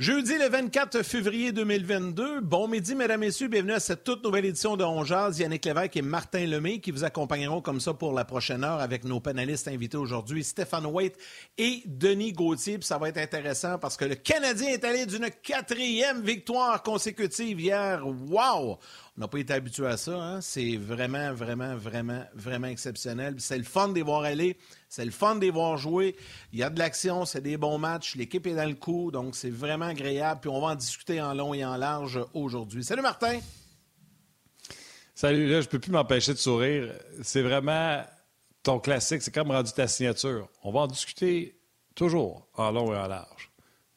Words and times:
Jeudi 0.00 0.38
le 0.38 0.48
24 0.48 1.02
février 1.02 1.52
2022. 1.52 2.40
Bon 2.40 2.66
midi, 2.68 2.94
mesdames, 2.94 3.20
messieurs. 3.20 3.48
Bienvenue 3.48 3.74
à 3.74 3.80
cette 3.80 4.02
toute 4.02 4.24
nouvelle 4.24 4.46
édition 4.46 4.74
de 4.78 4.82
On 4.82 5.04
Yannick 5.04 5.66
Lévesque 5.66 5.94
et 5.98 6.00
Martin 6.00 6.46
Lemay 6.46 6.78
qui 6.78 6.90
vous 6.90 7.04
accompagneront 7.04 7.60
comme 7.60 7.80
ça 7.80 7.92
pour 7.92 8.14
la 8.14 8.24
prochaine 8.24 8.64
heure 8.64 8.80
avec 8.80 9.04
nos 9.04 9.20
panélistes 9.20 9.68
invités 9.68 9.98
aujourd'hui, 9.98 10.42
Stéphane 10.42 10.86
Waite 10.86 11.18
et 11.58 11.82
Denis 11.84 12.32
Gauthier. 12.32 12.78
Puis 12.78 12.86
ça 12.86 12.96
va 12.96 13.10
être 13.10 13.18
intéressant 13.18 13.78
parce 13.78 13.98
que 13.98 14.06
le 14.06 14.14
Canadien 14.14 14.70
est 14.70 14.84
allé 14.84 15.04
d'une 15.04 15.28
quatrième 15.42 16.22
victoire 16.22 16.82
consécutive 16.82 17.60
hier. 17.60 18.02
Wow! 18.06 18.78
On 19.16 19.20
n'a 19.20 19.28
pas 19.28 19.38
été 19.38 19.52
habitué 19.52 19.86
à 19.86 19.96
ça. 19.96 20.12
Hein? 20.12 20.40
C'est 20.40 20.76
vraiment, 20.76 21.32
vraiment, 21.32 21.74
vraiment, 21.74 22.24
vraiment 22.34 22.68
exceptionnel. 22.68 23.34
C'est 23.38 23.58
le 23.58 23.64
fun 23.64 23.88
de 23.88 23.94
les 23.94 24.02
voir 24.02 24.22
aller. 24.22 24.56
C'est 24.88 25.04
le 25.04 25.10
fun 25.10 25.36
de 25.36 25.40
les 25.40 25.50
voir 25.50 25.76
jouer. 25.76 26.16
Il 26.52 26.58
y 26.58 26.62
a 26.62 26.70
de 26.70 26.78
l'action, 26.78 27.24
c'est 27.24 27.40
des 27.40 27.56
bons 27.56 27.78
matchs. 27.78 28.16
L'équipe 28.16 28.46
est 28.46 28.54
dans 28.54 28.68
le 28.68 28.74
coup, 28.74 29.10
donc 29.10 29.36
c'est 29.36 29.50
vraiment 29.50 29.86
agréable. 29.86 30.40
Puis 30.40 30.50
on 30.50 30.60
va 30.60 30.68
en 30.68 30.74
discuter 30.74 31.20
en 31.20 31.34
long 31.34 31.54
et 31.54 31.64
en 31.64 31.76
large 31.76 32.20
aujourd'hui. 32.34 32.84
Salut 32.84 33.02
Martin! 33.02 33.40
Salut, 35.14 35.48
là, 35.48 35.60
je 35.60 35.68
peux 35.68 35.78
plus 35.78 35.92
m'empêcher 35.92 36.32
de 36.32 36.38
sourire. 36.38 36.94
C'est 37.22 37.42
vraiment 37.42 38.02
ton 38.62 38.78
classique, 38.78 39.22
c'est 39.22 39.34
comme 39.34 39.50
rendu 39.50 39.72
ta 39.72 39.86
signature. 39.86 40.48
On 40.62 40.72
va 40.72 40.80
en 40.80 40.86
discuter 40.86 41.58
toujours 41.94 42.48
en 42.54 42.70
long 42.70 42.94
et 42.94 42.96
en 42.96 43.06
large. 43.06 43.50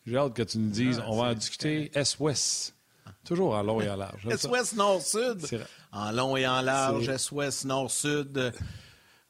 J'ai 0.05 0.17
hâte 0.17 0.33
que 0.33 0.44
tu 0.44 0.58
nous 0.58 0.70
dises, 0.70 1.00
ah, 1.02 1.08
on 1.09 1.17
va 1.17 1.30
en 1.30 1.33
discuter 1.33 1.92
S-Ouest. 1.94 2.75
Toujours 3.26 3.56
en 3.56 3.64
long 3.64 3.82
et 3.82 3.90
en 3.90 3.96
large. 3.96 4.28
S-Ouest, 4.30 4.74
Nord-Sud. 4.78 5.66
En 5.92 6.12
long 6.12 6.36
et 6.36 6.48
en 6.48 6.62
large, 6.62 7.08
S-Ouest, 7.08 7.66
Nord-Sud. 7.66 8.54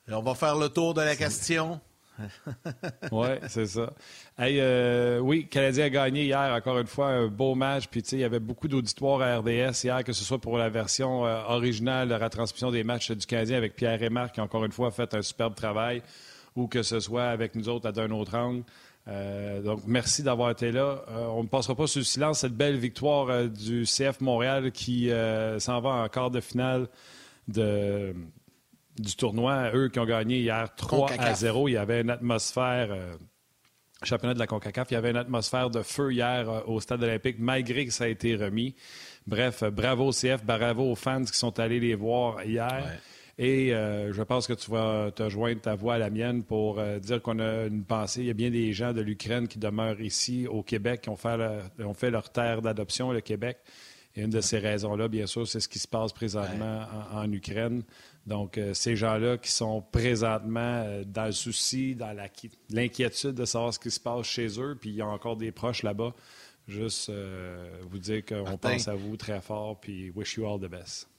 On 0.09 0.21
va 0.21 0.35
faire 0.35 0.57
le 0.57 0.69
tour 0.69 0.93
de 0.93 1.01
la 1.01 1.15
question. 1.15 1.79
oui, 3.11 3.27
c'est 3.47 3.65
ça. 3.65 3.91
Euh, 4.39 5.19
oui, 5.19 5.47
Canadien 5.47 5.85
a 5.85 5.89
gagné 5.89 6.25
hier, 6.25 6.53
encore 6.53 6.79
une 6.79 6.87
fois, 6.87 7.07
un 7.07 7.27
beau 7.27 7.55
match. 7.55 7.87
Puis, 7.87 8.01
il 8.11 8.19
y 8.19 8.23
avait 8.23 8.39
beaucoup 8.39 8.67
d'auditoires 8.67 9.21
à 9.21 9.37
RDS 9.37 9.83
hier, 9.83 10.03
que 10.03 10.13
ce 10.13 10.23
soit 10.23 10.39
pour 10.39 10.57
la 10.57 10.69
version 10.69 11.25
euh, 11.25 11.41
originale 11.47 12.09
de 12.09 12.15
retransmission 12.15 12.71
des 12.71 12.83
matchs 12.83 13.11
du 13.11 13.25
Canadien 13.25 13.57
avec 13.57 13.75
Pierre 13.75 14.01
et 14.03 14.09
Marc, 14.09 14.35
qui, 14.35 14.41
encore 14.41 14.65
une 14.65 14.71
fois, 14.71 14.89
a 14.89 14.91
fait 14.91 15.13
un 15.13 15.21
superbe 15.21 15.55
travail, 15.55 16.03
ou 16.55 16.67
que 16.67 16.83
ce 16.83 16.99
soit 16.99 17.25
avec 17.25 17.55
nous 17.55 17.69
autres 17.69 17.87
à 17.87 17.91
d'un 17.91 18.11
autre 18.11 18.35
angle. 18.35 18.63
Euh, 19.07 19.61
donc, 19.61 19.81
merci 19.85 20.23
d'avoir 20.23 20.51
été 20.51 20.71
là. 20.71 21.03
Euh, 21.09 21.25
on 21.27 21.43
ne 21.43 21.47
passera 21.47 21.75
pas 21.75 21.87
sous 21.87 21.99
le 21.99 22.05
silence 22.05 22.39
cette 22.39 22.55
belle 22.55 22.77
victoire 22.77 23.29
euh, 23.29 23.47
du 23.47 23.83
CF 23.83 24.21
Montréal 24.21 24.71
qui 24.71 25.09
s'en 25.59 25.81
va 25.81 25.89
en 25.89 26.09
quart 26.09 26.31
de 26.31 26.39
finale 26.39 26.87
de, 27.47 28.15
du 28.97 29.15
tournoi. 29.15 29.71
Eux 29.73 29.89
qui 29.89 29.99
ont 29.99 30.05
gagné 30.05 30.39
hier 30.39 30.73
3 30.75 31.11
à 31.19 31.33
0. 31.33 31.67
Il 31.67 31.73
y 31.73 31.77
avait 31.77 32.01
une 32.01 32.09
atmosphère, 32.09 32.95
championnat 34.03 34.33
de 34.33 34.39
la 34.39 34.47
CONCACAF, 34.47 34.91
il 34.91 34.93
y 34.93 34.97
avait 34.97 35.11
une 35.11 35.17
atmosphère 35.17 35.69
de 35.69 35.81
feu 35.81 36.11
hier 36.11 36.63
au 36.67 36.79
stade 36.79 37.03
olympique, 37.03 37.37
malgré 37.39 37.85
que 37.85 37.91
ça 37.91 38.05
a 38.05 38.07
été 38.07 38.35
remis. 38.35 38.75
Bref, 39.27 39.63
bravo 39.63 40.07
au 40.07 40.11
CF, 40.11 40.43
bravo 40.43 40.91
aux 40.91 40.95
fans 40.95 41.23
qui 41.23 41.37
sont 41.37 41.59
allés 41.59 41.79
les 41.79 41.95
voir 41.95 42.43
hier. 42.43 42.99
Et 43.39 43.73
euh, 43.73 44.13
je 44.13 44.21
pense 44.21 44.45
que 44.45 44.53
tu 44.53 44.69
vas 44.69 45.11
te 45.11 45.27
joindre 45.27 45.61
ta 45.61 45.73
voix 45.73 45.95
à 45.95 45.97
la 45.97 46.11
mienne 46.11 46.43
pour 46.43 46.79
euh, 46.79 46.99
dire 46.99 47.21
qu'on 47.21 47.39
a 47.39 47.65
une 47.65 47.83
pensée. 47.83 48.21
Il 48.21 48.27
y 48.27 48.31
a 48.31 48.35
bien 48.35 48.51
des 48.51 48.73
gens 48.73 48.93
de 48.93 49.01
l'Ukraine 49.01 49.47
qui 49.47 49.57
demeurent 49.57 50.01
ici 50.01 50.45
au 50.47 50.61
Québec, 50.61 51.01
qui 51.01 51.09
ont 51.09 51.15
fait, 51.15 52.11
leur 52.11 52.29
terre 52.29 52.61
d'adoption, 52.61 53.11
le 53.11 53.21
Québec. 53.21 53.57
Et 54.15 54.21
une 54.21 54.29
de 54.29 54.41
ces 54.41 54.59
raisons-là, 54.59 55.07
bien 55.07 55.25
sûr, 55.25 55.47
c'est 55.47 55.59
ce 55.59 55.67
qui 55.67 55.79
se 55.79 55.87
passe 55.87 56.13
présentement 56.13 56.85
en, 57.11 57.31
Ukraine. 57.31 57.81
Donc, 58.27 58.59
euh, 58.59 58.75
ces 58.75 58.95
gens-là 58.95 59.39
qui 59.39 59.49
sont 59.49 59.81
présentement 59.81 60.85
dans 61.07 61.25
le 61.25 61.31
souci, 61.31 61.95
dans 61.95 62.15
l'inquiétude 62.69 63.31
de 63.31 63.45
savoir 63.45 63.73
ce 63.73 63.79
qui 63.79 63.89
se 63.89 63.99
passe 63.99 64.27
chez 64.27 64.59
eux, 64.59 64.77
puis 64.79 64.91
il 64.91 64.97
y 64.97 65.01
a 65.01 65.07
encore 65.07 65.37
des 65.37 65.51
proches 65.51 65.81
là-bas, 65.81 66.13
juste 66.67 67.11
vous 67.89 67.97
dire 67.97 68.23
qu'on 68.23 68.57
pense 68.57 68.87
à 68.87 68.93
vous 68.93 69.17
très 69.17 69.41
fort, 69.41 69.79
puis 69.79 70.11
wish 70.11 70.35
you 70.35 70.45
all 70.45 70.59
the 70.59 70.69
best. 70.69 71.09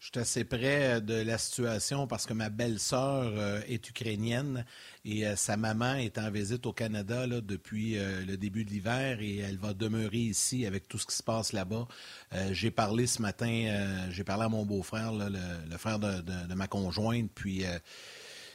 Je 0.00 0.06
suis 0.06 0.18
assez 0.18 0.44
près 0.44 1.02
de 1.02 1.12
la 1.12 1.36
situation 1.36 2.06
parce 2.06 2.24
que 2.24 2.32
ma 2.32 2.48
belle-sœur 2.48 3.34
euh, 3.36 3.60
est 3.68 3.86
ukrainienne 3.90 4.64
et 5.04 5.26
euh, 5.26 5.36
sa 5.36 5.58
maman 5.58 5.96
est 5.96 6.16
en 6.16 6.30
visite 6.30 6.64
au 6.64 6.72
Canada 6.72 7.26
depuis 7.26 7.98
euh, 7.98 8.24
le 8.24 8.38
début 8.38 8.64
de 8.64 8.70
l'hiver 8.70 9.20
et 9.20 9.36
elle 9.36 9.58
va 9.58 9.74
demeurer 9.74 10.16
ici 10.16 10.64
avec 10.64 10.88
tout 10.88 10.96
ce 10.96 11.04
qui 11.04 11.14
se 11.14 11.22
passe 11.22 11.52
là-bas. 11.52 11.86
j'ai 12.52 12.70
parlé 12.70 13.06
ce 13.06 13.20
matin, 13.20 14.08
j'ai 14.10 14.24
parlé 14.24 14.44
à 14.44 14.48
mon 14.48 14.64
beau-frère, 14.64 15.12
le, 15.12 15.76
frère 15.76 15.98
de, 15.98 16.22
de, 16.22 16.54
ma 16.54 16.66
conjointe, 16.66 17.30
puis 17.34 17.64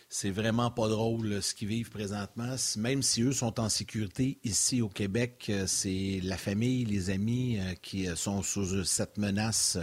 c'est 0.08 0.30
vraiment 0.30 0.70
pas 0.70 0.88
drôle 0.88 1.42
ce 1.42 1.54
qu'ils 1.54 1.68
vivent 1.68 1.90
présentement. 1.90 2.56
Même 2.78 3.02
si 3.02 3.24
eux 3.24 3.32
sont 3.32 3.60
en 3.60 3.70
sécurité 3.70 4.40
ici 4.44 4.82
au 4.82 4.88
Québec, 4.88 5.48
euh, 5.50 5.66
c'est 5.68 6.20
la 6.24 6.38
famille, 6.38 6.86
les 6.86 7.10
amis 7.10 7.58
euh, 7.60 7.74
qui 7.82 8.08
euh, 8.08 8.16
sont 8.16 8.44
sous 8.44 8.84
cette 8.84 9.18
menace 9.18 9.78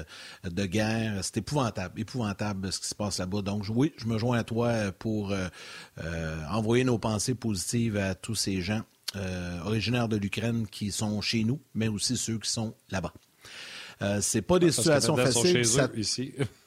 de 0.45 0.65
guerre. 0.65 1.19
C'est 1.23 1.39
épouvantable, 1.39 2.01
épouvantable 2.01 2.73
ce 2.73 2.81
qui 2.81 2.89
se 2.89 2.95
passe 2.95 3.19
là-bas. 3.19 3.43
Donc 3.43 3.65
oui, 3.69 3.93
je 3.97 4.07
me 4.07 4.17
joins 4.17 4.39
à 4.39 4.45
toi 4.45 4.93
pour 4.93 5.35
envoyer 6.51 6.85
nos 6.85 6.99
pensées 6.99 7.35
positives 7.35 7.97
à 7.97 8.15
tous 8.15 8.35
ces 8.35 8.61
gens 8.61 8.83
originaires 9.65 10.09
de 10.09 10.17
l'Ukraine 10.17 10.67
qui 10.67 10.91
sont 10.93 11.21
chez 11.21 11.45
nous, 11.45 11.61
mais 11.75 11.89
aussi 11.89 12.17
ceux 12.17 12.39
qui 12.39 12.51
sont 12.51 12.75
là-bas. 12.91 13.13
c'est 14.21 14.43
pas 14.43 14.59
des 14.59 14.73
situations 14.73 15.17
faciles. 15.17 15.63
ici. 15.97 16.35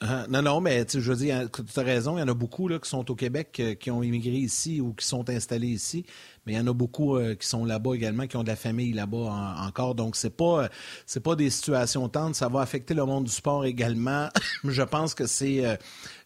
Ah, 0.00 0.26
non, 0.28 0.42
non, 0.42 0.60
mais 0.60 0.86
je 0.88 1.00
veux 1.00 1.16
dire, 1.16 1.50
tu 1.50 1.80
as 1.80 1.82
raison, 1.82 2.16
il 2.16 2.20
y 2.20 2.22
en 2.22 2.28
a 2.28 2.34
beaucoup 2.34 2.68
là, 2.68 2.78
qui 2.78 2.88
sont 2.88 3.10
au 3.10 3.16
Québec, 3.16 3.58
euh, 3.58 3.74
qui 3.74 3.90
ont 3.90 4.00
immigré 4.04 4.36
ici 4.36 4.80
ou 4.80 4.92
qui 4.94 5.04
sont 5.04 5.28
installés 5.28 5.66
ici 5.66 6.06
mais 6.48 6.54
il 6.54 6.56
y 6.56 6.60
en 6.60 6.66
a 6.66 6.72
beaucoup 6.72 7.16
euh, 7.16 7.34
qui 7.34 7.46
sont 7.46 7.66
là-bas 7.66 7.92
également, 7.94 8.26
qui 8.26 8.38
ont 8.38 8.42
de 8.42 8.48
la 8.48 8.56
famille 8.56 8.94
là-bas 8.94 9.58
encore. 9.66 9.94
Donc, 9.94 10.16
c'est 10.16 10.34
pas 10.34 10.64
euh, 10.64 10.68
c'est 11.04 11.20
pas 11.22 11.36
des 11.36 11.50
situations 11.50 12.08
tendres. 12.08 12.34
Ça 12.34 12.48
va 12.48 12.62
affecter 12.62 12.94
le 12.94 13.04
monde 13.04 13.24
du 13.24 13.30
sport 13.30 13.66
également. 13.66 14.30
Je 14.64 14.82
pense 14.82 15.12
que 15.12 15.26
c'est 15.26 15.66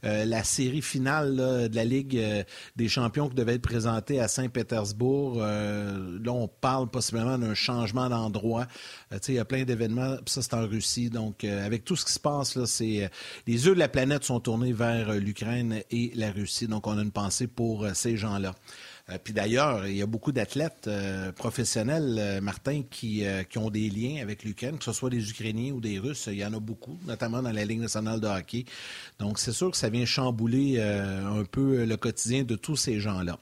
euh, 0.04 0.24
la 0.24 0.44
série 0.44 0.80
finale 0.80 1.68
de 1.68 1.74
la 1.74 1.84
Ligue 1.84 2.44
des 2.76 2.88
champions 2.88 3.28
qui 3.28 3.34
devait 3.34 3.54
être 3.54 3.62
présentée 3.62 4.20
à 4.20 4.28
Saint-Pétersbourg. 4.28 5.38
là, 5.38 6.32
on 6.32 6.46
parle 6.46 6.88
possiblement 6.88 7.36
d'un 7.36 7.54
changement 7.54 8.08
d'endroit. 8.08 8.66
il 9.26 9.34
y 9.34 9.38
a 9.40 9.44
plein 9.44 9.64
d'événements. 9.64 10.18
Ça, 10.26 10.42
c'est 10.42 10.54
en 10.54 10.66
Russie. 10.66 11.10
Donc, 11.10 11.44
avec 11.44 11.84
tout 11.84 11.96
ce 11.96 12.04
qui 12.04 12.12
se 12.12 12.20
passe, 12.20 12.56
là, 12.56 12.66
c'est 12.66 13.10
les 13.46 13.66
yeux 13.66 13.74
de 13.74 13.78
la 13.78 13.88
planète 13.88 14.24
sont 14.24 14.40
tournés 14.40 14.72
vers 14.72 15.14
l'Ukraine 15.14 15.82
et 15.90 16.12
la 16.14 16.30
Russie. 16.30 16.66
Donc, 16.68 16.86
on 16.86 16.98
a 16.98 17.02
une 17.02 17.12
pensée 17.12 17.46
pour 17.46 17.86
ces 17.94 18.16
gens-là. 18.16 18.54
Euh, 19.12 19.18
puis 19.22 19.32
d'ailleurs, 19.32 19.86
il 19.86 19.96
y 19.96 20.02
a 20.02 20.06
beaucoup 20.06 20.32
d'athlètes 20.32 20.86
euh, 20.86 21.32
professionnels, 21.32 22.16
euh, 22.18 22.40
Martin, 22.40 22.82
qui, 22.90 23.24
qui, 23.48 23.58
ont 23.58 23.70
des 23.70 23.88
liens 23.88 24.22
avec 24.22 24.44
l'Ukraine, 24.44 24.78
que 24.78 24.84
ce 24.84 24.92
soit 24.92 25.10
des 25.10 25.30
Ukrainiens 25.30 25.72
ou 25.72 25.80
des 25.80 25.98
Russes. 25.98 26.28
Il 26.30 26.38
y 26.38 26.44
en 26.44 26.52
a 26.52 26.60
beaucoup, 26.60 26.98
notamment 27.06 27.42
dans 27.42 27.52
la 27.52 27.64
Ligue 27.64 27.80
nationale 27.80 28.20
de 28.20 28.26
hockey. 28.26 28.64
Donc, 29.18 29.38
c'est 29.38 29.52
sûr 29.52 29.70
que 29.70 29.76
ça 29.76 29.88
vient 29.88 30.04
chambouler 30.04 30.80
un 30.80 31.44
peu 31.44 31.84
le 31.84 31.96
quotidien 31.96 32.44
de 32.44 32.56
tous 32.56 32.76
ces 32.76 33.00
gens-là. 33.00 33.38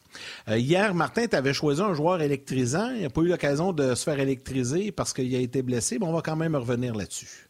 hier, 0.48 0.94
Martin, 0.94 1.26
tu 1.26 1.36
avais 1.36 1.54
choisi 1.54 1.80
un 1.80 1.94
joueur 1.94 2.20
électrisant. 2.20 2.91
Il 2.91 3.03
n'a 3.03 3.10
pas 3.10 3.20
eu 3.22 3.28
l'occasion 3.28 3.72
de 3.72 3.94
se 3.94 4.04
faire 4.04 4.19
électriser 4.19 4.92
parce 4.92 5.12
qu'il 5.12 5.34
a 5.34 5.38
été 5.38 5.62
blessé, 5.62 5.98
mais 5.98 6.06
on 6.06 6.12
va 6.12 6.22
quand 6.22 6.36
même 6.36 6.56
revenir 6.56 6.94
là-dessus. 6.94 7.48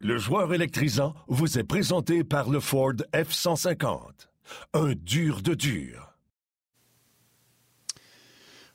Le 0.00 0.16
joueur 0.18 0.52
électrisant 0.54 1.14
vous 1.26 1.58
est 1.58 1.64
présenté 1.64 2.24
par 2.24 2.50
le 2.50 2.60
Ford 2.60 2.94
F-150. 3.12 4.28
Un 4.74 4.94
dur 4.94 5.42
de 5.42 5.54
dur. 5.54 6.07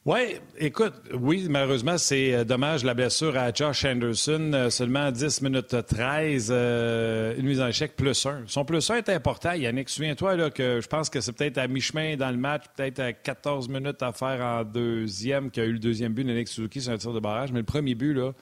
Oui, 0.05 0.35
écoute, 0.57 0.95
oui, 1.13 1.47
malheureusement, 1.49 1.97
c'est 1.97 2.33
euh, 2.33 2.43
dommage 2.43 2.83
la 2.83 2.93
blessure 2.93 3.37
à 3.37 3.53
Josh 3.53 3.85
Anderson. 3.85 4.51
Euh, 4.53 4.69
seulement 4.69 5.09
10 5.09 5.41
minutes 5.41 5.77
13, 5.87 6.49
euh, 6.51 7.33
une 7.37 7.45
mise 7.45 7.61
en 7.61 7.67
échec 7.67 7.95
plus 7.95 8.25
1. 8.25 8.43
Son 8.47 8.65
plus 8.65 8.91
1 8.91 8.97
est 8.97 9.07
important, 9.07 9.53
Yannick. 9.53 9.87
Souviens-toi 9.87 10.35
là, 10.35 10.49
que 10.49 10.81
je 10.81 10.87
pense 10.89 11.09
que 11.09 11.21
c'est 11.21 11.31
peut-être 11.31 11.57
à 11.57 11.69
mi-chemin 11.69 12.17
dans 12.17 12.31
le 12.31 12.37
match, 12.37 12.63
peut-être 12.75 12.99
à 12.99 13.13
14 13.13 13.69
minutes 13.69 14.03
à 14.03 14.11
faire 14.11 14.41
en 14.41 14.65
deuxième, 14.65 15.49
qu'il 15.49 15.63
y 15.63 15.65
a 15.65 15.69
eu 15.69 15.73
le 15.73 15.79
deuxième 15.79 16.11
but 16.11 16.25
de 16.25 16.33
Nick 16.33 16.49
Suzuki 16.49 16.81
sur 16.81 16.91
un 16.91 16.97
tir 16.97 17.13
de 17.13 17.21
barrage. 17.21 17.53
Mais 17.53 17.59
le 17.59 17.65
premier 17.65 17.95
but, 17.95 18.13
là, 18.13 18.33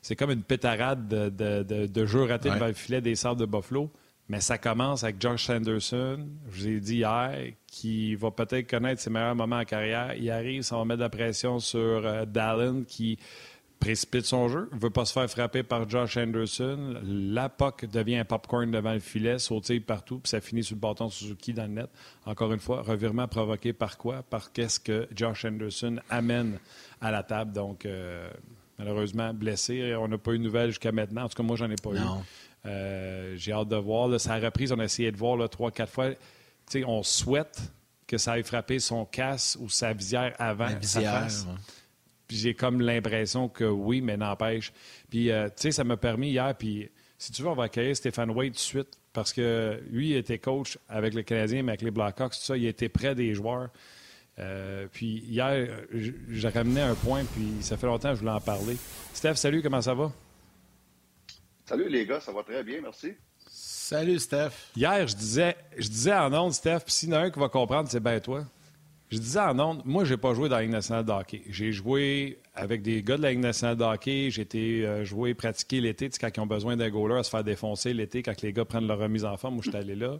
c'est 0.00 0.16
comme 0.16 0.30
une 0.30 0.42
pétarade 0.42 1.06
de, 1.06 1.28
de, 1.28 1.86
de, 1.86 2.06
jeu 2.06 2.22
raté 2.22 2.48
devant 2.48 2.66
le 2.66 2.72
filet 2.72 3.02
des 3.02 3.14
Sables 3.14 3.38
de 3.38 3.44
Buffalo. 3.44 3.90
Mais 4.30 4.40
ça 4.40 4.58
commence 4.58 5.02
avec 5.02 5.20
Josh 5.20 5.50
Anderson, 5.50 6.24
je 6.52 6.60
vous 6.60 6.68
ai 6.68 6.78
dit 6.78 6.96
hier, 6.98 7.36
qui 7.66 8.14
va 8.14 8.30
peut-être 8.30 8.70
connaître 8.70 9.02
ses 9.02 9.10
meilleurs 9.10 9.34
moments 9.34 9.58
en 9.58 9.64
carrière. 9.64 10.14
Il 10.14 10.30
arrive, 10.30 10.62
ça 10.62 10.76
va 10.76 10.84
mettre 10.84 10.98
de 10.98 11.02
la 11.02 11.10
pression 11.10 11.58
sur 11.58 11.80
euh, 11.80 12.24
Dallin, 12.26 12.84
qui 12.86 13.18
précipite 13.80 14.26
son 14.26 14.46
jeu, 14.46 14.68
ne 14.72 14.78
veut 14.78 14.90
pas 14.90 15.04
se 15.04 15.14
faire 15.14 15.28
frapper 15.28 15.64
par 15.64 15.90
Josh 15.90 16.16
Anderson. 16.16 17.00
La 17.02 17.48
POC 17.48 17.86
devient 17.86 18.18
un 18.18 18.24
popcorn 18.24 18.70
devant 18.70 18.92
le 18.92 19.00
filet, 19.00 19.40
sautille 19.40 19.80
partout, 19.80 20.20
puis 20.20 20.30
ça 20.30 20.40
finit 20.40 20.62
sur 20.62 20.76
le 20.76 20.80
bâton 20.80 21.10
Suzuki 21.10 21.52
dans 21.52 21.64
le 21.64 21.70
net. 21.70 21.90
Encore 22.24 22.52
une 22.52 22.60
fois, 22.60 22.82
revirement 22.82 23.26
provoqué 23.26 23.72
par 23.72 23.98
quoi? 23.98 24.22
Par 24.22 24.52
qu'est-ce 24.52 24.78
que 24.78 25.08
Josh 25.12 25.44
Anderson 25.44 25.96
amène 26.08 26.60
à 27.00 27.10
la 27.10 27.24
table. 27.24 27.52
Donc, 27.52 27.84
euh, 27.84 28.30
malheureusement, 28.78 29.34
blessé. 29.34 29.92
On 29.96 30.06
n'a 30.06 30.18
pas 30.18 30.34
eu 30.34 30.38
de 30.38 30.44
nouvelles 30.44 30.70
jusqu'à 30.70 30.92
maintenant. 30.92 31.24
En 31.24 31.28
tout 31.28 31.34
cas, 31.34 31.42
moi, 31.42 31.56
j'en 31.56 31.68
ai 31.68 31.74
pas 31.74 31.90
eu. 31.90 31.98
Euh, 32.66 33.34
j'ai 33.36 33.52
hâte 33.52 33.68
de 33.68 33.76
voir. 33.76 34.08
Là, 34.08 34.18
sa 34.18 34.36
reprise, 34.36 34.72
on 34.72 34.78
a 34.78 34.84
essayé 34.84 35.10
de 35.10 35.16
voir 35.16 35.48
trois, 35.48 35.70
quatre 35.70 35.92
fois. 35.92 36.10
on 36.86 37.02
souhaite 37.02 37.60
que 38.06 38.18
ça 38.18 38.38
ait 38.38 38.42
frappé 38.42 38.78
son 38.80 39.04
casse 39.04 39.56
ou 39.60 39.68
sa 39.68 39.92
visière 39.92 40.34
avant 40.38 40.66
la 40.66 40.74
visière, 40.74 41.28
j'ai 42.28 42.54
comme 42.54 42.80
l'impression 42.80 43.48
que 43.48 43.64
oui, 43.64 44.00
mais 44.00 44.16
n'empêche. 44.16 44.72
Puis, 45.08 45.30
euh, 45.30 45.48
tu 45.48 45.54
sais, 45.56 45.72
ça 45.72 45.84
m'a 45.84 45.96
permis 45.96 46.30
hier, 46.30 46.54
puis 46.56 46.88
si 47.18 47.32
tu 47.32 47.42
veux, 47.42 47.48
on 47.48 47.54
va 47.54 47.64
accueillir 47.64 47.96
Stéphane 47.96 48.30
Wade 48.30 48.52
tout 48.52 48.54
de 48.54 48.58
suite, 48.58 48.98
parce 49.12 49.32
que 49.32 49.80
lui, 49.90 50.10
il 50.10 50.16
était 50.16 50.38
coach 50.38 50.78
avec 50.88 51.14
le 51.14 51.22
Canadien, 51.22 51.62
mais 51.62 51.72
avec 51.72 51.82
les 51.82 51.90
Blackhawks, 51.90 52.32
tout 52.32 52.40
ça, 52.40 52.56
il 52.56 52.66
était 52.66 52.88
près 52.88 53.14
des 53.14 53.34
joueurs. 53.34 53.68
Euh, 54.38 54.86
puis 54.92 55.24
hier, 55.26 55.68
j'ai 55.92 56.48
ramené 56.48 56.80
un 56.80 56.94
point, 56.94 57.24
puis 57.24 57.62
ça 57.62 57.76
fait 57.76 57.86
longtemps 57.86 58.10
que 58.10 58.14
je 58.14 58.20
voulais 58.20 58.32
en 58.32 58.40
parler. 58.40 58.76
Steph, 59.12 59.34
salut, 59.34 59.62
comment 59.62 59.82
ça 59.82 59.94
va? 59.94 60.12
Salut 61.70 61.88
les 61.88 62.04
gars, 62.04 62.18
ça 62.18 62.32
va 62.32 62.42
très 62.42 62.64
bien, 62.64 62.80
merci. 62.82 63.12
Salut 63.46 64.18
Steph. 64.18 64.50
Hier, 64.74 65.06
je 65.06 65.14
disais, 65.14 65.56
je 65.76 65.86
disais 65.86 66.12
en 66.12 66.34
ondes, 66.34 66.52
Steph, 66.52 66.80
puis 66.80 66.92
s'il 66.92 67.10
y 67.10 67.12
en 67.12 67.18
a 67.18 67.20
un 67.20 67.30
qui 67.30 67.38
va 67.38 67.48
comprendre, 67.48 67.88
c'est 67.88 68.02
bien 68.02 68.18
toi. 68.18 68.44
Je 69.08 69.18
disais 69.18 69.38
en 69.38 69.56
ondes, 69.56 69.82
moi, 69.84 70.04
j'ai 70.04 70.16
pas 70.16 70.34
joué 70.34 70.48
dans 70.48 70.56
la 70.56 70.62
Ligue 70.62 70.72
nationale 70.72 71.04
de 71.04 71.12
hockey. 71.12 71.42
J'ai 71.48 71.70
joué 71.70 72.40
avec 72.56 72.82
des 72.82 73.04
gars 73.04 73.16
de 73.16 73.22
la 73.22 73.30
Ligue 73.30 73.38
nationale 73.38 73.76
de 73.76 73.84
hockey. 73.84 74.30
J'ai 74.32 74.42
été 74.42 74.84
euh, 74.84 75.04
joué, 75.04 75.32
pratiquer 75.34 75.80
l'été, 75.80 76.10
quand 76.10 76.28
ils 76.36 76.40
ont 76.40 76.46
besoin 76.46 76.76
d'un 76.76 76.90
goaler 76.90 77.20
à 77.20 77.22
se 77.22 77.30
faire 77.30 77.44
défoncer 77.44 77.94
l'été, 77.94 78.24
quand 78.24 78.42
les 78.42 78.52
gars 78.52 78.64
prennent 78.64 78.88
leur 78.88 78.98
remise 78.98 79.24
en 79.24 79.36
forme. 79.36 79.54
Moi, 79.54 79.62
je 79.64 79.70
suis 79.70 79.78
allé 79.78 79.94
là. 79.94 80.18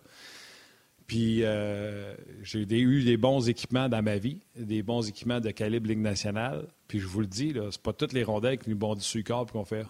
Puis 1.11 1.43
euh, 1.43 2.15
j'ai 2.45 2.61
eu 2.61 3.03
des 3.03 3.17
bons 3.17 3.49
équipements 3.49 3.89
dans 3.89 4.01
ma 4.01 4.19
vie, 4.19 4.39
des 4.55 4.81
bons 4.85 5.09
équipements 5.09 5.41
de 5.41 5.51
calibre 5.51 5.89
Ligue 5.89 5.99
nationale. 5.99 6.69
Puis 6.87 7.01
je 7.01 7.09
vous 7.09 7.19
le 7.19 7.27
dis, 7.27 7.53
ce 7.53 7.73
c'est 7.73 7.83
pas 7.83 7.93
toutes 7.93 8.12
les 8.12 8.23
rondelles 8.23 8.59
qui 8.59 8.71
nous 8.71 8.77
bondissent 8.77 9.07
sur 9.07 9.19
le 9.19 9.25
corps 9.25 9.45
et 9.49 9.51
qu'on 9.51 9.65
fait 9.65 9.85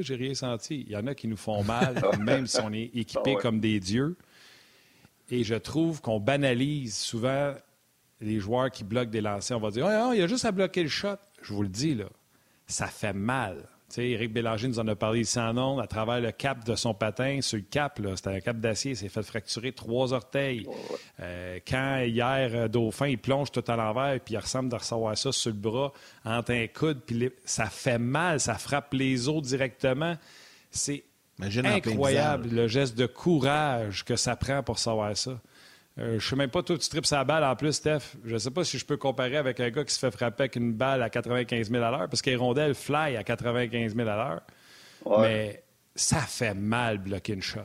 j'ai 0.00 0.16
rien 0.16 0.34
senti. 0.34 0.84
Il 0.84 0.92
y 0.92 0.96
en 0.96 1.06
a 1.06 1.14
qui 1.14 1.28
nous 1.28 1.36
font 1.36 1.62
mal, 1.62 2.02
même 2.20 2.48
si 2.48 2.58
on 2.60 2.72
est 2.72 2.90
équipés 2.92 3.36
ah 3.38 3.40
comme 3.40 3.60
des 3.60 3.78
dieux. 3.78 4.16
Et 5.30 5.44
je 5.44 5.54
trouve 5.54 6.00
qu'on 6.00 6.18
banalise 6.18 6.96
souvent 6.96 7.54
les 8.20 8.40
joueurs 8.40 8.72
qui 8.72 8.82
bloquent 8.82 9.12
des 9.12 9.20
lancers, 9.20 9.58
on 9.58 9.60
va 9.60 9.70
dire 9.70 9.86
ah, 9.86 10.10
il 10.12 10.18
y 10.18 10.22
a 10.22 10.26
juste 10.26 10.44
à 10.44 10.50
bloquer 10.50 10.82
le 10.82 10.88
shot. 10.88 11.18
Je 11.40 11.52
vous 11.52 11.62
le 11.62 11.68
dis, 11.68 11.94
là, 11.94 12.06
ça 12.66 12.88
fait 12.88 13.12
mal. 13.12 13.68
Sais, 13.94 14.08
Éric 14.08 14.32
Bélanger 14.32 14.68
nous 14.68 14.78
en 14.78 14.88
a 14.88 14.94
parlé 14.94 15.20
ici 15.20 15.38
en 15.38 15.56
ondes, 15.56 15.80
à 15.80 15.86
travers 15.86 16.20
le 16.20 16.30
cap 16.30 16.64
de 16.64 16.74
son 16.74 16.94
patin. 16.94 17.40
Sur 17.40 17.56
le 17.56 17.64
cap, 17.64 18.00
c'était 18.16 18.30
un 18.30 18.40
cap 18.40 18.58
d'acier, 18.58 18.92
il 18.92 18.96
s'est 18.96 19.08
fait 19.08 19.22
fracturer 19.22 19.72
trois 19.72 20.12
orteils. 20.12 20.66
Euh, 21.20 21.58
quand 21.66 22.00
hier, 22.00 22.50
euh, 22.52 22.68
Dauphin, 22.68 23.08
il 23.08 23.18
plonge 23.18 23.50
tout 23.50 23.64
à 23.66 23.76
l'envers, 23.76 24.18
puis 24.20 24.34
il 24.34 24.38
ressemble 24.38 24.68
de 24.68 24.76
recevoir 24.76 25.16
ça 25.16 25.32
sur 25.32 25.50
le 25.50 25.56
bras, 25.56 25.92
entre 26.24 26.52
un 26.52 26.66
coude, 26.66 27.00
puis 27.06 27.30
ça 27.44 27.66
fait 27.66 27.98
mal, 27.98 28.40
ça 28.40 28.54
frappe 28.54 28.92
les 28.94 29.28
os 29.28 29.42
directement. 29.42 30.16
C'est 30.70 31.04
incroyable 31.40 32.48
le 32.50 32.68
geste 32.68 32.96
de 32.96 33.06
courage 33.06 34.04
que 34.04 34.16
ça 34.16 34.36
prend 34.36 34.62
pour 34.62 34.78
savoir 34.78 35.16
ça. 35.16 35.40
Euh, 35.98 36.10
je 36.10 36.14
ne 36.14 36.20
sais 36.20 36.36
même 36.36 36.50
pas, 36.50 36.62
toi, 36.62 36.78
tu 36.78 36.88
tripes 36.88 37.06
sa 37.06 37.24
balle 37.24 37.42
en 37.42 37.56
plus, 37.56 37.72
Steph. 37.72 38.16
Je 38.24 38.34
ne 38.34 38.38
sais 38.38 38.50
pas 38.50 38.62
si 38.64 38.78
je 38.78 38.86
peux 38.86 38.96
comparer 38.96 39.36
avec 39.36 39.58
un 39.58 39.70
gars 39.70 39.84
qui 39.84 39.92
se 39.92 39.98
fait 39.98 40.10
frapper 40.10 40.44
avec 40.44 40.56
une 40.56 40.72
balle 40.72 41.02
à 41.02 41.10
95 41.10 41.70
000 41.70 41.82
à 41.82 41.90
l'heure, 41.90 42.08
parce 42.08 42.22
que 42.22 42.30
les 42.30 42.36
rondelles 42.36 42.74
fly 42.74 43.16
à 43.16 43.24
95 43.24 43.96
000 43.96 44.08
à 44.08 44.16
l'heure. 44.16 44.42
Mais 45.20 45.64
ça 45.94 46.20
fait 46.20 46.54
mal 46.54 46.98
bloquer 46.98 47.32
une 47.32 47.42
shot. 47.42 47.60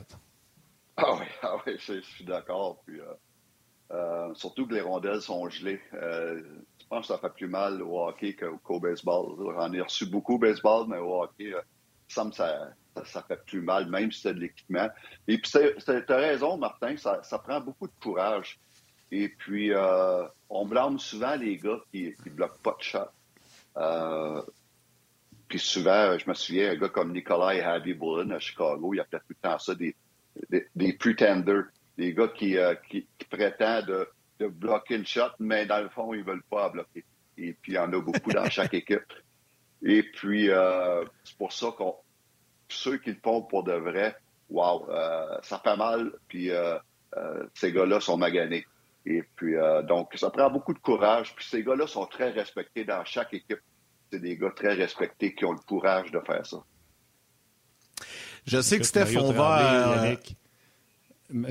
Ah 0.96 1.14
oui, 1.14 1.26
ah 1.42 1.56
oui 1.66 1.74
je, 1.78 2.00
suis 2.00 2.24
d'accord. 2.24 2.82
Puis, 2.86 3.00
euh, 3.00 3.04
euh, 3.92 4.34
surtout 4.34 4.66
que 4.66 4.74
les 4.74 4.80
rondelles 4.80 5.20
sont 5.20 5.48
gelées. 5.48 5.80
je 5.92 6.86
pense 6.88 7.06
que 7.06 7.14
ça 7.14 7.18
fait 7.18 7.32
plus 7.34 7.48
mal 7.48 7.82
au 7.82 8.08
hockey 8.08 8.36
qu'au 8.62 8.80
baseball. 8.80 9.36
J'en 9.56 9.72
ai 9.72 9.80
reçu 9.80 10.06
beaucoup 10.06 10.34
au 10.34 10.38
baseball, 10.38 10.86
mais 10.88 10.98
au 10.98 11.22
hockey, 11.22 11.52
ça 12.08 12.24
me 12.24 12.32
ça 12.32 12.70
ça, 13.04 13.22
fait 13.22 13.44
plus 13.44 13.60
mal, 13.60 13.88
même 13.88 14.12
si 14.12 14.20
c'est 14.20 14.34
de 14.34 14.40
l'équipement. 14.40 14.88
Et 15.26 15.38
puis, 15.38 15.50
tu 15.50 15.58
as 15.58 16.16
raison, 16.16 16.56
Martin, 16.56 16.96
ça, 16.96 17.38
prend 17.38 17.60
beaucoup 17.60 17.86
de 17.86 17.92
courage. 18.00 18.58
Et 19.10 19.28
puis, 19.28 19.72
euh, 19.72 20.24
on 20.48 20.66
blâme 20.66 20.98
souvent 20.98 21.36
les 21.36 21.56
gars 21.56 21.80
qui 21.90 22.14
ne 22.24 22.30
bloquent 22.30 22.58
pas 22.62 22.76
de 22.78 22.82
shot. 22.82 22.98
Euh, 23.76 24.42
puis 25.48 25.58
souvent, 25.58 26.16
je 26.18 26.28
me 26.28 26.34
souviens, 26.34 26.70
un 26.70 26.76
gars 26.76 26.88
comme 26.88 27.12
Nikolai 27.12 27.60
Harvey 27.60 27.94
Bullen 27.94 28.32
à 28.32 28.38
Chicago, 28.38 28.94
il 28.94 28.98
y 28.98 29.00
a 29.00 29.04
peut-être 29.04 29.26
tout 29.26 29.34
le 29.42 29.48
temps 29.48 29.58
ça, 29.58 29.74
des, 29.74 29.94
des, 30.74 30.92
pretenders, 30.94 31.64
des 31.98 32.12
gars 32.14 32.28
qui, 32.28 32.56
euh, 32.56 32.74
qui, 32.88 33.06
prétendent 33.30 34.06
de, 34.38 34.46
bloquer 34.48 34.98
le 34.98 35.04
shot, 35.04 35.30
mais 35.38 35.64
dans 35.64 35.80
le 35.80 35.88
fond, 35.88 36.12
ils 36.12 36.20
ne 36.20 36.24
veulent 36.24 36.42
pas 36.50 36.68
bloquer. 36.68 37.04
Et 37.36 37.52
puis, 37.52 37.72
il 37.72 37.74
y 37.76 37.78
en 37.78 37.92
a 37.92 38.00
beaucoup 38.00 38.30
dans 38.32 38.48
chaque 38.50 38.74
équipe. 38.74 39.12
Et 39.82 40.02
puis, 40.02 40.48
c'est 41.24 41.36
pour 41.36 41.52
ça 41.52 41.72
qu'on 41.76 41.94
ceux 42.74 42.98
qui 42.98 43.10
le 43.10 43.18
font 43.22 43.42
pour 43.42 43.64
de 43.64 43.72
vrai, 43.72 44.16
wow, 44.50 44.88
euh, 44.88 45.36
ça 45.42 45.60
fait 45.62 45.76
mal, 45.76 46.12
puis 46.28 46.50
euh, 46.50 46.76
euh, 47.16 47.44
ces 47.54 47.72
gars-là 47.72 48.00
sont 48.00 48.16
maganés. 48.16 48.66
Et 49.06 49.22
puis, 49.36 49.54
donc, 49.86 50.14
ça 50.14 50.30
prend 50.30 50.48
beaucoup 50.48 50.72
de 50.72 50.78
courage, 50.78 51.34
puis 51.34 51.44
ces 51.44 51.62
gars-là 51.62 51.86
sont 51.86 52.06
très 52.06 52.30
respectés 52.30 52.86
dans 52.86 53.04
chaque 53.04 53.34
équipe. 53.34 53.60
C'est 54.10 54.18
des 54.18 54.38
gars 54.38 54.50
très 54.56 54.72
respectés 54.72 55.34
qui 55.34 55.44
ont 55.44 55.52
le 55.52 55.58
courage 55.58 56.10
de 56.10 56.20
faire 56.20 56.46
ça. 56.46 56.64
Je 58.46 58.62
sais 58.62 58.78
que 58.78 58.84
Steph, 58.84 59.14
on 59.18 59.30
va. 59.32 59.96
Yannick, 59.96 60.36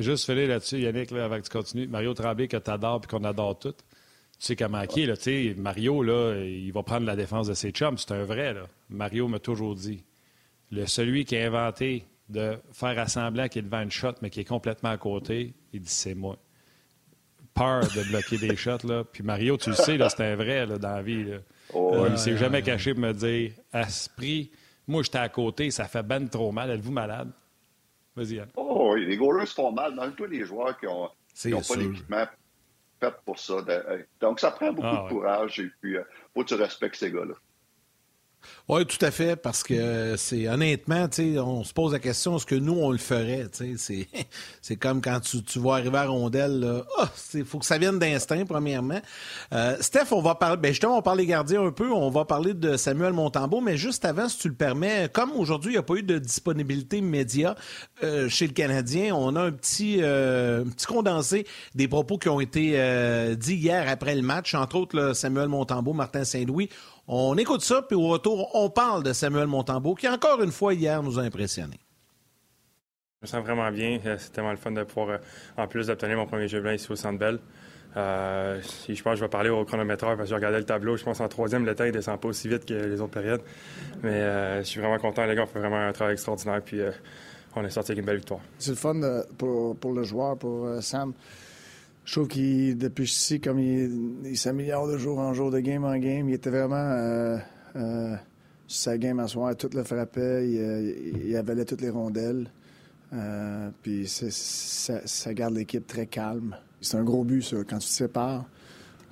juste 0.02 0.26
filer 0.26 0.48
là-dessus, 0.48 0.80
Yannick, 0.80 1.12
là, 1.12 1.26
avant 1.26 1.38
que 1.38 1.44
tu 1.44 1.52
continues. 1.52 1.86
Mario 1.86 2.16
Tremblay, 2.16 2.48
que 2.48 2.58
tu 2.58 2.72
adores 2.72 3.02
et 3.04 3.08
qu'on 3.08 3.24
adore 3.24 3.60
tout. 3.60 3.74
Tu 3.74 4.48
sais 4.48 4.56
comment 4.56 4.84
qui 4.88 5.06
là, 5.06 5.14
Mario, 5.56 6.02
là, 6.02 6.36
il 6.44 6.72
va 6.72 6.82
prendre 6.82 7.06
la 7.06 7.16
défense 7.16 7.46
de 7.46 7.54
ses 7.54 7.70
chums. 7.70 8.00
C'est 8.00 8.14
un 8.14 8.24
vrai, 8.24 8.56
là. 8.56 8.66
Mario 8.90 9.28
m'a 9.28 9.38
toujours 9.38 9.76
dit 9.76 10.04
le, 10.74 10.86
celui 10.86 11.26
qui 11.26 11.38
a 11.38 11.46
inventé 11.46 12.06
de 12.30 12.58
faire 12.72 12.98
assembler 13.00 13.50
qu'il 13.50 13.60
est 13.60 13.66
devant 13.66 13.82
une 13.82 13.92
shot, 13.92 14.14
mais 14.22 14.30
qui 14.30 14.42
est 14.42 14.46
complètement 14.46 14.90
à 14.90 14.98
côté, 14.98 15.54
il 15.72 15.82
dit 15.82 15.90
c'est 15.90 16.16
moi. 16.16 16.38
Peur 17.54 17.82
de 17.82 18.10
bloquer 18.10 18.38
des 18.38 18.56
shots. 18.56 18.88
Là. 18.88 19.04
Puis 19.04 19.22
Mario, 19.24 19.58
tu 19.58 19.70
le 19.70 19.76
sais, 19.76 19.98
c'est 20.10 20.24
un 20.24 20.36
vrai 20.36 20.66
là, 20.66 20.80
dans 20.80 20.96
la 20.96 21.02
vie. 21.04 21.24
Là. 21.24 21.38
Oh, 21.74 22.06
il 22.10 22.18
s'est 22.18 22.38
jamais 22.38 22.64
caché 22.64 22.94
pour 22.94 23.04
me 23.04 23.14
dire 23.14 23.52
à 23.72 23.88
ce 23.88 24.10
prix, 24.10 24.52
moi 24.88 25.04
j'étais 25.04 25.20
à 25.20 25.30
côté, 25.30 25.70
ça 25.70 25.86
fait 25.86 26.02
ben 26.02 26.28
trop 26.28 26.52
mal. 26.52 26.72
Êtes-vous 26.72 26.92
malade? 26.92 27.32
Vas-y, 28.16 28.36
Yann. 28.36 28.50
Oh, 28.56 28.96
les 28.96 29.18
goalers 29.18 29.48
se 29.48 29.54
font 29.54 29.72
mal. 29.72 29.96
Dans 29.96 30.12
tous 30.12 30.26
les 30.26 30.46
joueurs 30.46 30.78
qui 30.80 30.86
n'ont 30.86 31.62
pas 31.62 31.76
l'équipement 31.76 32.26
fait 33.00 33.14
pour 33.26 33.40
ça. 33.40 33.54
Euh, 33.68 34.04
donc, 34.20 34.40
ça 34.40 34.52
prend 34.52 34.72
beaucoup 34.72 34.88
ah, 34.88 35.04
de 35.04 35.14
courage 35.14 35.60
et 35.60 35.70
puis, 35.82 35.92
il 35.92 35.98
euh, 35.98 36.04
faut 36.34 36.44
que 36.44 36.50
tu 36.50 36.56
respectes 36.56 36.96
ces 36.96 37.12
gars-là. 37.12 37.36
Oui, 38.70 38.86
tout 38.86 39.04
à 39.06 39.12
fait, 39.12 39.36
parce 39.36 39.62
que 39.62 40.16
c'est 40.18 40.48
honnêtement, 40.48 41.08
on 41.20 41.64
se 41.64 41.74
pose 41.74 41.94
la 41.94 42.00
question, 42.00 42.38
est-ce 42.38 42.46
que 42.46 42.56
nous, 42.56 42.74
on 42.74 42.92
le 42.92 42.98
ferait? 42.98 43.48
C'est, 44.62 44.76
comme 44.78 45.02
quand 45.02 45.20
tu, 45.20 45.44
tu 45.44 45.60
vois 45.60 45.78
arriver 45.78 45.98
à 45.98 46.06
Rondelle, 46.06 46.84
il 47.34 47.42
oh, 47.42 47.46
faut 47.46 47.60
que 47.60 47.66
ça 47.66 47.78
vienne 47.78 48.00
d'instinct, 48.00 48.46
premièrement. 48.46 49.02
Euh, 49.52 49.76
Steph, 49.82 50.12
on 50.12 50.22
va 50.22 50.36
parler, 50.36 50.58
ben 50.58 50.70
justement, 50.70 50.98
on 50.98 51.02
parle 51.02 51.18
des 51.18 51.26
gardiens 51.26 51.66
un 51.66 51.72
peu, 51.72 51.92
on 51.92 52.10
va 52.10 52.26
parler 52.26 52.54
de 52.54 52.78
Samuel 52.78 53.14
Montambeau, 53.14 53.60
mais 53.60 53.76
juste 53.76 54.06
avant, 54.06 54.30
si 54.30 54.38
tu 54.38 54.48
le 54.48 54.56
permets, 54.56 55.10
comme 55.12 55.32
aujourd'hui, 55.32 55.72
il 55.72 55.76
n'y 55.76 55.80
a 55.80 55.84
pas 55.84 55.96
eu 55.96 56.04
de 56.04 56.18
disponibilité 56.18 57.02
média 57.02 57.56
euh, 58.04 58.30
chez 58.30 58.48
le 58.48 58.54
Canadien, 58.54 59.14
on 59.14 59.36
a 59.36 59.42
un 59.42 59.52
petit, 59.52 59.98
euh, 60.02 60.64
petit 60.64 60.86
condensé 60.86 61.46
des 61.76 61.88
propos 61.88 62.18
qui 62.18 62.30
ont 62.30 62.40
été 62.40 62.74
dits 63.36 63.56
hier 63.56 63.90
après 63.90 64.16
le 64.16 64.22
match, 64.22 64.54
entre 64.56 64.78
autres 64.78 65.14
Samuel 65.14 65.50
Montambeau, 65.50 65.94
Martin 65.94 66.24
Saint-Louis. 66.24 66.70
On 67.08 67.38
écoute 67.38 67.62
ça, 67.62 67.82
puis 67.82 67.98
au 67.98 68.08
retour, 68.08 68.50
on 68.56 68.70
parle 68.70 69.04
de 69.04 69.12
Samuel 69.12 69.48
Montambeau, 69.48 69.94
qui 69.94 70.08
encore 70.08 70.42
une 70.42 70.52
fois 70.52 70.74
hier 70.74 71.04
nous 71.04 71.20
a 71.20 71.24
impressionnés. 71.24 71.80
Je 73.22 73.28
me 73.28 73.28
sens 73.28 73.44
vraiment 73.44 73.70
bien. 73.72 74.00
Euh, 74.06 74.18
c'était 74.18 74.36
tellement 74.36 74.52
le 74.52 74.58
fun 74.58 74.72
de 74.72 74.84
pouvoir, 74.84 75.10
euh, 75.10 75.18
en 75.58 75.68
plus 75.68 75.88
d'obtenir 75.88 76.16
mon 76.18 76.26
premier 76.26 76.48
jeu 76.48 76.62
blanc 76.62 76.72
ici 76.72 76.90
au 76.90 76.96
Centre 76.96 77.20
Bell. 77.20 77.40
Euh, 77.96 78.62
je 78.88 79.02
pense 79.04 79.14
que 79.14 79.16
je 79.18 79.26
vais 79.26 79.30
parler 79.30 79.50
au 79.50 79.66
chronométreur 79.66 80.16
parce 80.16 80.24
que 80.24 80.30
j'ai 80.30 80.36
regardé 80.36 80.58
le 80.58 80.64
tableau. 80.64 80.96
Je 80.96 81.04
pense 81.04 81.20
en 81.20 81.28
troisième, 81.28 81.66
le 81.66 81.76
temps 81.76 81.84
ne 81.84 81.92
descend 81.92 82.20
pas 82.20 82.30
aussi 82.30 82.48
vite 82.48 82.66
que 82.66 82.74
les 82.74 83.02
autres 83.02 83.14
périodes. 83.14 83.42
Mais 84.02 84.60
je 84.60 84.64
suis 84.64 84.80
vraiment 84.80 84.98
content. 84.98 85.26
Les 85.26 85.36
gars 85.36 85.44
ont 85.44 85.48
fait 85.48 85.60
vraiment 85.60 85.80
un 85.80 85.92
travail 85.92 86.14
extraordinaire. 86.14 86.62
Puis 86.64 86.82
on 87.56 87.64
est 87.64 87.70
sorti 87.70 87.92
avec 87.92 88.00
une 88.00 88.06
belle 88.06 88.18
victoire. 88.18 88.40
C'est 88.58 88.72
le 88.72 88.78
fun 88.78 89.00
pour, 89.38 89.76
pour, 89.76 89.94
le 89.94 90.04
joueur, 90.04 90.38
pour 90.38 90.82
Sam 90.82 91.14
je 92.06 92.12
trouve 92.12 92.28
qu'il, 92.28 92.78
depuis 92.78 93.06
ici, 93.06 93.40
comme 93.40 93.60
il, 93.60 94.38
s'améliore 94.38 94.88
de 94.88 94.98
jour 94.98 95.20
en 95.20 95.34
jour, 95.34 95.52
de 95.52 95.60
game 95.60 95.86
en 95.86 95.98
game, 95.98 96.28
il 96.28 96.36
était 96.36 96.50
vraiment 96.50 96.76
euh, 96.76 97.38
euh, 97.78 98.16
sa 98.68 98.98
game 98.98 99.20
à 99.20 99.28
soir. 99.28 99.56
Tout 99.56 99.70
le 99.74 99.84
frappait, 99.84 100.50
il, 100.50 101.36
avalait 101.38 101.66
toutes 101.66 101.82
les 101.82 101.90
rondelles. 101.90 102.52
Euh, 103.14 103.70
puis 103.82 104.08
ça, 104.08 105.34
garde 105.34 105.54
l'équipe 105.56 105.88
très 105.88 106.08
calme. 106.08 106.58
C'est 106.82 106.98
un 106.98 107.04
gros 107.04 107.24
but, 107.24 107.42
ça. 107.42 107.58
Quand 107.68 107.78
tu 107.78 107.88
te 107.88 107.94
sépares, 107.94 108.46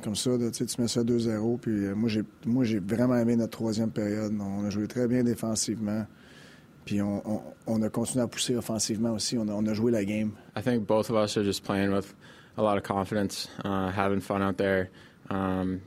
comme 0.03 0.15
ça. 0.15 0.31
tu 0.51 0.81
mets 0.81 0.87
ça 0.89 1.03
2-0. 1.03 1.59
Puis 1.59 1.71
moi, 1.95 2.09
j'ai, 2.09 2.23
moi, 2.45 2.65
j'ai 2.65 2.79
vraiment 2.79 3.15
aimé 3.15 3.37
notre 3.37 3.57
troisième 3.57 3.91
période. 3.91 4.33
On 4.37 4.65
a 4.65 4.69
joué 4.69 4.87
très 4.87 5.07
bien 5.07 5.23
défensivement. 5.23 6.05
Puis 6.83 6.99
on, 7.01 7.81
a 7.81 7.89
continué 7.89 8.23
à 8.23 8.27
pousser 8.27 8.55
offensivement 8.55 9.13
aussi. 9.13 9.37
On 9.37 9.47
a, 9.47 9.53
on 9.53 9.65
a, 9.65 9.73
joué 9.73 9.91
la 9.91 10.03
game. 10.03 10.31
I 10.57 10.61
think 10.61 10.85
both 10.85 11.09
of 11.09 11.15
us 11.15 11.37
are 11.37 11.43
just 11.43 11.63
playing 11.63 11.91
a 12.57 12.61
lot 12.61 12.77
of 12.77 12.83
confidence, 12.83 13.47
uh, 13.63 13.89
having 13.89 14.19
fun 14.19 14.41
out 14.41 14.57
there. 14.57 14.89
Um, 15.29 15.81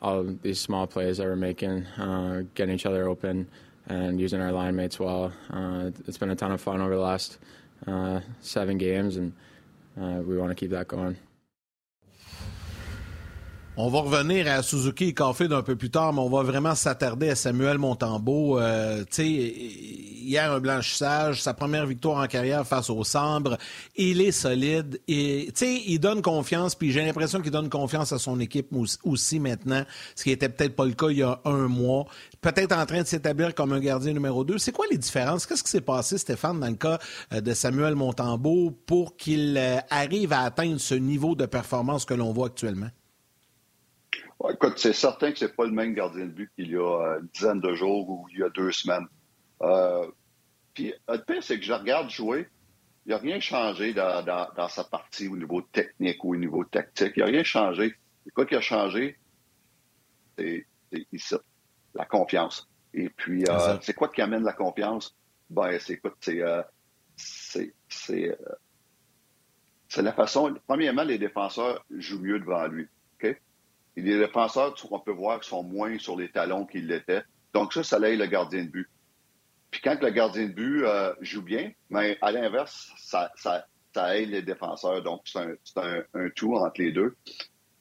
all 0.00 0.24
these 0.24 0.60
small 0.60 0.86
plays 0.86 1.18
that 1.18 1.24
we're 1.24 1.36
making, 1.36 1.84
uh, 1.86 2.44
getting 2.54 2.74
each 2.74 2.86
other 2.86 3.08
open, 3.08 3.48
and 3.86 4.20
using 4.20 4.40
our 4.40 4.52
line 4.52 4.76
mates 4.76 4.98
well. 4.98 5.32
Uh, 5.50 5.90
it's 6.06 6.18
been 6.18 6.30
a 6.30 6.36
ton 6.36 6.52
of 6.52 6.60
fun 6.60 6.80
over 6.80 6.94
the 6.94 7.00
last 7.00 7.38
uh, 7.86 8.20
seven 8.40 8.78
games, 8.78 9.16
and 9.16 9.32
uh, 10.00 10.22
we 10.22 10.36
want 10.36 10.50
to 10.50 10.54
keep 10.54 10.70
that 10.70 10.88
going. 10.88 11.16
On 13.80 13.90
va 13.90 14.00
revenir 14.00 14.48
à 14.48 14.60
Suzuki 14.64 15.04
et 15.04 15.14
Caulfield 15.14 15.52
un 15.52 15.62
peu 15.62 15.76
plus 15.76 15.88
tard, 15.88 16.12
mais 16.12 16.18
on 16.18 16.28
va 16.28 16.42
vraiment 16.42 16.74
s'attarder 16.74 17.30
à 17.30 17.36
Samuel 17.36 17.78
Montembeau. 17.78 18.58
Euh, 18.58 19.04
hier, 19.16 20.50
un 20.50 20.58
blanchissage, 20.58 21.40
sa 21.40 21.54
première 21.54 21.86
victoire 21.86 22.20
en 22.20 22.26
carrière 22.26 22.66
face 22.66 22.90
au 22.90 23.04
Sambre. 23.04 23.56
Il 23.94 24.20
est 24.20 24.32
solide. 24.32 25.00
Et, 25.06 25.52
il 25.62 26.00
donne 26.00 26.22
confiance, 26.22 26.74
puis 26.74 26.90
j'ai 26.90 27.04
l'impression 27.04 27.40
qu'il 27.40 27.52
donne 27.52 27.68
confiance 27.68 28.12
à 28.12 28.18
son 28.18 28.40
équipe 28.40 28.74
aussi 29.04 29.38
maintenant, 29.38 29.84
ce 30.16 30.24
qui 30.24 30.32
était 30.32 30.48
peut-être 30.48 30.74
pas 30.74 30.84
le 30.84 30.94
cas 30.94 31.10
il 31.10 31.18
y 31.18 31.22
a 31.22 31.40
un 31.44 31.68
mois. 31.68 32.06
Peut-être 32.40 32.76
en 32.76 32.84
train 32.84 33.02
de 33.02 33.06
s'établir 33.06 33.54
comme 33.54 33.72
un 33.72 33.78
gardien 33.78 34.12
numéro 34.12 34.42
deux. 34.42 34.58
C'est 34.58 34.72
quoi 34.72 34.86
les 34.90 34.98
différences? 34.98 35.46
Qu'est-ce 35.46 35.62
qui 35.62 35.70
s'est 35.70 35.80
passé, 35.80 36.18
Stéphane, 36.18 36.58
dans 36.58 36.66
le 36.66 36.74
cas 36.74 36.98
euh, 37.32 37.40
de 37.40 37.54
Samuel 37.54 37.94
Montembeau 37.94 38.72
pour 38.86 39.16
qu'il 39.16 39.56
euh, 39.56 39.76
arrive 39.88 40.32
à 40.32 40.40
atteindre 40.40 40.80
ce 40.80 40.96
niveau 40.96 41.36
de 41.36 41.46
performance 41.46 42.04
que 42.04 42.14
l'on 42.14 42.32
voit 42.32 42.48
actuellement? 42.48 42.88
Écoute, 44.50 44.78
c'est 44.78 44.92
certain 44.92 45.32
que 45.32 45.38
c'est 45.38 45.54
pas 45.54 45.64
le 45.64 45.72
même 45.72 45.94
gardien 45.94 46.26
de 46.26 46.30
but 46.30 46.50
qu'il 46.54 46.70
y 46.70 46.76
a 46.76 46.80
euh, 46.80 47.20
une 47.20 47.26
dizaine 47.28 47.60
de 47.60 47.74
jours 47.74 48.08
ou 48.08 48.26
il 48.32 48.38
y 48.38 48.42
a 48.42 48.48
deux 48.50 48.72
semaines. 48.72 49.06
Euh, 49.62 50.06
puis 50.74 50.94
le 51.08 51.18
pire, 51.18 51.42
c'est 51.42 51.58
que 51.58 51.64
je 51.64 51.72
regarde 51.72 52.08
jouer, 52.08 52.48
il 53.04 53.08
n'y 53.08 53.14
a 53.14 53.18
rien 53.18 53.40
changé 53.40 53.94
dans, 53.94 54.24
dans, 54.24 54.68
sa 54.68 54.84
partie 54.84 55.28
au 55.28 55.36
niveau 55.36 55.62
technique 55.62 56.22
ou 56.24 56.34
au 56.34 56.36
niveau 56.36 56.64
tactique. 56.64 57.14
Il 57.16 57.22
n'y 57.22 57.22
a 57.22 57.32
rien 57.32 57.42
changé. 57.42 57.94
Et 58.26 58.30
quoi 58.30 58.46
qui 58.46 58.54
a 58.54 58.60
changé, 58.60 59.18
c'est 60.36 60.66
la 61.94 62.04
confiance. 62.04 62.68
Et 62.94 63.08
puis, 63.08 63.44
euh, 63.48 63.78
c'est 63.80 63.94
quoi 63.94 64.08
qui 64.08 64.20
amène 64.22 64.44
la 64.44 64.52
confiance? 64.52 65.16
Ben, 65.50 65.78
c'est 65.80 65.94
écoute, 65.94 66.16
c'est 66.20 66.42
euh, 66.42 66.62
c'est 67.16 67.72
c'est 67.88 68.36
la 70.02 70.12
façon. 70.12 70.54
Premièrement, 70.66 71.02
les 71.02 71.18
défenseurs 71.18 71.84
jouent 71.90 72.20
mieux 72.20 72.38
devant 72.38 72.66
lui. 72.66 72.86
OK? 73.98 74.04
les 74.04 74.18
défenseurs, 74.18 74.74
on 74.90 75.00
peut 75.00 75.12
voir, 75.12 75.42
sont 75.44 75.62
moins 75.62 75.98
sur 75.98 76.16
les 76.16 76.30
talons 76.30 76.66
qu'ils 76.66 76.86
l'étaient. 76.86 77.22
Donc 77.54 77.72
ça, 77.72 77.82
ça 77.82 77.98
aide 78.08 78.18
le 78.18 78.26
gardien 78.26 78.64
de 78.64 78.70
but. 78.70 78.88
Puis 79.70 79.80
quand 79.82 80.00
le 80.00 80.10
gardien 80.10 80.46
de 80.46 80.52
but 80.52 80.84
euh, 80.84 81.14
joue 81.20 81.42
bien, 81.42 81.72
mais 81.90 82.18
à 82.22 82.32
l'inverse, 82.32 82.90
ça, 82.96 83.30
ça, 83.36 83.66
aide 84.14 84.30
les 84.30 84.42
défenseurs. 84.42 85.02
Donc 85.02 85.22
c'est 85.24 85.38
un, 85.76 86.02
un, 86.14 86.30
tout 86.30 86.54
entre 86.54 86.80
les 86.80 86.92
deux. 86.92 87.16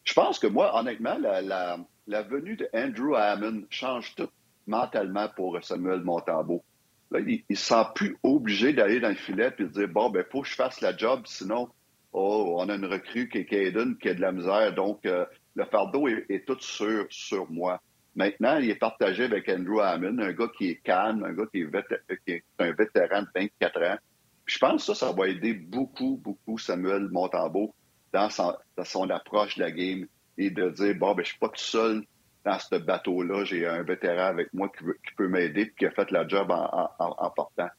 Je 0.03 0.13
pense 0.13 0.39
que 0.39 0.47
moi, 0.47 0.77
honnêtement, 0.77 1.17
la, 1.19 1.41
la, 1.41 2.21
venue 2.23 2.55
de 2.55 2.67
Andrew 2.73 3.15
Hammond 3.15 3.65
change 3.69 4.15
tout 4.15 4.29
mentalement 4.65 5.27
pour 5.35 5.63
Samuel 5.63 6.01
Montambeau. 6.01 6.63
Là, 7.11 7.19
il 7.19 7.43
ne 7.49 7.55
se 7.55 7.63
sent 7.63 7.85
plus 7.95 8.17
obligé 8.23 8.73
d'aller 8.73 8.99
dans 8.99 9.09
le 9.09 9.15
filet 9.15 9.53
et 9.57 9.63
de 9.63 9.67
dire 9.67 9.87
Bon, 9.87 10.09
ben, 10.09 10.25
faut 10.29 10.41
que 10.41 10.47
je 10.47 10.55
fasse 10.55 10.81
la 10.81 10.95
job, 10.95 11.21
sinon, 11.25 11.69
oh, 12.13 12.55
on 12.57 12.67
a 12.69 12.75
une 12.75 12.85
recrue 12.85 13.29
qui 13.29 13.39
est 13.39 13.45
Caden 13.45 13.97
qui 13.97 14.09
a 14.09 14.13
de 14.13 14.21
la 14.21 14.31
misère. 14.31 14.73
Donc, 14.73 15.05
euh, 15.05 15.25
le 15.57 15.65
fardeau 15.65 16.07
est, 16.07 16.45
tout 16.45 16.59
sur, 16.59 17.07
sur 17.09 17.49
moi. 17.51 17.81
Maintenant, 18.15 18.57
il 18.57 18.69
est 18.69 18.75
partagé 18.75 19.23
avec 19.23 19.49
Andrew 19.49 19.79
Hammond, 19.79 20.19
un 20.19 20.31
gars 20.31 20.49
qui 20.55 20.69
est 20.69 20.81
calme, 20.83 21.23
un 21.23 21.33
gars 21.33 21.45
qui 21.51 21.61
est, 21.61 22.43
un 22.59 22.71
vétéran 22.71 23.21
de 23.23 23.27
24 23.33 23.81
ans. 23.83 23.97
je 24.45 24.57
pense 24.59 24.85
que 24.85 24.93
ça, 24.93 25.07
ça 25.07 25.11
va 25.11 25.27
aider 25.27 25.53
beaucoup, 25.53 26.21
beaucoup 26.23 26.59
Samuel 26.59 27.09
Montembeau 27.09 27.73
dans 28.13 28.29
son, 28.29 29.09
approche 29.09 29.57
de 29.57 29.63
la 29.63 29.71
game 29.71 30.05
et 30.37 30.51
de 30.51 30.69
dire, 30.69 30.95
bon, 30.95 31.15
ben, 31.15 31.23
je 31.23 31.29
suis 31.29 31.39
pas 31.39 31.49
tout 31.49 31.55
seul 31.57 32.03
dans 32.45 32.59
ce 32.59 32.75
bateau-là, 32.75 33.43
j'ai 33.43 33.65
un 33.65 33.81
vétéran 33.81 34.27
avec 34.27 34.53
moi 34.53 34.69
qui, 34.69 34.83
peut 35.15 35.27
m'aider 35.27 35.61
et 35.61 35.73
qui 35.73 35.85
a 35.85 35.91
fait 35.91 36.09
la 36.11 36.27
job 36.27 36.51
en, 36.51 37.29
portant. 37.35 37.69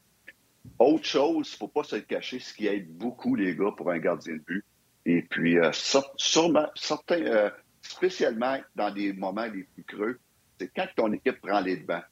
Autre 0.77 1.05
chose, 1.05 1.55
faut 1.55 1.69
pas 1.69 1.83
se 1.83 1.95
le 1.95 2.01
cacher, 2.01 2.39
ce 2.39 2.53
qui 2.53 2.67
aide 2.67 2.89
beaucoup 2.89 3.35
les 3.35 3.55
gars 3.55 3.71
pour 3.75 3.89
un 3.89 3.99
gardien 3.99 4.33
de 4.33 4.39
but. 4.39 4.65
Et 5.05 5.21
puis, 5.23 5.57
euh, 5.57 5.71
sûrement, 6.17 6.67
certains, 6.75 7.25
euh, 7.25 7.49
spécialement 7.89 8.57
dans 8.75 8.91
des 8.91 9.13
moments 9.13 9.45
les 9.45 9.63
plus 9.63 9.83
creux, 9.83 10.19
c'est 10.59 10.71
quand 10.75 10.87
ton 10.95 11.11
équipe 11.11 11.41
prend 11.41 11.59
les 11.59 11.77
devants. 11.77 12.03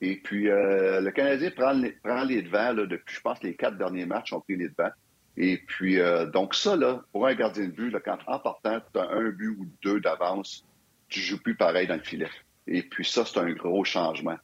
Et 0.00 0.16
puis, 0.16 0.48
euh, 0.48 1.00
le 1.00 1.10
Canadien 1.10 1.50
prend 1.50 1.72
les, 1.72 1.92
prend 1.92 2.24
les 2.24 2.42
devants 2.42 2.74
depuis, 2.74 3.16
je 3.16 3.20
pense, 3.20 3.42
les 3.42 3.54
quatre 3.54 3.76
derniers 3.76 4.06
matchs 4.06 4.32
ont 4.32 4.40
pris 4.40 4.56
les 4.56 4.68
devants. 4.68 4.92
Et 5.36 5.58
puis, 5.66 5.98
euh, 5.98 6.26
donc 6.26 6.54
ça, 6.54 6.76
là, 6.76 7.02
pour 7.12 7.26
un 7.26 7.34
gardien 7.34 7.64
de 7.64 7.72
but, 7.72 7.90
là, 7.90 8.00
quand 8.00 8.18
en 8.26 8.38
partant, 8.38 8.78
tu 8.92 9.00
as 9.00 9.10
un 9.10 9.30
but 9.30 9.56
ou 9.58 9.66
deux 9.82 10.00
d'avance, 10.00 10.64
tu 11.08 11.20
joues 11.20 11.42
plus 11.42 11.56
pareil 11.56 11.88
dans 11.88 11.96
le 11.96 12.02
filet. 12.02 12.30
Et 12.66 12.82
puis 12.82 13.04
ça, 13.04 13.24
c'est 13.24 13.38
un 13.38 13.52
gros 13.52 13.84
changement. 13.84 14.36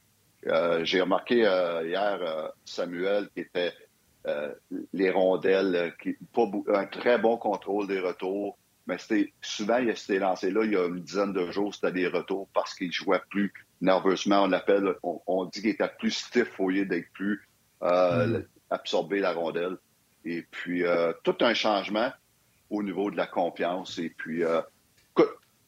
Euh, 0.47 0.85
j'ai 0.85 1.01
remarqué 1.01 1.37
hier 1.37 2.53
Samuel 2.65 3.29
qui 3.35 3.41
était 3.41 3.73
les 4.93 5.11
rondelles, 5.11 5.95
qui, 6.03 6.17
pas, 6.33 6.51
un 6.75 6.87
très 6.87 7.19
bon 7.19 7.37
contrôle 7.37 7.87
des 7.87 8.01
retours, 8.01 8.59
mais 8.91 8.99
c'était 8.99 9.33
souvent, 9.41 9.79
il 9.79 9.97
s'était 9.97 10.19
lancé 10.19 10.51
là 10.51 10.65
il 10.65 10.73
y 10.73 10.77
a 10.77 10.85
une 10.85 11.01
dizaine 11.01 11.33
de 11.33 11.49
jours, 11.53 11.73
c'était 11.73 11.93
des 11.93 12.09
retours 12.09 12.49
parce 12.53 12.75
qu'il 12.75 12.91
jouait 12.91 13.23
plus 13.31 13.53
nerveusement. 13.81 14.43
On 14.43 14.49
l'appelle, 14.49 14.97
on, 15.05 15.45
dit 15.45 15.61
qu'il 15.61 15.71
était 15.71 15.89
plus 15.97 16.11
stiff 16.11 16.59
au 16.59 16.71
lieu 16.71 16.85
d'être 16.85 17.09
plus 17.13 17.49
euh, 17.85 18.27
mm. 18.27 18.45
absorbé 18.71 19.21
la 19.21 19.33
rondelle. 19.33 19.77
Et 20.25 20.43
puis, 20.43 20.85
euh, 20.85 21.13
tout 21.23 21.37
un 21.41 21.55
changement 21.55 22.11
au 22.69 22.83
niveau 22.83 23.13
de 23.13 23.17
la 23.17 23.29
confiance. 23.29 23.97
Et 24.01 24.11
puis, 24.11 24.43
euh, 24.43 24.61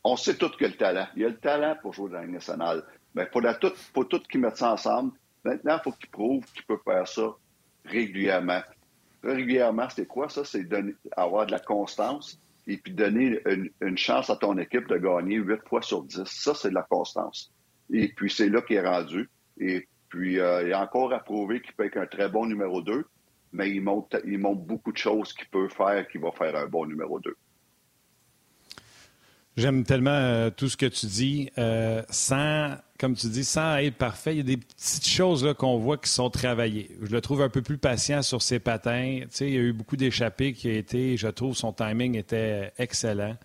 on 0.02 0.16
sait 0.16 0.34
tout 0.34 0.50
que 0.50 0.64
le 0.64 0.72
talent. 0.72 1.06
Il 1.14 1.22
y 1.22 1.24
a 1.24 1.28
le 1.28 1.38
talent 1.38 1.76
pour 1.80 1.94
jouer 1.94 2.10
dans 2.10 2.18
la 2.18 2.26
nationale. 2.26 2.82
Mais 3.14 3.22
il 3.22 3.28
faut, 3.32 3.40
tout, 3.60 3.72
faut 3.94 4.04
tout 4.04 4.20
qu'ils 4.28 4.40
mettent 4.40 4.56
ça 4.56 4.72
ensemble. 4.72 5.12
Maintenant, 5.44 5.78
il 5.78 5.82
faut 5.84 5.92
qu'il 5.92 6.10
prouve 6.10 6.44
qu'il 6.52 6.64
peut 6.64 6.80
faire 6.84 7.06
ça 7.06 7.36
régulièrement. 7.84 8.62
Régulièrement, 9.22 9.88
c'est 9.94 10.06
quoi 10.06 10.28
ça? 10.28 10.44
C'est 10.44 10.66
avoir 11.16 11.46
de 11.46 11.52
la 11.52 11.60
constance 11.60 12.40
et 12.66 12.76
puis 12.76 12.92
donner 12.92 13.40
une, 13.80 13.98
chance 13.98 14.30
à 14.30 14.36
ton 14.36 14.56
équipe 14.58 14.88
de 14.88 14.96
gagner 14.96 15.36
8 15.36 15.68
fois 15.68 15.82
sur 15.82 16.04
10. 16.04 16.24
Ça, 16.24 16.54
c'est 16.54 16.70
de 16.70 16.74
la 16.74 16.82
constance. 16.82 17.52
Et 17.92 18.08
puis, 18.08 18.30
c'est 18.30 18.48
là 18.48 18.62
qu'il 18.62 18.76
est 18.76 18.86
rendu. 18.86 19.28
Et 19.58 19.88
puis, 20.08 20.38
euh, 20.38 20.66
il 20.66 20.72
a 20.72 20.82
encore 20.82 21.12
à 21.12 21.18
prouver 21.18 21.60
qu'il 21.60 21.74
peut 21.74 21.86
être 21.86 21.98
un 21.98 22.06
très 22.06 22.28
bon 22.28 22.46
numéro 22.46 22.80
2, 22.82 23.04
mais 23.52 23.70
il 23.70 23.82
montre, 23.82 24.20
il 24.24 24.38
montre 24.38 24.62
beaucoup 24.62 24.92
de 24.92 24.98
choses 24.98 25.32
qu'il 25.32 25.48
peut 25.48 25.68
faire 25.68 26.06
qui 26.08 26.18
va 26.18 26.30
faire 26.32 26.54
un 26.56 26.66
bon 26.66 26.86
numéro 26.86 27.18
2. 27.20 27.36
J'aime 29.56 29.84
tellement 29.84 30.10
euh, 30.10 30.50
tout 30.50 30.70
ce 30.70 30.78
que 30.78 30.86
tu 30.86 31.06
dis. 31.06 31.50
Euh, 31.58 32.02
sans, 32.08 32.74
comme 32.98 33.14
tu 33.14 33.26
dis, 33.26 33.44
sans 33.44 33.76
être 33.76 33.96
parfait, 33.96 34.32
il 34.34 34.36
y 34.38 34.40
a 34.40 34.44
des 34.44 34.56
petites 34.56 35.06
choses 35.06 35.54
qu'on 35.58 35.76
voit 35.76 35.98
qui 35.98 36.08
sont 36.08 36.30
travaillées. 36.30 36.90
Je 37.02 37.12
le 37.12 37.20
trouve 37.20 37.42
un 37.42 37.50
peu 37.50 37.60
plus 37.60 37.76
patient 37.76 38.22
sur 38.22 38.40
ses 38.40 38.58
patins. 38.60 39.20
Tu 39.22 39.26
sais, 39.30 39.48
il 39.48 39.54
y 39.54 39.58
a 39.58 39.60
eu 39.60 39.74
beaucoup 39.74 39.96
d'échappées 39.96 40.54
qui 40.54 40.68
a 40.68 40.72
été, 40.72 41.18
je 41.18 41.28
trouve, 41.28 41.54
son 41.54 41.72
timing 41.72 42.16
était 42.16 42.72
excellent. 42.78 43.36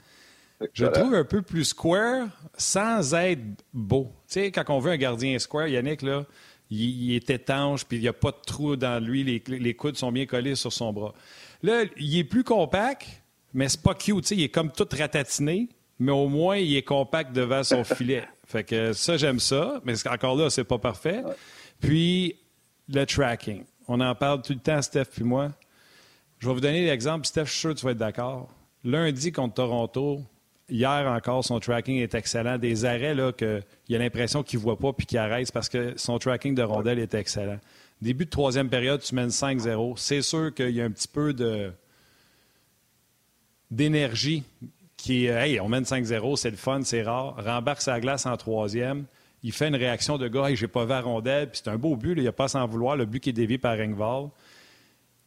Je 0.74 0.86
le 0.86 0.92
trouve 0.92 1.14
un 1.14 1.26
peu 1.26 1.42
plus 1.42 1.66
square 1.66 2.30
sans 2.58 3.14
être 3.14 3.44
beau. 3.74 4.12
Tu 4.28 4.34
sais, 4.34 4.52
quand 4.52 4.64
on 4.70 4.80
veut 4.80 4.92
un 4.92 4.98
gardien 4.98 5.38
square, 5.40 5.68
Yannick, 5.68 6.02
là, 6.02 6.26
il, 6.70 7.14
est 7.14 7.30
étanche, 7.30 7.86
puis 7.86 7.98
il 7.98 8.02
n'y 8.02 8.08
a 8.08 8.14
pas 8.14 8.32
de 8.32 8.42
trou 8.46 8.76
dans 8.76 9.04
lui, 9.04 9.24
les, 9.24 9.44
les, 9.48 9.74
coudes 9.74 9.98
sont 9.98 10.12
bien 10.12 10.26
collés 10.26 10.56
sur 10.56 10.74
son 10.74 10.94
bras. 10.94 11.14
Là, 11.64 11.84
il 11.98 12.18
est 12.18 12.24
plus 12.24 12.44
compact, 12.44 13.06
mais 13.54 13.70
c'est 13.70 13.82
pas 13.82 13.94
cute. 13.94 14.22
Tu 14.22 14.28
sais, 14.30 14.36
il 14.36 14.44
est 14.44 14.50
comme 14.50 14.72
tout 14.72 14.88
ratatiné 14.92 15.70
mais 16.00 16.12
au 16.12 16.28
moins, 16.28 16.58
il 16.58 16.76
est 16.76 16.84
compact 16.84 17.34
devant 17.34 17.64
son 17.64 17.84
filet. 17.96 18.24
Fait 18.46 18.64
que 18.64 18.94
ça, 18.94 19.18
j'aime 19.18 19.40
ça, 19.40 19.82
mais 19.84 19.96
encore 20.08 20.36
là, 20.36 20.50
c'est 20.50 20.64
pas 20.64 20.78
parfait. 20.78 21.24
Puis, 21.80 22.36
le 22.90 23.06
tracking. 23.06 23.64
On 23.88 24.00
en 24.00 24.16
parle 24.16 24.42
tout 24.42 24.54
le 24.54 24.60
temps, 24.60 24.82
Steph 24.82 25.06
puis 25.06 25.24
moi. 25.24 25.52
Je 26.40 26.48
vais 26.48 26.54
vous 26.54 26.62
donner 26.62 26.86
l'exemple, 26.86 27.26
Steph, 27.26 27.46
je 27.46 27.52
suis 27.52 27.60
sûr 27.60 27.74
que 27.74 27.80
tu 27.80 27.86
vas 27.86 27.92
être 27.92 27.98
d'accord. 27.98 28.50
Lundi 28.84 29.32
contre 29.32 29.56
Toronto, 29.56 30.22
hier 30.70 31.08
encore, 31.08 31.44
son 31.44 31.60
tracking 31.60 31.98
est 31.98 32.14
excellent. 32.14 32.58
Des 32.58 32.86
arrêts 32.86 33.16
là, 33.16 33.32
que, 33.32 33.62
il 33.88 33.96
a 33.96 34.00
l'impression 34.00 34.44
qu'il 34.44 34.60
ne 34.60 34.64
voit 34.64 34.78
pas 34.78 34.94
puis 34.94 35.06
qu'il 35.06 35.18
arrête 35.18 35.52
parce 35.52 35.70
que 35.70 35.94
son 35.98 36.20
tracking 36.20 36.54
de 36.54 36.64
rondelle 36.64 37.00
est 37.00 37.14
excellent. 37.14 37.60
Début 38.02 38.26
de 38.26 38.30
troisième 38.30 38.70
période, 38.70 39.02
tu 39.02 39.16
mènes 39.16 39.30
5-0. 39.30 39.98
C'est 39.98 40.22
sûr 40.22 40.54
qu'il 40.54 40.70
y 40.70 40.82
a 40.82 40.86
un 40.86 40.92
petit 40.92 41.08
peu 41.08 41.34
de 41.34 41.72
d'énergie 43.70 44.44
qui 45.08 45.26
Hey, 45.28 45.62
on 45.62 45.70
mène 45.70 45.84
5-0, 45.84 46.36
c'est 46.36 46.52
le 46.52 46.58
fun, 46.58 46.82
c'est 46.84 47.02
rare. 47.02 47.36
Rembarque 47.38 47.82
sa 47.82 48.00
glace 48.02 48.26
en 48.26 48.36
troisième. 48.36 49.06
Il 49.42 49.54
fait 49.54 49.70
une 49.70 49.76
réaction 49.76 50.18
de 50.18 50.28
gars, 50.28 50.50
hey, 50.50 50.58
j'ai 50.58 50.68
pas 50.68 50.84
vu 50.84 50.94
rondelle, 50.94 51.50
puis 51.50 51.62
c'est 51.64 51.70
un 51.70 51.78
beau 51.78 51.96
but, 51.96 52.14
il 52.18 52.24
n'y 52.24 52.28
a 52.28 52.34
pas 52.34 52.46
à 52.46 52.48
s'en 52.50 52.68
vouloir, 52.68 52.98
le 52.98 53.06
but 53.06 53.22
qui 53.22 53.30
est 53.30 53.34
dévié 53.34 53.58
par 53.58 53.80
Engvall. 53.80 54.30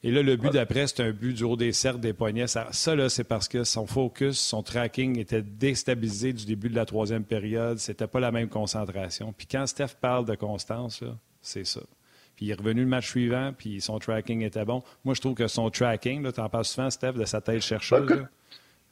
Et 0.02 0.10
là, 0.10 0.22
le 0.22 0.37
but 0.37 0.52
d'après, 0.52 0.87
c'est 0.87 1.00
un 1.00 1.12
but 1.12 1.32
du 1.32 1.44
haut 1.44 1.56
des 1.56 1.72
cercles, 1.72 2.00
des 2.00 2.12
poignets. 2.12 2.46
Ça, 2.46 2.68
ça 2.72 2.94
là, 2.94 3.08
c'est 3.08 3.25
parce 3.25 3.49
que 3.49 3.64
son 3.64 3.87
focus, 3.87 4.38
son 4.38 4.62
tracking 4.62 5.18
était 5.18 5.42
déstabilisé 5.42 6.34
du 6.34 6.44
début 6.44 6.68
de 6.68 6.76
la 6.76 6.84
troisième 6.84 7.25
période. 7.25 7.78
C'était 7.78 8.06
pas 8.06 8.20
la 8.20 8.32
même 8.32 8.49
concentration. 8.49 9.32
Puis 9.37 9.46
quand 9.46 9.66
Steph 9.66 9.96
parle 10.00 10.26
de 10.26 10.34
constance, 10.34 11.02
c'est 11.40 11.66
ça. 11.66 11.80
Puis 12.37 12.46
il 12.46 12.50
est 12.50 12.54
revenu 12.54 12.80
le 12.80 12.87
match 12.87 13.08
suivant, 13.08 13.52
puis 13.56 13.80
son 13.80 13.99
tracking 13.99 14.42
était 14.42 14.64
bon. 14.64 14.82
Moi, 15.04 15.14
je 15.14 15.20
trouve 15.20 15.34
que 15.34 15.49
son 15.49 15.70
tracking, 15.70 16.30
tu 16.32 16.40
en 16.40 16.49
parles 16.49 16.64
souvent, 16.64 16.90
Steph, 16.90 17.12
de 17.12 17.25
sa 17.25 17.40
tête 17.40 17.62
chercheuse. 17.62 18.06
Ben, 18.06 18.28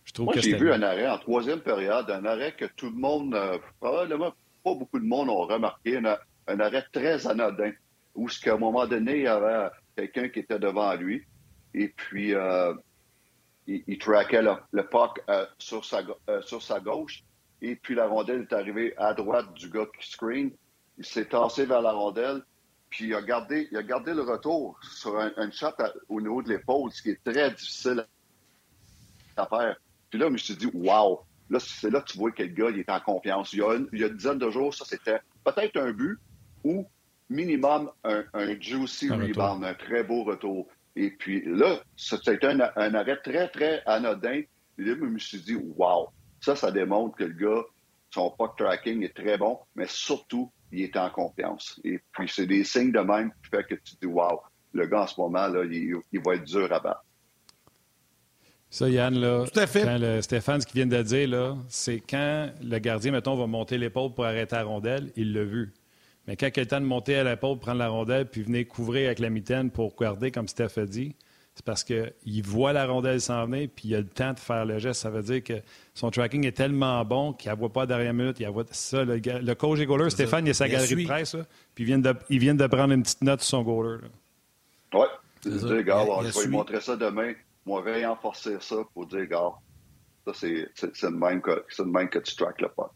je 0.09 0.15
trouve 0.15 0.25
Moi, 0.25 0.35
j'ai 0.39 0.57
vu 0.57 0.73
un 0.73 0.81
arrêt 0.83 1.07
en 1.07 1.19
troisième 1.19 1.61
période, 1.61 2.11
un 2.11 2.25
arrêt 2.25 2.53
que 2.57 2.65
tout 2.65 2.87
le 2.87 2.97
monde, 2.97 3.35
euh, 3.35 3.59
probablement 3.79 4.33
pas 4.65 4.75
beaucoup 4.75 4.99
de 4.99 5.05
monde 5.05 5.29
ont 5.29 5.47
remarqué, 5.47 5.99
un, 5.99 6.61
arrêt 6.61 6.87
très 6.91 7.27
anodin, 7.27 7.73
où 8.15 8.27
ce 8.31 8.41
qu'à 8.41 8.55
un 8.55 8.57
moment 8.57 8.87
donné, 8.87 9.17
il 9.17 9.23
y 9.25 9.27
avait 9.27 9.69
quelqu'un 9.97 10.31
qui 10.31 10.39
était 10.39 10.59
devant 10.59 10.95
lui, 10.95 11.27
et 11.75 11.89
puis 11.89 12.35
euh, 12.35 12.73
il, 13.67 13.99
traquait 13.99 14.41
le, 14.41 14.53
le 14.73 14.87
puck 14.87 15.21
euh, 15.29 15.45
sur, 15.59 15.85
sa, 15.85 16.01
sur 16.41 16.63
sa 16.63 16.81
gauche, 16.81 17.23
et 17.61 17.77
puis 17.77 17.95
la 17.95 18.07
rondelle 18.07 18.47
est 18.51 18.55
arrivée 18.55 18.95
à 18.97 19.13
droite 19.13 19.53
du 19.53 19.69
gars 19.69 19.87
qui 20.01 20.11
screen. 20.11 20.51
Il 20.97 21.05
s'est 21.05 21.27
tassé 21.27 21.67
vers 21.67 21.83
la 21.83 21.93
rondelle, 21.93 22.43
puis 22.89 23.09
il 23.09 23.15
a 23.15 23.21
gardé, 23.21 23.69
il 23.71 23.77
a 23.77 23.83
gardé 23.83 24.15
le 24.15 24.23
retour 24.23 24.79
sur 24.83 25.19
un, 25.19 25.51
shot 25.51 25.75
au 26.09 26.19
niveau 26.19 26.43
de 26.43 26.49
l'épaule, 26.49 26.91
ce 26.93 27.03
qui 27.03 27.11
est 27.11 27.23
très 27.23 27.51
difficile 27.51 28.07
à 29.37 29.47
faire. 29.47 29.77
Puis 30.11 30.19
là, 30.19 30.27
je 30.27 30.33
me 30.33 30.39
suis 30.39 30.57
dit, 30.57 30.69
wow, 30.73 31.21
là, 31.51 31.59
c'est 31.61 31.91
là 31.91 32.01
que 32.01 32.13
tu 32.13 32.19
vois 32.19 32.33
que 32.33 32.43
le 32.43 32.49
gars, 32.49 32.71
il 32.71 32.79
est 32.79 32.91
en 32.91 33.01
confiance. 33.01 33.53
Il 33.53 33.61
y 33.61 33.63
a 33.63 33.75
une, 33.75 33.89
il 33.93 34.01
y 34.01 34.05
a 34.05 34.09
une 34.09 34.17
dizaine 34.17 34.39
de 34.39 34.51
jours, 34.51 34.75
ça, 34.75 34.85
c'était 34.85 35.21
peut-être 35.45 35.77
un 35.79 35.93
but 35.93 36.19
ou 36.65 36.87
minimum 37.31 37.91
un, 38.05 38.25
juicy 38.61 39.11
rebound, 39.11 39.65
un 39.65 39.75
très 39.75 40.03
beau 40.03 40.25
retour. 40.25 40.67
Et 40.97 41.11
puis 41.11 41.43
là, 41.45 41.81
c'était 41.97 42.45
un, 42.47 42.61
un 42.77 42.95
arrêt 42.95 43.19
très, 43.23 43.49
très 43.49 43.83
anodin. 43.87 44.43
Et 44.79 44.83
là, 44.83 44.95
je 44.99 45.05
me 45.05 45.19
suis 45.19 45.41
dit, 45.41 45.57
wow, 45.77 46.09
ça, 46.41 46.57
ça 46.57 46.71
démontre 46.71 47.17
que 47.17 47.25
le 47.25 47.35
gars, 47.35 47.63
son 48.11 48.31
puck 48.31 48.57
tracking 48.57 49.03
est 49.03 49.15
très 49.15 49.37
bon, 49.37 49.59
mais 49.77 49.87
surtout, 49.87 50.51
il 50.73 50.83
est 50.83 50.97
en 50.97 51.11
confiance. 51.11 51.81
Et 51.85 52.01
puis, 52.13 52.29
c'est 52.29 52.47
des 52.47 52.65
signes 52.65 52.93
de 52.93 53.01
même 53.01 53.31
qui 53.43 53.51
fait 53.51 53.65
que 53.65 53.75
tu 53.75 53.97
te 53.97 54.07
dis, 54.07 54.13
wow, 54.13 54.41
le 54.73 54.87
gars 54.87 55.03
en 55.03 55.07
ce 55.07 55.21
moment, 55.21 55.47
là, 55.49 55.65
il, 55.65 56.21
va 56.25 56.35
être 56.35 56.45
dur 56.45 56.73
à 56.73 56.81
battre. 56.81 57.05
Ça, 58.71 58.89
Yann, 58.89 59.19
là, 59.19 59.45
Tout 59.51 59.59
à 59.59 59.67
fait. 59.67 59.83
Quand 59.83 59.99
le 59.99 60.21
Stéphane, 60.21 60.61
ce 60.61 60.67
qu'il 60.67 60.77
vient 60.77 60.99
de 60.99 61.03
dire, 61.03 61.29
là, 61.29 61.57
c'est 61.69 62.01
quand 62.01 62.51
le 62.63 62.79
gardien, 62.79 63.13
mettons, 63.13 63.35
va 63.35 63.47
monter 63.47 63.79
l'épaule 63.79 64.13
pour 64.13 64.27
arrêter 64.27 64.57
la 64.57 64.65
rondelle, 64.65 65.11
il 65.17 65.33
l'a 65.33 65.45
vu. 65.45 65.73
Mais 66.27 66.37
quand 66.37 66.49
il 66.55 66.61
a 66.61 66.63
le 66.63 66.69
temps 66.69 66.81
de 66.81 66.85
monter 66.85 67.17
à 67.17 67.25
l'épaule, 67.25 67.59
prendre 67.59 67.79
la 67.79 67.89
rondelle, 67.89 68.27
puis 68.27 68.43
venir 68.43 68.69
couvrir 68.69 69.07
avec 69.07 69.21
la 69.21 69.31
mitaine 69.31 69.71
pour 69.71 69.97
garder, 69.97 70.31
comme 70.31 70.49
Steph 70.49 70.77
a 70.77 70.85
dit, 70.85 71.15
c'est 71.55 71.65
parce 71.65 71.83
qu'il 71.83 72.43
voit 72.45 72.73
la 72.75 72.87
rondelle 72.87 73.21
s'en 73.21 73.47
venir, 73.47 73.69
puis 73.75 73.89
il 73.89 73.95
a 73.97 73.99
le 73.99 74.07
temps 74.07 74.35
de 74.35 74.39
faire 74.39 74.65
le 74.67 74.79
geste. 74.79 75.01
Ça 75.01 75.11
veut 75.11 75.23
dire 75.23 75.43
que 75.43 75.55
son 75.95 76.11
tracking 76.11 76.47
est 76.47 76.53
tellement 76.53 77.05
bon 77.05 77.33
qu'il 77.33 77.51
ne 77.51 77.57
voit 77.57 77.73
pas 77.73 77.87
derrière 77.87 78.13
minute. 78.15 78.39
Il 78.39 78.49
voit 78.49 78.65
ça. 78.71 79.03
Le, 79.03 79.17
le 79.17 79.55
coach 79.55 79.81
et 79.81 79.87
goaler, 79.87 80.11
Stéphane, 80.11 80.47
il 80.47 80.51
a 80.51 80.55
sa 80.55 80.69
galerie 80.69 81.03
de 81.03 81.09
presse, 81.09 81.37
puis 81.75 81.85
il 81.85 81.87
vient 81.87 81.99
de, 81.99 82.15
il 82.29 82.39
vient 82.39 82.55
de 82.55 82.67
prendre 82.67 82.93
une 82.93 83.03
petite 83.03 83.23
note 83.23 83.41
sur 83.41 83.59
son 83.59 83.63
goaler. 83.63 83.99
Oui. 84.93 85.07
Gars, 85.85 86.05
je 86.23 86.39
vais 86.39 86.45
lui 86.45 86.49
montrer 86.49 86.81
ça 86.81 86.95
demain. 86.95 87.33
Moi, 87.69 87.83
vais 87.83 88.07
renforcer 88.07 88.57
ça 88.63 88.77
pour 88.95 89.05
dire, 89.05 89.27
gars, 89.27 89.53
ça, 90.27 90.33
c'est 90.33 91.03
le 91.03 91.11
même 91.11 91.43
que, 91.43 91.83
même 91.83 92.09
que 92.09 92.19
tu 92.19 92.35
traques 92.35 92.63
le 92.63 92.71
pas. 92.71 92.95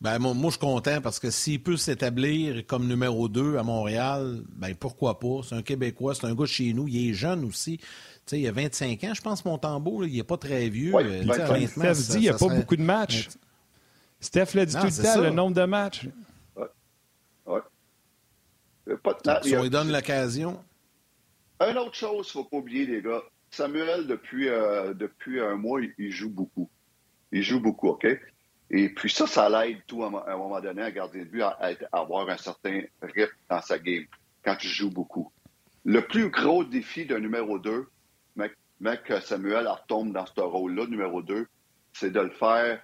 Ben, 0.00 0.20
moi, 0.20 0.34
moi, 0.34 0.50
je 0.50 0.56
suis 0.56 0.60
content 0.60 1.00
parce 1.00 1.18
que 1.18 1.32
s'il 1.32 1.60
peut 1.60 1.76
s'établir 1.76 2.64
comme 2.64 2.86
numéro 2.86 3.28
2 3.28 3.56
à 3.56 3.64
Montréal, 3.64 4.42
ben 4.50 4.72
pourquoi 4.76 5.18
pas? 5.18 5.40
C'est 5.42 5.56
un 5.56 5.62
Québécois, 5.62 6.14
c'est 6.14 6.26
un 6.26 6.34
gars 6.34 6.46
chez 6.46 6.72
nous, 6.72 6.86
il 6.86 7.10
est 7.10 7.12
jeune 7.12 7.44
aussi. 7.44 7.80
sais, 8.24 8.38
il 8.38 8.46
a 8.46 8.52
25 8.52 9.02
ans, 9.02 9.14
je 9.14 9.20
pense, 9.20 9.44
Montembeau, 9.44 10.04
il 10.04 10.16
n'est 10.16 10.22
pas 10.22 10.36
très 10.36 10.68
vieux. 10.68 10.94
Ouais, 10.94 11.04
euh, 11.04 11.66
Steph 11.66 11.94
dit, 12.12 12.16
il 12.18 12.20
n'y 12.20 12.28
a 12.28 12.34
pas 12.34 12.54
beaucoup 12.54 12.76
de 12.76 12.82
matchs. 12.82 13.30
Steph 14.20 14.54
l'a 14.54 14.64
dit 14.64 14.76
tout 14.76 14.86
le 14.86 15.02
temps, 15.02 15.20
le 15.20 15.30
nombre 15.30 15.56
de 15.56 15.64
matchs. 15.64 16.06
Oui. 16.54 16.66
Ouais. 17.46 18.96
Pas 19.02 19.14
de... 19.14 19.48
Ça 19.48 19.60
lui 19.60 19.70
donne 19.70 19.90
l'occasion. 19.90 20.62
Une 21.60 21.78
autre 21.78 21.94
chose, 21.94 22.30
il 22.32 22.38
ne 22.38 22.42
faut 22.42 22.44
pas 22.44 22.58
oublier, 22.58 22.86
les 22.86 23.02
gars. 23.02 23.22
Samuel, 23.52 24.06
depuis, 24.06 24.48
euh, 24.48 24.94
depuis 24.94 25.38
un 25.38 25.56
mois, 25.56 25.80
il 25.98 26.10
joue 26.10 26.30
beaucoup. 26.30 26.70
Il 27.32 27.42
joue 27.42 27.60
beaucoup, 27.60 27.88
OK? 27.88 28.06
Et 28.70 28.88
puis 28.88 29.10
ça, 29.10 29.26
ça 29.26 29.50
l'aide 29.50 29.82
tout 29.86 30.02
à, 30.02 30.06
un 30.06 30.36
moment 30.38 30.60
donné, 30.60 30.80
à 30.80 30.90
garder 30.90 31.20
le 31.20 31.24
but, 31.26 31.42
à, 31.42 31.72
avoir 31.92 32.28
un 32.30 32.38
certain 32.38 32.80
rythme 33.02 33.36
dans 33.50 33.60
sa 33.60 33.78
game 33.78 34.06
quand 34.42 34.56
tu 34.56 34.68
joues 34.68 34.90
beaucoup. 34.90 35.30
Le 35.84 36.00
plus 36.00 36.30
gros 36.30 36.64
défi 36.64 37.04
d'un 37.04 37.20
numéro 37.20 37.58
2, 37.58 37.86
mec, 38.36 38.56
mec 38.80 39.12
Samuel 39.22 39.68
retombe 39.68 40.14
dans 40.14 40.24
ce 40.24 40.40
rôle-là, 40.40 40.86
numéro 40.86 41.20
2, 41.20 41.46
c'est 41.92 42.10
de 42.10 42.20
le 42.20 42.30
faire, 42.30 42.80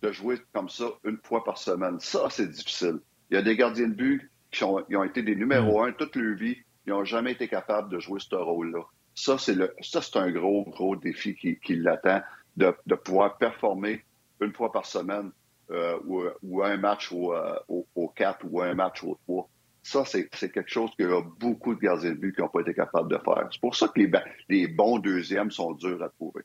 de 0.00 0.12
jouer 0.12 0.38
comme 0.54 0.70
ça 0.70 0.86
une 1.04 1.18
fois 1.22 1.44
par 1.44 1.58
semaine. 1.58 2.00
Ça, 2.00 2.28
c'est 2.30 2.50
difficile. 2.50 3.00
Il 3.30 3.34
y 3.34 3.36
a 3.36 3.42
des 3.42 3.54
gardiens 3.54 3.88
de 3.88 3.94
but 3.94 4.30
qui 4.50 4.64
ont, 4.64 5.04
été 5.04 5.22
des 5.22 5.36
numéros 5.36 5.82
1 5.82 5.90
mm. 5.90 5.94
toute 5.96 6.16
leur 6.16 6.36
vie, 6.36 6.56
ils 6.86 6.90
n'ont 6.90 7.04
jamais 7.04 7.32
été 7.32 7.48
capables 7.48 7.90
de 7.90 8.00
jouer 8.00 8.18
ce 8.18 8.34
rôle-là. 8.34 8.86
Ça, 9.14 9.38
c'est 9.38 9.54
le, 9.54 9.74
ça, 9.82 10.00
c'est 10.00 10.16
un 10.16 10.30
gros, 10.30 10.64
gros 10.64 10.96
défi 10.96 11.34
qui, 11.34 11.58
qui 11.58 11.76
l'attend, 11.76 12.20
de, 12.56 12.74
de 12.86 12.94
pouvoir 12.94 13.38
performer 13.38 14.04
une 14.40 14.52
fois 14.52 14.72
par 14.72 14.86
semaine 14.86 15.30
euh, 15.70 15.98
ou, 16.42 16.62
un 16.62 16.76
match 16.78 17.12
au, 17.12 17.32
euh, 17.32 17.54
au, 17.68 18.08
4 18.08 18.44
ou 18.50 18.60
un 18.60 18.74
match 18.74 19.04
au 19.04 19.16
3. 19.26 19.48
Ça, 19.82 20.04
c'est 20.04 20.28
quelque 20.50 20.70
chose 20.70 20.90
qu'il 20.96 21.08
y 21.08 21.12
a 21.12 21.22
beaucoup 21.38 21.74
de 21.74 21.80
gardiens 21.80 22.10
de 22.10 22.16
but 22.16 22.34
qui 22.34 22.42
n'ont 22.42 22.48
pas 22.48 22.60
été 22.60 22.74
capables 22.74 23.10
de 23.10 23.18
faire. 23.18 23.48
C'est 23.52 23.60
pour 23.60 23.76
ça 23.76 23.88
que 23.88 24.00
les, 24.00 24.10
les, 24.48 24.66
bons 24.66 24.98
deuxièmes 24.98 25.50
sont 25.50 25.72
durs 25.72 26.02
à 26.02 26.08
trouver. 26.08 26.42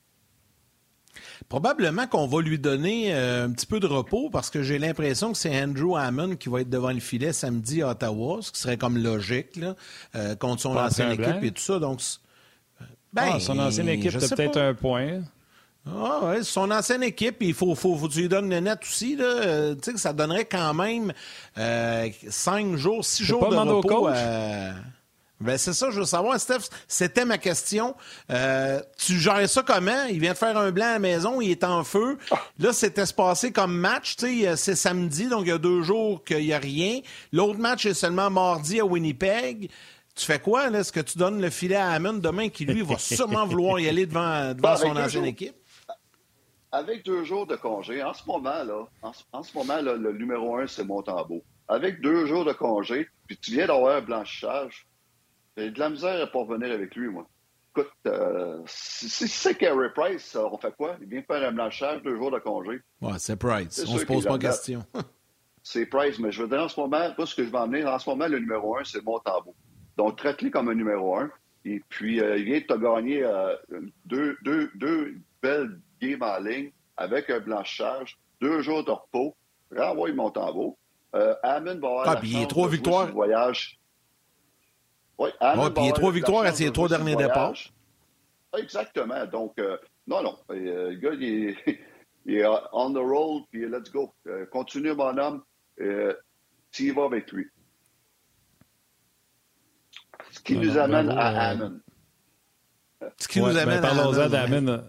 Probablement 1.48 2.06
qu'on 2.06 2.26
va 2.26 2.40
lui 2.40 2.58
donner 2.58 3.14
euh, 3.14 3.46
un 3.46 3.50
petit 3.50 3.66
peu 3.66 3.80
de 3.80 3.86
repos 3.86 4.30
parce 4.30 4.48
que 4.48 4.62
j'ai 4.62 4.78
l'impression 4.78 5.32
que 5.32 5.38
c'est 5.38 5.62
Andrew 5.62 5.96
Hammond 5.96 6.36
qui 6.36 6.48
va 6.48 6.60
être 6.60 6.70
devant 6.70 6.92
le 6.92 7.00
filet 7.00 7.32
samedi 7.32 7.82
à 7.82 7.90
Ottawa, 7.90 8.38
ce 8.42 8.52
qui 8.52 8.60
serait 8.60 8.78
comme 8.78 8.96
logique 8.96 9.56
là, 9.56 9.74
contre 10.36 10.62
son 10.62 10.76
ancienne 10.76 11.12
équipe 11.12 11.42
et 11.42 11.50
tout 11.50 11.62
ça. 11.62 11.78
Donc, 11.78 12.00
ben, 13.16 13.32
ah, 13.34 13.40
son 13.40 13.58
ancienne 13.58 13.88
équipe, 13.88 14.12
c'est 14.20 14.36
peut-être 14.36 14.58
un 14.58 14.74
point. 14.74 15.22
Ah 15.88 16.20
ouais, 16.24 16.42
son 16.42 16.70
ancienne 16.70 17.02
équipe, 17.02 17.36
il 17.40 17.54
faut, 17.54 17.74
faut, 17.74 17.96
faut, 17.96 18.08
tu 18.08 18.20
lui 18.20 18.28
donnes 18.28 18.50
le 18.50 18.60
net 18.60 18.80
aussi. 18.82 19.16
Là, 19.16 19.24
euh, 19.24 19.74
tu 19.74 19.84
sais 19.84 19.92
que 19.92 20.00
ça 20.00 20.12
donnerait 20.12 20.44
quand 20.44 20.74
même 20.74 21.12
euh, 21.56 22.08
cinq 22.28 22.76
jours, 22.76 23.04
six 23.04 23.24
jours 23.24 23.48
de 23.48 23.56
repos. 23.56 24.08
Euh, 24.08 24.72
ben 25.40 25.56
c'est 25.56 25.72
ça, 25.72 25.90
je 25.90 26.00
veux 26.00 26.06
savoir, 26.06 26.38
Steph. 26.40 26.68
C'était 26.88 27.24
ma 27.24 27.38
question. 27.38 27.94
Tu 28.98 29.18
gères 29.18 29.48
ça 29.48 29.62
comment? 29.62 30.04
Il 30.10 30.20
vient 30.20 30.32
de 30.32 30.38
faire 30.38 30.58
un 30.58 30.72
blanc 30.72 30.86
à 30.86 30.92
la 30.94 30.98
maison, 30.98 31.40
il 31.40 31.52
est 31.52 31.64
en 31.64 31.84
feu. 31.84 32.18
Là, 32.58 32.72
c'était 32.72 33.06
se 33.06 33.14
passer 33.14 33.50
comme 33.50 33.76
match. 33.76 34.16
Tu 34.16 34.42
sais, 34.42 34.56
c'est 34.56 34.76
samedi, 34.76 35.28
donc 35.28 35.42
il 35.42 35.48
y 35.48 35.52
a 35.52 35.58
deux 35.58 35.82
jours 35.82 36.22
qu'il 36.24 36.44
n'y 36.44 36.52
a 36.52 36.58
rien. 36.58 37.00
L'autre 37.32 37.58
match 37.58 37.86
est 37.86 37.94
seulement 37.94 38.28
mardi 38.28 38.80
à 38.80 38.84
Winnipeg. 38.84 39.70
Tu 40.16 40.24
fais 40.24 40.40
quoi, 40.40 40.70
là? 40.70 40.80
Est-ce 40.80 40.92
que 40.92 41.00
tu 41.00 41.18
donnes 41.18 41.40
le 41.40 41.50
filet 41.50 41.76
à 41.76 41.90
Hammond 41.90 42.14
demain 42.14 42.48
qui, 42.48 42.64
lui, 42.64 42.82
va 42.82 42.98
sûrement 42.98 43.46
vouloir 43.46 43.78
y 43.78 43.88
aller 43.88 44.06
devant, 44.06 44.54
devant 44.54 44.76
son 44.76 44.96
ancienne 44.96 45.26
équipe? 45.26 45.54
avec 46.76 47.04
deux 47.04 47.24
jours 47.24 47.46
de 47.46 47.56
congé, 47.56 48.02
en 48.02 48.12
ce 48.12 48.26
moment, 48.26 48.62
là, 48.62 48.86
en, 49.02 49.42
ce 49.42 49.56
moment, 49.56 49.80
là, 49.80 49.94
le 49.94 50.12
numéro 50.12 50.56
un, 50.56 50.66
c'est 50.66 50.84
Montembeau. 50.84 51.42
Avec 51.68 52.00
deux 52.00 52.26
jours 52.26 52.44
de 52.44 52.52
congé, 52.52 53.08
puis 53.26 53.36
tu 53.38 53.52
viens 53.52 53.66
d'avoir 53.66 53.96
un 53.96 54.00
blanchissage, 54.00 54.86
j'ai 55.56 55.70
de 55.70 55.78
la 55.78 55.90
misère 55.90 56.22
à 56.22 56.26
pas 56.26 56.40
revenir 56.40 56.72
avec 56.72 56.94
lui, 56.94 57.08
moi. 57.08 57.26
Écoute, 57.70 57.92
euh, 58.06 58.62
si, 58.66 59.28
c'est 59.28 59.54
Carey 59.54 59.90
Price, 59.94 60.36
on 60.36 60.56
fait 60.58 60.74
quoi? 60.76 60.96
Il 61.00 61.08
vient 61.08 61.22
faire 61.22 61.48
un 61.48 61.52
blanchissage, 61.52 62.02
deux 62.02 62.16
jours 62.16 62.30
de 62.30 62.38
congé. 62.38 62.80
Ouais, 63.00 63.18
c'est 63.18 63.36
Price. 63.36 63.84
On 63.88 63.98
se 63.98 64.04
pose 64.04 64.24
pas 64.24 64.38
de 64.38 64.46
question. 64.46 64.84
c'est 65.62 65.86
Price, 65.86 66.18
mais 66.18 66.32
je 66.32 66.42
veux 66.42 66.48
dire, 66.48 66.62
en 66.62 66.68
ce 66.68 66.78
moment, 66.78 67.10
pas 67.12 67.26
ce 67.26 67.34
que 67.34 67.44
je 67.44 67.50
vais 67.50 67.58
emmener, 67.58 67.84
en 67.86 67.98
ce 67.98 68.08
moment, 68.08 68.28
le 68.28 68.38
numéro 68.38 68.76
un, 68.76 68.84
c'est 68.84 69.02
Montembeau. 69.02 69.54
Donc, 69.96 70.16
traite-le 70.16 70.50
comme 70.50 70.68
un 70.68 70.74
numéro 70.74 71.16
un. 71.16 71.30
Et 71.64 71.82
puis, 71.88 72.20
euh, 72.20 72.36
il 72.36 72.44
vient 72.44 72.60
de 72.60 72.64
te 72.64 72.74
gagner 72.74 73.24
euh, 73.24 73.54
deux, 74.04 74.36
deux, 74.42 74.70
deux 74.74 75.16
belles 75.42 75.80
game 76.00 76.22
en 76.22 76.38
ligne 76.38 76.70
avec 76.96 77.30
un 77.30 77.40
blanchissage, 77.40 78.16
deux 78.40 78.62
jours 78.62 78.84
de 78.84 78.90
repos, 78.90 79.34
renvoie 79.74 80.12
Montembeau. 80.12 80.76
Euh, 81.14 81.34
Amon 81.42 81.78
va 81.80 81.88
avoir 81.88 82.08
ah, 82.08 82.16
puis 82.16 82.30
il 82.30 82.40
y 82.40 82.42
a 82.42 82.46
trois 82.46 82.68
victoires. 82.68 83.10
Voyage. 83.12 83.78
Oui, 85.18 85.30
Amon 85.40 85.70
puis 85.70 85.86
il 85.86 85.92
trois 85.92 86.12
victoires 86.12 86.44
à 86.44 86.52
ses 86.52 86.70
trois 86.70 86.88
derniers 86.88 87.16
départs. 87.16 87.54
Exactement. 88.56 89.24
Donc, 89.26 89.58
euh, 89.58 89.76
non, 90.06 90.22
non. 90.22 90.36
Le 90.50 90.94
gars, 90.94 91.14
il 91.14 91.48
est, 91.48 91.56
il 92.26 92.36
est, 92.36 92.46
on 92.72 92.92
the 92.92 92.98
roll, 92.98 93.42
puis 93.50 93.66
let's 93.66 93.90
go. 93.90 94.12
Continue, 94.52 94.94
mon 94.94 95.16
homme. 95.18 95.42
y 95.80 96.90
vas 96.90 97.04
avec 97.04 97.32
lui. 97.32 97.48
Ce 100.36 100.40
qui 100.40 100.56
nous 100.56 100.76
amène 100.76 101.10
à 101.10 101.50
Amon. 101.50 101.80
Ce 103.18 103.26
qui 103.26 103.40
nous 103.40 103.46
ben, 103.46 103.56
amène 103.56 103.78
à 103.78 103.80
Parlons-en 103.80 104.28
d'Amon. 104.28 104.84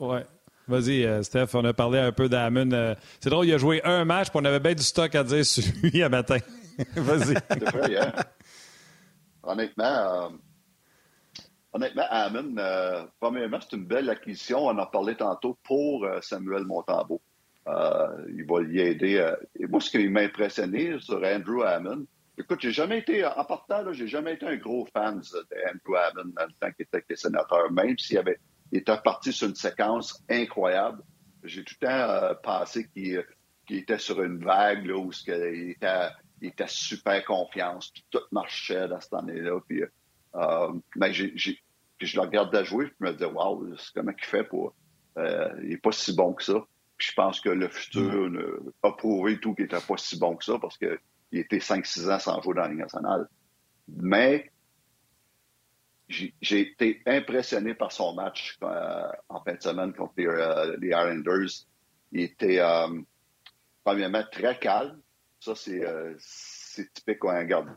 Ouais. 0.00 0.24
Vas-y, 0.66 1.04
euh, 1.04 1.22
Steph, 1.22 1.48
on 1.54 1.64
a 1.64 1.74
parlé 1.74 1.98
un 1.98 2.12
peu 2.12 2.28
d'Amon. 2.28 2.72
Euh, 2.72 2.94
c'est 3.20 3.28
drôle, 3.28 3.46
il 3.46 3.54
a 3.54 3.58
joué 3.58 3.82
un 3.84 4.04
match, 4.04 4.30
puis 4.30 4.40
on 4.42 4.44
avait 4.44 4.60
bien 4.60 4.74
du 4.74 4.82
stock 4.82 5.14
à 5.14 5.22
dire 5.22 5.44
sur 5.44 5.64
lui 5.82 6.02
à 6.02 6.08
matin. 6.08 6.38
Vas-y. 6.96 7.36
Hein? 7.96 8.12
Honnêtement, 9.46 9.84
euh, 9.84 10.28
honnêtement, 11.74 12.06
Hammond, 12.08 12.54
euh, 12.56 13.04
premièrement, 13.20 13.58
c'est 13.60 13.76
une 13.76 13.84
belle 13.84 14.08
acquisition. 14.08 14.66
On 14.66 14.78
en 14.78 14.86
parlait 14.86 15.16
tantôt 15.16 15.58
pour 15.62 16.04
euh, 16.04 16.20
Samuel 16.22 16.64
Montambeau. 16.64 17.20
il 17.66 18.44
va 18.48 18.62
y 18.62 18.80
aider. 18.80 19.32
et 19.58 19.66
moi, 19.66 19.80
ce 19.80 19.90
qui 19.90 20.08
m'a 20.08 20.22
impressionné 20.22 20.98
sur 20.98 21.22
Andrew 21.22 21.62
Hammond, 21.62 22.06
écoute, 22.38 22.60
j'ai 22.60 22.72
jamais 22.72 22.98
été, 22.98 23.24
en 23.24 23.44
partant, 23.44 23.92
j'ai 23.92 24.08
jamais 24.08 24.34
été 24.34 24.46
un 24.46 24.56
gros 24.56 24.86
fan 24.92 25.20
d'Andrew 25.20 25.96
Hammond 25.96 26.32
dans 26.36 26.46
le 26.46 26.52
temps 26.60 26.72
qu'il 26.72 26.84
était 26.84 26.96
avec 26.96 27.06
les 27.08 27.16
sénateurs, 27.16 27.70
même 27.70 27.98
s'il 27.98 28.18
avait 28.18 28.38
était 28.72 28.96
parti 29.02 29.32
sur 29.32 29.48
une 29.48 29.54
séquence 29.54 30.22
incroyable. 30.28 31.02
J'ai 31.44 31.62
tout 31.64 31.74
le 31.80 31.86
temps 31.86 32.34
pensé 32.42 32.88
qu'il 32.88 33.24
était 33.70 33.98
sur 33.98 34.22
une 34.22 34.38
vague 34.38 34.86
là, 34.86 34.96
où 34.96 35.10
il 35.26 35.70
était, 35.70 36.08
il 36.40 36.48
était 36.48 36.66
super 36.66 37.24
confiance, 37.24 37.90
puis 37.90 38.04
tout 38.10 38.20
marchait 38.32 38.88
dans 38.88 39.00
cette 39.00 39.14
année-là. 39.14 39.60
Puis, 39.68 39.82
euh, 40.34 40.72
mais 40.96 41.12
j'ai, 41.12 41.32
puis 41.98 42.06
je 42.06 42.16
le 42.16 42.22
regardais 42.22 42.64
jouer, 42.64 42.86
puis 42.86 42.96
je 43.00 43.04
me 43.06 43.12
disais, 43.12 43.26
waouh, 43.26 43.74
comment 43.94 44.12
il 44.16 44.24
fait 44.24 44.44
pour. 44.44 44.74
Euh, 45.18 45.48
il 45.62 45.70
n'est 45.70 45.78
pas 45.78 45.92
si 45.92 46.14
bon 46.14 46.32
que 46.32 46.42
ça. 46.42 46.64
Puis 46.96 47.08
je 47.10 47.14
pense 47.14 47.40
que 47.40 47.50
le 47.50 47.68
futur 47.68 48.30
mm. 48.30 48.72
a 48.82 48.92
prouvé 48.92 49.38
tout 49.38 49.54
qu'il 49.54 49.64
n'était 49.64 49.80
pas 49.80 49.96
si 49.96 50.18
bon 50.18 50.36
que 50.36 50.44
ça 50.44 50.58
parce 50.58 50.78
qu'il 51.34 51.40
était 51.40 51.58
5-6 51.58 52.12
ans 52.12 52.18
sans 52.18 52.40
jouer 52.42 52.54
dans 52.54 52.62
la 52.62 52.68
Ligue 52.68 52.78
nationale. 52.78 53.28
Mais 53.88 54.50
j'ai 56.08 56.60
été 56.60 57.02
impressionné 57.06 57.74
par 57.74 57.90
son 57.90 58.14
match 58.14 58.56
euh, 58.62 59.08
en 59.28 59.42
fin 59.42 59.54
de 59.54 59.62
semaine 59.62 59.92
contre 59.92 60.14
les, 60.16 60.26
euh, 60.26 60.76
Islanders. 60.80 61.66
Il 62.12 62.20
était, 62.20 62.60
euh, 62.60 63.00
premièrement, 63.82 64.22
très 64.30 64.58
calme. 64.58 65.00
Ça, 65.40 65.54
c'est 65.56 66.92
typique 66.94 67.18
quand 67.18 67.30
un 67.30 67.44
gardien 67.44 67.76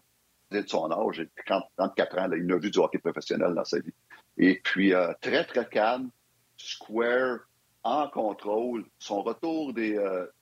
de 0.52 0.64
son 0.68 0.92
âge. 0.92 1.18
Il 1.18 1.30
34 1.76 2.20
ans. 2.20 2.30
Il 2.34 2.46
n'a 2.46 2.58
vu 2.58 2.70
du 2.70 2.78
hockey 2.78 3.00
professionnel 3.00 3.54
dans 3.56 3.66
sa 3.66 3.80
vie. 3.80 3.94
Et 4.38 4.62
puis, 4.64 4.94
très, 5.20 5.44
très 5.46 5.68
calme. 5.68 6.10
Square, 6.56 7.40
en 7.84 8.08
contrôle. 8.10 8.86
Son 9.00 9.24
retour 9.24 9.74
des... 9.74 10.00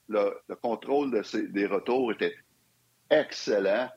Le, 0.08 0.40
contrôle 0.62 1.20
des 1.50 1.66
retours 1.66 2.12
était 2.12 2.36
excellent. 3.10 3.90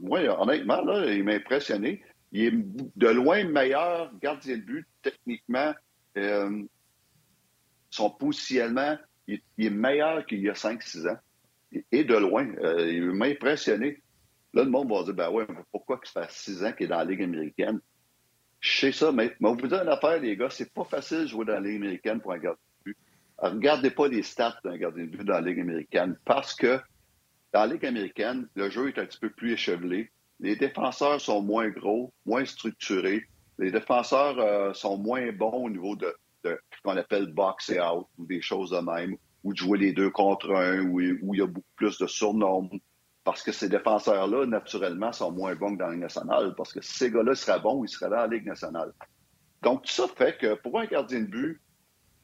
moi, 0.00 0.20
honnêtement, 0.40 0.82
là, 0.82 1.12
il 1.12 1.24
m'a 1.24 1.34
impressionné. 1.34 2.02
Il 2.34 2.42
est 2.42 2.52
de 2.96 3.08
loin 3.08 3.44
meilleur 3.44 4.10
gardien 4.20 4.56
de 4.56 4.62
but 4.62 4.86
techniquement. 5.02 5.72
Euh, 6.18 6.64
son 7.90 8.10
positionnement, 8.10 8.98
il, 9.28 9.40
est 9.56 9.70
meilleur 9.70 10.26
qu'il 10.26 10.40
y 10.40 10.50
a 10.50 10.54
5-6 10.54 11.08
ans. 11.08 11.18
Et 11.92 12.02
de 12.02 12.16
loin. 12.16 12.48
Euh, 12.58 12.90
il 12.90 13.12
m'a 13.12 13.26
impressionné. 13.26 14.02
Là, 14.52 14.64
le 14.64 14.70
monde 14.70 14.90
va 14.90 15.04
dire, 15.04 15.14
ben 15.14 15.30
ouais, 15.30 15.46
pourquoi 15.70 15.98
que 15.98 16.08
ça 16.08 16.26
fait 16.26 16.32
6 16.32 16.64
ans 16.64 16.72
qu'il 16.72 16.86
est 16.86 16.88
dans 16.88 16.98
la 16.98 17.04
Ligue 17.04 17.22
américaine? 17.22 17.80
Je 18.58 18.80
sais 18.80 18.92
ça, 18.92 19.12
mais, 19.12 19.32
mais 19.38 19.50
vous 19.50 19.68
dire 19.68 19.82
une 19.82 19.88
affaire, 19.88 20.20
les 20.20 20.36
gars, 20.36 20.50
c'est 20.50 20.72
pas 20.72 20.84
facile 20.84 21.22
de 21.22 21.26
jouer 21.26 21.44
dans 21.44 21.52
la 21.52 21.60
Ligue 21.60 21.76
américaine 21.76 22.20
pour 22.20 22.32
un 22.32 22.38
gardien 22.38 22.62
de 22.84 22.90
but. 22.90 22.98
regardez 23.38 23.90
pas 23.90 24.08
les 24.08 24.24
stats 24.24 24.58
d'un 24.64 24.76
gardien 24.76 25.04
de 25.04 25.10
but 25.10 25.24
dans 25.24 25.34
la 25.34 25.40
Ligue 25.40 25.60
américaine 25.60 26.16
parce 26.24 26.54
que 26.54 26.80
dans 27.54 27.60
la 27.60 27.68
Ligue 27.68 27.86
américaine, 27.86 28.46
le 28.54 28.68
jeu 28.68 28.88
est 28.88 28.98
un 28.98 29.06
petit 29.06 29.18
peu 29.18 29.30
plus 29.30 29.52
échevelé 29.52 30.10
les 30.40 30.56
défenseurs 30.56 31.20
sont 31.20 31.42
moins 31.42 31.68
gros, 31.70 32.12
moins 32.26 32.44
structurés. 32.44 33.24
Les 33.58 33.70
défenseurs 33.70 34.38
euh, 34.38 34.72
sont 34.74 34.98
moins 34.98 35.32
bons 35.32 35.64
au 35.64 35.70
niveau 35.70 35.96
de, 35.96 36.14
ce 36.44 36.50
qu'on 36.82 36.96
appelle 36.96 37.32
box 37.32 37.70
et 37.70 37.80
out 37.80 38.06
ou 38.18 38.26
des 38.26 38.42
choses 38.42 38.70
de 38.70 38.78
même, 38.78 39.16
ou 39.42 39.52
de 39.52 39.58
jouer 39.58 39.78
les 39.78 39.92
deux 39.92 40.10
contre 40.10 40.54
un, 40.54 40.82
où, 40.82 41.00
il 41.00 41.18
y 41.32 41.42
a 41.42 41.46
beaucoup 41.46 41.66
plus 41.76 41.98
de 41.98 42.06
surnombre. 42.06 42.74
Parce 43.22 43.42
que 43.42 43.52
ces 43.52 43.70
défenseurs-là, 43.70 44.44
naturellement, 44.44 45.12
sont 45.12 45.32
moins 45.32 45.54
bons 45.54 45.74
que 45.74 45.78
dans 45.78 45.86
la 45.86 45.92
Ligue 45.92 46.02
nationale. 46.02 46.54
Parce 46.56 46.72
que 46.72 46.82
si 46.82 46.92
ces 46.92 47.10
gars-là 47.10 47.34
seraient 47.34 47.60
bons, 47.60 47.84
ils 47.84 47.88
seraient 47.88 48.10
dans 48.10 48.16
la 48.16 48.26
Ligue 48.26 48.46
nationale. 48.46 48.92
Donc, 49.62 49.84
tout 49.84 49.92
ça 49.92 50.06
fait 50.08 50.36
que 50.36 50.54
pour 50.56 50.78
un 50.78 50.84
gardien 50.84 51.20
de 51.20 51.26
but, 51.26 51.62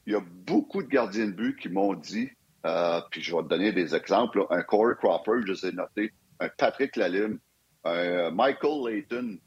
il 0.07 0.13
y 0.13 0.17
a 0.17 0.21
beaucoup 0.21 0.83
de 0.83 0.89
gardiens 0.89 1.27
de 1.27 1.33
but 1.33 1.59
qui 1.59 1.71
m'ont 1.71 1.95
dit, 1.95 2.29
euh, 2.67 3.01
puis 3.11 3.23
je 3.23 3.35
vais 3.35 3.43
te 3.43 3.49
donner 3.49 3.73
des 3.73 3.95
exemples, 3.95 4.47
un 4.51 4.63
Corey 4.63 4.95
Crawford, 4.99 5.47
je 5.47 5.55
sais 5.55 5.73
noter, 5.73 6.13
un 6.41 6.49
Patrick 6.49 6.97
Lalime, 6.97 7.39
un 7.85 7.95
euh, 7.95 8.31
Michael 8.31 8.85
Layton, 8.87 9.39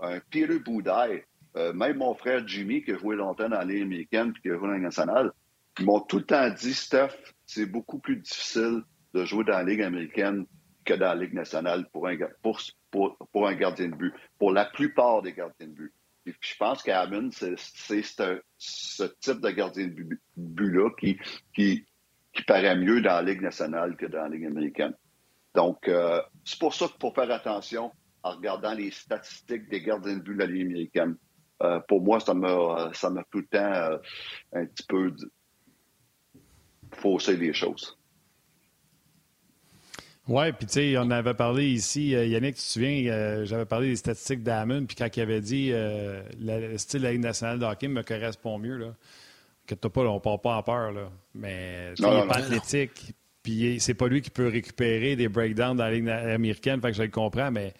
un 0.00 0.20
Peter 0.30 0.58
Boudaille, 0.58 1.24
euh, 1.56 1.72
même 1.72 1.98
mon 1.98 2.14
frère 2.14 2.46
Jimmy, 2.46 2.82
qui 2.82 2.92
a 2.92 2.98
joué 2.98 3.16
longtemps 3.16 3.48
dans 3.48 3.58
la 3.58 3.64
Ligue 3.64 3.82
américaine 3.82 4.32
puis 4.32 4.42
qui 4.42 4.50
a 4.50 4.54
joué 4.54 4.68
dans 4.68 4.74
la 4.74 4.78
nationale, 4.78 5.32
ils 5.78 5.84
m'ont 5.84 6.00
tout 6.00 6.18
le 6.18 6.24
temps 6.24 6.48
dit, 6.50 6.74
Steph, 6.74 7.16
c'est 7.46 7.66
beaucoup 7.66 7.98
plus 7.98 8.16
difficile 8.16 8.82
de 9.14 9.24
jouer 9.24 9.44
dans 9.44 9.52
la 9.52 9.64
Ligue 9.64 9.82
américaine 9.82 10.46
que 10.84 10.94
dans 10.94 11.08
la 11.08 11.14
Ligue 11.14 11.34
nationale 11.34 11.88
pour 11.92 12.08
un, 12.08 12.16
gardien 13.54 13.88
de 13.88 13.94
but, 13.94 14.14
pour 14.38 14.52
la 14.52 14.64
plupart 14.64 15.22
des 15.22 15.32
gardiens 15.32 15.66
de 15.66 15.72
but. 15.72 15.92
Et 16.26 16.34
je 16.40 16.56
pense 16.56 16.82
qu'Hammond, 16.82 17.30
c'est 17.32 17.56
ce 17.56 19.04
type 19.20 19.40
de 19.40 19.50
gardien 19.50 19.88
de 19.88 20.18
but-là 20.36 20.90
qui, 21.52 21.86
qui 22.32 22.42
paraît 22.44 22.76
mieux 22.76 23.00
dans 23.00 23.14
la 23.14 23.22
Ligue 23.22 23.42
nationale 23.42 23.96
que 23.96 24.06
dans 24.06 24.22
la 24.22 24.28
Ligue 24.28 24.46
américaine. 24.46 24.94
Donc, 25.54 25.86
euh, 25.88 26.20
c'est 26.44 26.58
pour 26.58 26.74
ça 26.74 26.86
qu'il 26.86 26.96
faut 27.00 27.12
faire 27.12 27.30
attention 27.30 27.92
en 28.22 28.36
regardant 28.36 28.72
les 28.72 28.90
statistiques 28.90 29.68
des 29.68 29.82
gardiens 29.82 30.16
de 30.16 30.22
but 30.22 30.34
de 30.34 30.38
la 30.38 30.46
Ligue 30.46 30.66
américaine. 30.66 31.16
Euh, 31.62 31.80
pour 31.88 32.00
moi, 32.00 32.20
ça 32.20 32.34
m'a, 32.34 32.90
ça 32.94 33.12
tout 33.30 33.38
le 33.38 33.46
temps 33.46 33.72
euh, 33.72 33.98
un 34.52 34.66
petit 34.66 34.86
peu 34.88 35.14
faussé 36.94 37.36
les 37.36 37.52
choses. 37.52 37.98
Oui, 40.28 40.52
puis 40.52 40.66
tu 40.66 40.72
sais, 40.74 40.94
on 40.98 41.10
avait 41.10 41.34
parlé 41.34 41.68
ici, 41.68 42.10
Yannick, 42.10 42.54
tu 42.54 42.60
te 42.62 42.66
souviens, 42.66 43.44
j'avais 43.44 43.64
parlé 43.64 43.88
des 43.88 43.96
statistiques 43.96 44.44
d'Amon, 44.44 44.86
puis 44.86 44.94
quand 44.94 45.08
il 45.16 45.20
avait 45.20 45.40
dit 45.40 45.72
le 45.72 46.76
style 46.76 47.00
de 47.00 47.06
la 47.06 47.12
Ligue 47.12 47.22
nationale 47.22 47.58
de 47.58 47.64
hockey 47.64 47.88
me 47.88 48.02
correspond 48.02 48.58
mieux, 48.58 48.76
là. 48.76 48.94
Que 49.66 49.74
pas, 49.74 50.00
on 50.00 50.20
part 50.20 50.40
pas 50.40 50.56
en 50.56 50.62
peur, 50.62 50.92
là. 50.92 51.10
Mais 51.34 51.94
il 51.98 52.04
n'est 52.04 52.26
pas 52.26 52.36
athlétique, 52.36 53.14
puis 53.42 53.78
c'est 53.80 53.94
pas 53.94 54.08
lui 54.08 54.20
qui 54.20 54.30
peut 54.30 54.48
récupérer 54.48 55.16
des 55.16 55.28
breakdowns 55.28 55.76
dans 55.76 55.84
la 55.84 55.92
Ligue 55.92 56.08
américaine, 56.08 56.80
fait 56.80 56.90
que 56.90 56.96
je 56.96 57.02
le 57.02 57.08
comprends, 57.08 57.50
mais 57.50 57.72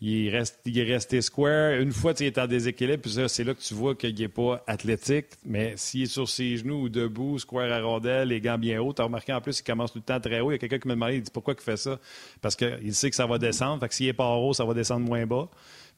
il, 0.00 0.28
reste, 0.28 0.60
il 0.66 0.78
est 0.78 0.84
resté 0.84 1.22
square. 1.22 1.80
Une 1.80 1.92
fois, 1.92 2.12
il 2.20 2.26
est 2.26 2.38
en 2.38 2.46
déséquilibre, 2.46 3.02
puis 3.02 3.16
c'est 3.28 3.44
là 3.44 3.54
que 3.54 3.60
tu 3.60 3.74
vois 3.74 3.94
qu'il 3.94 4.14
n'est 4.14 4.28
pas 4.28 4.62
athlétique. 4.66 5.26
Mais 5.44 5.74
s'il 5.76 6.02
est 6.02 6.06
sur 6.06 6.28
ses 6.28 6.58
genoux 6.58 6.82
ou 6.82 6.88
debout, 6.88 7.38
square 7.38 7.72
à 7.72 7.80
rondelle, 7.80 8.28
les 8.28 8.40
gants 8.40 8.58
bien 8.58 8.80
hauts, 8.80 8.92
tu 8.92 9.02
as 9.02 9.06
remarqué 9.06 9.32
en 9.32 9.40
plus, 9.40 9.60
il 9.60 9.62
commence 9.62 9.92
tout 9.92 9.98
le 9.98 10.04
temps 10.04 10.20
très 10.20 10.40
haut. 10.40 10.50
Il 10.50 10.54
y 10.54 10.56
a 10.56 10.58
quelqu'un 10.58 10.78
qui 10.78 10.88
m'a 10.88 10.94
demandé, 10.94 11.16
il 11.16 11.22
dit 11.22 11.30
pourquoi 11.32 11.54
il 11.56 11.62
fait 11.62 11.76
ça? 11.76 11.98
Parce 12.42 12.54
qu'il 12.56 12.94
sait 12.94 13.08
que 13.08 13.16
ça 13.16 13.26
va 13.26 13.38
descendre. 13.38 13.80
Fait 13.80 13.88
que 13.88 13.94
s'il 13.94 14.06
est 14.06 14.12
pas 14.12 14.26
en 14.26 14.36
haut, 14.36 14.52
ça 14.52 14.64
va 14.64 14.74
descendre 14.74 15.06
moins 15.06 15.24
bas. 15.26 15.48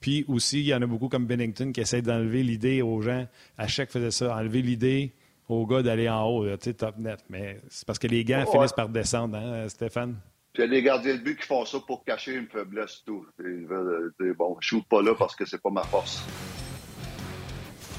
Puis 0.00 0.24
aussi, 0.28 0.60
il 0.60 0.66
y 0.66 0.74
en 0.74 0.82
a 0.82 0.86
beaucoup 0.86 1.08
comme 1.08 1.26
Bennington 1.26 1.72
qui 1.72 1.80
essaie 1.80 2.02
d'enlever 2.02 2.42
l'idée 2.42 2.82
aux 2.82 3.00
gens. 3.00 3.26
À 3.58 3.66
chaque 3.66 3.90
faisait 3.90 4.10
ça, 4.10 4.36
enlever 4.36 4.62
l'idée 4.62 5.12
au 5.48 5.66
gars 5.66 5.82
d'aller 5.82 6.08
en 6.08 6.24
haut, 6.24 6.44
tu 6.56 6.56
sais, 6.60 6.74
top 6.74 6.98
net. 6.98 7.24
Mais 7.28 7.60
c'est 7.68 7.86
parce 7.86 7.98
que 7.98 8.06
les 8.06 8.24
gars 8.24 8.46
finissent 8.46 8.72
par 8.72 8.88
descendre, 8.88 9.36
hein, 9.36 9.68
Stéphane? 9.68 10.16
Puis 10.52 10.62
il 10.62 10.66
y 10.66 10.68
a 10.68 10.70
des 10.70 10.82
gardiens 10.82 11.14
de 11.14 11.20
but 11.20 11.38
qui 11.38 11.46
font 11.46 11.64
ça 11.66 11.78
pour 11.86 12.02
cacher 12.04 12.34
une 12.34 12.48
faiblesse, 12.48 13.02
tout. 13.04 13.26
Ils 13.40 13.66
veulent 13.66 14.12
dire, 14.18 14.34
bon, 14.36 14.56
je 14.60 14.68
joue 14.70 14.82
pas 14.82 15.02
là 15.02 15.14
parce 15.14 15.36
que 15.36 15.44
c'est 15.44 15.60
pas 15.60 15.70
ma 15.70 15.82
force. 15.82 16.24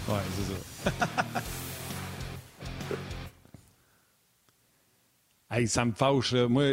Ouais, 0.07 0.15
c'est 0.31 0.89
ça. 0.89 0.95
hey, 5.51 5.67
ça 5.67 5.85
me 5.85 5.91
fâche. 5.91 6.33
Moi, 6.33 6.63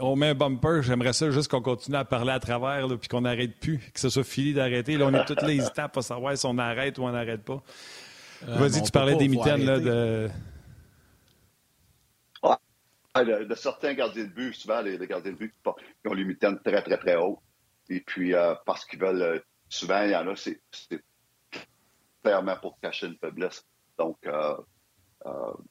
on 0.00 0.14
met 0.14 0.28
un 0.28 0.34
bumper, 0.34 0.82
j'aimerais 0.82 1.14
ça 1.14 1.30
juste 1.30 1.50
qu'on 1.50 1.62
continue 1.62 1.96
à 1.96 2.04
parler 2.04 2.32
à 2.32 2.38
travers, 2.38 2.86
puis 2.98 3.08
qu'on 3.08 3.22
n'arrête 3.22 3.58
plus, 3.58 3.78
que 3.92 3.98
ce 3.98 4.10
soit 4.10 4.22
fini 4.22 4.52
d'arrêter. 4.52 4.96
Là, 4.96 5.06
on 5.06 5.14
est 5.14 5.24
tous 5.24 5.44
les 5.44 5.56
hésitants 5.58 5.88
pour 5.88 6.04
savoir 6.04 6.38
si 6.38 6.46
on 6.46 6.58
arrête 6.58 6.96
ou 6.98 7.02
on 7.02 7.10
n'arrête 7.10 7.42
pas. 7.42 7.60
Euh, 8.46 8.56
Vas-y, 8.56 8.82
tu 8.82 8.92
parlais 8.92 9.16
des 9.16 9.28
mitaines 9.28 9.64
là, 9.64 9.78
de. 9.78 10.28
de, 13.44 13.54
certains 13.54 13.94
gardiens 13.94 14.24
de 14.24 14.28
but, 14.28 14.54
souvent 14.54 14.80
les, 14.80 14.96
gardiens 15.06 15.32
de 15.32 15.36
but 15.36 15.52
qui, 15.62 16.08
ont 16.08 16.14
les 16.14 16.24
mitaines 16.24 16.58
très, 16.60 16.82
très, 16.82 16.98
très 16.98 17.16
hautes. 17.16 17.40
Et 17.88 18.00
puis, 18.00 18.34
euh, 18.34 18.54
parce 18.64 18.84
qu'ils 18.84 19.00
veulent. 19.00 19.22
Euh, 19.22 19.38
souvent, 19.68 20.02
il 20.02 20.10
y 20.10 20.16
en 20.16 20.28
a, 20.28 20.36
c'est 20.36 20.60
clairement 22.22 22.56
pour 22.60 22.78
cacher 22.80 23.06
une 23.08 23.16
faiblesse. 23.16 23.64
Donc, 23.98 24.18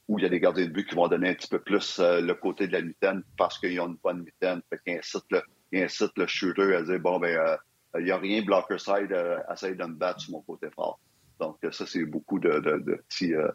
où 0.08 0.20
il 0.20 0.24
y 0.24 0.26
a 0.26 0.30
des 0.30 0.40
gardiens 0.40 0.66
de 0.66 0.72
but 0.72 0.88
qui 0.88 0.96
vont 0.96 1.08
donner 1.08 1.30
un 1.30 1.34
petit 1.34 1.48
peu 1.48 1.60
plus 1.60 2.00
le 2.00 2.34
côté 2.34 2.68
de 2.68 2.74
la 2.74 2.82
mitaine 2.82 3.24
parce 3.38 3.58
qu'ils 3.58 3.80
ont 3.80 3.88
une 3.88 3.98
bonne 4.04 4.24
mitaine. 4.24 4.62
Fait 4.70 4.80
qu'ils 4.86 4.98
incitent 4.98 5.32
le, 5.32 5.42
incite 5.74 6.12
le 6.18 6.28
shooter 6.28 6.76
à 6.76 6.82
dire 6.84 7.00
bon, 7.00 7.18
ben, 7.20 7.58
il 7.98 8.04
n'y 8.04 8.12
a 8.12 8.18
rien, 8.18 8.42
blocker 8.44 8.78
side, 8.78 9.16
essaye 9.52 9.76
de 9.76 9.86
me 9.86 9.96
battre 9.96 10.20
sur 10.20 10.34
mon 10.34 10.42
côté 10.42 10.70
fort. 10.76 11.00
Donc, 11.40 11.58
ça, 11.72 11.86
c'est 11.86 12.06
beaucoup 12.06 12.40
de, 12.40 12.60
petits, 13.08 13.34
euh, 13.34 13.50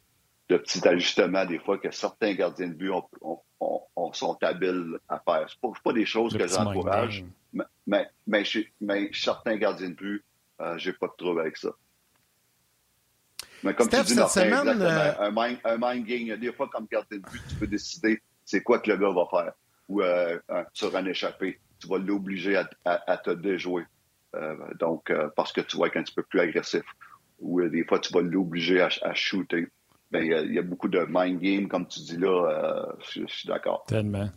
de 0.48 0.56
petits 0.56 0.86
ajustements, 0.86 1.44
des 1.44 1.58
fois, 1.58 1.78
que 1.78 1.90
certains 1.90 2.34
gardiens 2.34 2.68
de 2.68 2.74
but 2.74 2.92
sont 4.12 4.38
habiles 4.42 4.98
à 5.08 5.20
faire. 5.20 5.48
Ce 5.48 5.56
pas, 5.60 5.72
pas 5.82 5.92
des 5.92 6.06
choses 6.06 6.36
que 6.36 6.46
j'encourage, 6.46 7.24
mais, 7.86 8.08
mais, 8.26 8.44
certains 9.12 9.56
gardiens 9.56 9.90
de 9.90 9.94
but, 9.94 10.24
euh, 10.60 10.76
j'ai 10.78 10.92
pas 10.92 11.08
de 11.08 11.14
trouble 11.16 11.40
avec 11.40 11.56
ça. 11.56 11.70
Mais 13.64 13.74
comme 13.74 13.88
tu 13.88 14.02
dis, 14.02 14.18
euh, 14.18 15.12
un, 15.20 15.30
mind, 15.30 15.58
un 15.64 15.76
mind 15.78 16.04
game, 16.04 16.20
il 16.20 16.26
y 16.26 16.32
a 16.32 16.36
des 16.36 16.52
fois, 16.52 16.68
comme 16.68 16.86
gardien 16.90 17.18
de 17.18 17.22
but, 17.22 17.42
tu 17.48 17.54
peux 17.56 17.66
décider 17.66 18.20
c'est 18.44 18.62
quoi 18.62 18.80
que 18.80 18.90
le 18.90 18.96
gars 18.96 19.12
va 19.12 19.26
faire. 19.30 19.52
Ou 19.88 20.02
sur 20.72 20.96
un 20.96 21.06
échappé, 21.06 21.60
tu 21.78 21.86
vas 21.86 21.98
l'obliger 21.98 22.60
à, 22.84 23.16
te 23.18 23.30
déjouer. 23.30 23.84
donc, 24.80 25.12
parce 25.36 25.52
que 25.52 25.60
tu 25.60 25.76
vas 25.78 25.86
être 25.86 25.96
un 25.96 26.02
petit 26.02 26.14
peu 26.14 26.24
plus 26.24 26.40
agressif 26.40 26.82
où 27.42 27.60
des 27.68 27.84
fois 27.84 27.98
tu 27.98 28.12
vas 28.12 28.22
l'obliger 28.22 28.80
à, 28.80 28.88
à, 29.02 29.14
shooter. 29.14 29.66
Ben, 30.10 30.24
il 30.24 30.52
y, 30.52 30.58
a 30.58 30.62
beaucoup 30.62 30.88
de 30.88 31.06
mind 31.08 31.40
game, 31.40 31.68
comme 31.68 31.86
tu 31.86 32.00
dis 32.00 32.18
là, 32.18 32.86
je, 33.12 33.26
suis 33.26 33.48
d'accord. 33.48 33.84
Tellement. 33.86 34.28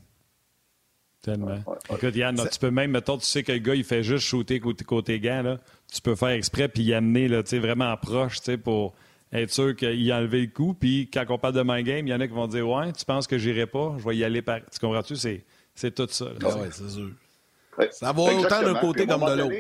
Tellement. 1.22 1.58
Écoute, 1.92 2.16
Yann, 2.16 2.36
tu 2.36 2.60
peux 2.60 2.72
même, 2.72 2.92
mettons, 2.92 3.18
tu 3.18 3.26
sais 3.26 3.44
que 3.44 3.52
le 3.52 3.58
gars, 3.58 3.76
il 3.76 3.84
fait 3.84 4.04
juste 4.04 4.26
shooter 4.26 4.60
côté, 4.60 4.86
côté 4.86 5.20
gant, 5.20 5.42
là. 5.42 5.58
tu 5.92 6.02
peux 6.02 6.16
faire 6.16 6.30
exprès 6.30 6.70
puis 6.70 6.84
y 6.84 6.94
amener 6.94 7.28
là, 7.28 7.42
vraiment 7.42 7.96
proche 7.98 8.40
pour 8.64 8.94
être 9.34 9.52
sûr 9.52 9.76
qu'il 9.76 10.12
a 10.12 10.18
enlevé 10.18 10.42
le 10.42 10.48
coup. 10.48 10.74
Puis 10.74 11.10
quand 11.12 11.26
on 11.30 11.38
parle 11.38 11.56
de 11.56 11.64
mind 11.64 11.86
game, 11.86 12.08
il 12.08 12.12
y 12.12 12.14
en 12.14 12.20
a 12.20 12.28
qui 12.28 12.34
vont 12.34 12.48
dire 12.48 12.68
Ouais, 12.70 12.92
tu 12.94 13.06
penses 13.06 13.28
que 13.28 13.38
j'irai 13.38 13.66
pas, 13.66 13.96
je 13.98 14.08
vais 14.08 14.16
y 14.16 14.24
aller 14.24 14.42
par. 14.42 14.60
Tu 14.72 14.80
comprends-tu? 14.80 15.16
C'est, 15.16 15.44
c'est 15.74 15.94
tout 15.94 16.08
ça. 16.10 16.28
Ah 16.44 16.48
oui, 16.58 16.68
c'est 16.72 16.90
sûr. 16.90 17.12
Ça 17.92 18.14
va 18.14 18.22
autant 18.22 18.62
d'un 18.62 18.76
côté 18.76 19.06
comme 19.06 19.26
de 19.26 19.42
l'autre. 19.42 19.56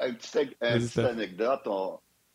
Une 0.00 0.16
petite, 0.16 0.98
anecdote. 0.98 1.60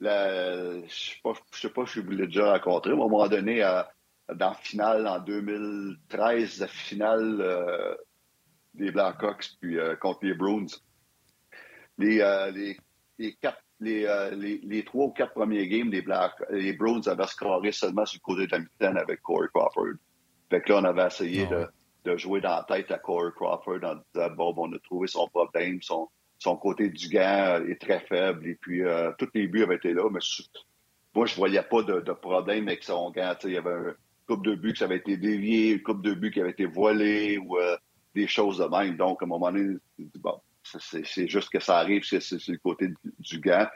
Je 0.01 0.83
ne 0.83 0.87
sais 0.87 1.69
pas 1.69 1.85
si 1.85 1.93
je 1.93 2.01
vous 2.01 2.11
l'ai 2.11 2.27
déjà 2.27 2.51
raconté. 2.51 2.89
À 2.89 2.93
un 2.93 2.97
moment 2.97 3.27
donné, 3.27 3.61
dans 3.61 4.49
la 4.49 4.53
finale 4.55 5.07
en 5.07 5.19
2013, 5.19 6.59
la 6.59 6.67
finale 6.67 7.41
euh, 7.41 7.95
des 8.73 8.91
Blackhawks 8.91 9.49
puis, 9.59 9.79
euh, 9.79 9.95
contre 9.95 10.19
les 10.23 10.33
Bruins, 10.33 10.67
les, 11.97 12.21
euh, 12.21 12.51
les, 12.51 12.77
les, 13.17 13.33
quatre, 13.35 13.61
les, 13.79 14.05
les, 14.63 14.85
trois 14.85 15.05
ou 15.05 15.11
quatre 15.11 15.33
premiers 15.33 15.67
games 15.67 15.89
des 15.89 16.01
Black, 16.01 16.33
les 16.51 16.73
Bruins 16.73 17.01
avaient 17.07 17.27
scoré 17.27 17.71
seulement 17.71 18.05
sur 18.05 18.19
le 18.19 18.33
côté 18.33 18.47
de 18.47 18.51
la 18.51 18.91
mi 18.91 18.99
avec 18.99 19.21
Corey 19.21 19.47
Crawford. 19.53 19.95
Fait 20.49 20.61
que 20.61 20.71
là, 20.71 20.79
on 20.79 20.83
avait 20.83 21.07
essayé 21.07 21.47
ah 21.51 21.55
de 21.55 21.67
de 22.07 22.17
jouer 22.17 22.41
dans 22.41 22.55
la 22.55 22.63
tête 22.63 22.91
à 22.91 22.99
Corey 22.99 23.31
Crawford 23.35 23.83
en 23.83 23.95
disant 23.95 24.35
bon, 24.35 24.53
on 24.57 24.73
a 24.73 24.79
trouvé 24.79 25.07
son 25.07 25.27
problème, 25.27 25.81
son, 25.81 26.09
son 26.39 26.55
côté 26.57 26.89
du 26.89 27.09
gant 27.09 27.61
est 27.67 27.81
très 27.81 27.99
faible 28.01 28.47
et 28.47 28.55
puis 28.55 28.83
euh, 28.83 29.11
tous 29.17 29.29
les 29.33 29.47
buts 29.47 29.63
avaient 29.63 29.75
été 29.75 29.93
là, 29.93 30.09
mais 30.11 30.19
moi 31.15 31.25
je 31.25 31.35
voyais 31.35 31.63
pas 31.63 31.81
de, 31.83 32.13
problème 32.13 32.67
avec 32.67 32.83
son 32.83 33.11
gant. 33.11 33.35
Il 33.43 33.51
y 33.51 33.57
avait 33.57 33.71
un 33.71 33.95
couple 34.27 34.49
de 34.49 34.55
buts 34.55 34.73
qui 34.73 34.83
avait 34.83 34.97
été 34.97 35.17
dévié, 35.17 35.71
une 35.71 35.83
couple 35.83 36.01
de 36.01 36.13
buts 36.13 36.31
qui 36.31 36.41
avait 36.41 36.51
été 36.51 36.65
voilé 36.65 37.37
ou 37.37 37.57
euh, 37.57 37.75
des 38.13 38.27
choses 38.27 38.59
de 38.59 38.65
même. 38.65 38.97
Donc 38.97 39.21
à 39.21 39.25
un 39.25 39.27
moment 39.27 39.51
donné, 39.51 39.77
c'est 40.63 41.27
juste 41.27 41.49
que 41.49 41.59
ça 41.59 41.79
arrive, 41.79 42.03
c'est 42.03 42.19
le 42.19 42.57
côté 42.57 42.89
du, 43.19 43.39
gant. 43.39 43.67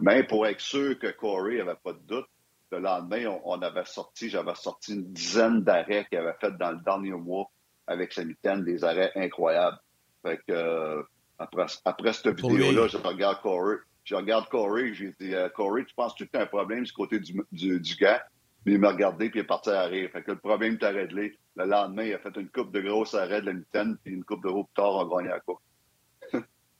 Mais 0.00 0.22
pour 0.24 0.46
être 0.46 0.60
sûr 0.60 0.98
que 0.98 1.08
Corey 1.08 1.60
avait 1.60 1.74
pas 1.82 1.92
de 1.92 2.00
doute, 2.06 2.28
le 2.70 2.78
lendemain, 2.80 3.38
on, 3.44 3.60
avait 3.62 3.84
sorti, 3.84 4.28
j'avais 4.28 4.54
sorti 4.54 4.94
une 4.94 5.12
dizaine 5.12 5.62
d'arrêts 5.62 6.06
qu'il 6.08 6.18
avait 6.18 6.36
fait 6.40 6.52
dans 6.58 6.72
le 6.72 6.78
dernier 6.84 7.12
mois 7.12 7.50
avec 7.86 8.12
sa 8.12 8.24
mitaine, 8.24 8.62
des 8.62 8.84
arrêts 8.84 9.10
incroyables. 9.16 9.78
Fait 10.22 10.36
que, 10.36 10.52
euh, 10.52 11.02
après, 11.38 11.66
après 11.84 12.12
cette 12.12 12.40
vidéo-là, 12.40 12.88
je 12.88 12.96
regarde 12.96 13.40
Corey. 13.42 13.76
Je 14.04 14.14
regarde 14.14 14.48
Corey, 14.48 14.94
j'ai 14.94 15.14
dit, 15.20 15.34
euh, 15.34 15.48
Corey, 15.50 15.84
tu 15.84 15.94
penses 15.94 16.14
que 16.14 16.24
tu 16.24 16.30
as 16.34 16.42
un 16.42 16.46
problème 16.46 16.82
du 16.82 16.92
côté 16.92 17.20
du, 17.20 17.40
du, 17.52 17.78
du 17.80 17.96
gars? 17.96 18.24
Mais 18.64 18.72
il 18.72 18.78
m'a 18.78 18.90
regardé 18.90 19.30
puis 19.30 19.40
il 19.40 19.42
est 19.42 19.46
parti 19.46 19.70
à 19.70 19.84
rire. 19.84 20.10
Fait 20.12 20.22
que 20.22 20.32
le 20.32 20.38
problème 20.38 20.74
était 20.74 20.88
réglé. 20.88 21.38
Le 21.56 21.64
lendemain, 21.64 22.04
il 22.04 22.14
a 22.14 22.18
fait 22.18 22.34
une 22.36 22.48
coupe 22.48 22.72
de 22.72 22.80
grosses 22.80 23.14
arrêts 23.14 23.40
de 23.40 23.46
la 23.46 23.52
mitaine 23.52 23.96
puis 24.02 24.14
une 24.14 24.24
coupe 24.24 24.42
de 24.42 24.50
plus 24.50 24.64
tard, 24.74 24.94
on 24.94 25.06
a 25.06 25.16
gagné 25.16 25.28
la 25.28 25.40
coupe. 25.40 25.60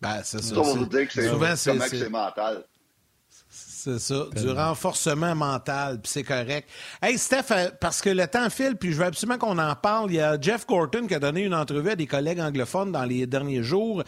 ben, 0.00 0.22
c'est 0.24 0.42
ça. 0.42 0.54
Dire 0.54 1.08
que 1.08 1.28
souvent, 1.28 1.54
c'est, 1.56 2.08
mental. 2.08 2.64
C'est 3.80 4.00
ça, 4.00 4.26
du 4.34 4.50
renforcement 4.50 5.36
mental, 5.36 6.00
puis 6.00 6.10
c'est 6.10 6.24
correct. 6.24 6.68
Hey 7.00 7.16
Steph, 7.16 7.44
euh, 7.52 7.70
parce 7.80 8.02
que 8.02 8.10
le 8.10 8.26
temps 8.26 8.50
file, 8.50 8.74
puis 8.74 8.90
je 8.90 8.96
veux 8.96 9.04
absolument 9.04 9.38
qu'on 9.38 9.56
en 9.56 9.76
parle. 9.76 10.10
Il 10.10 10.16
y 10.16 10.20
a 10.20 10.36
Jeff 10.40 10.66
Gorton 10.66 11.06
qui 11.06 11.14
a 11.14 11.20
donné 11.20 11.44
une 11.44 11.54
entrevue 11.54 11.90
à 11.90 11.94
des 11.94 12.08
collègues 12.08 12.40
anglophones 12.40 12.90
dans 12.90 13.04
les 13.04 13.28
derniers 13.28 13.62
jours 13.62 14.02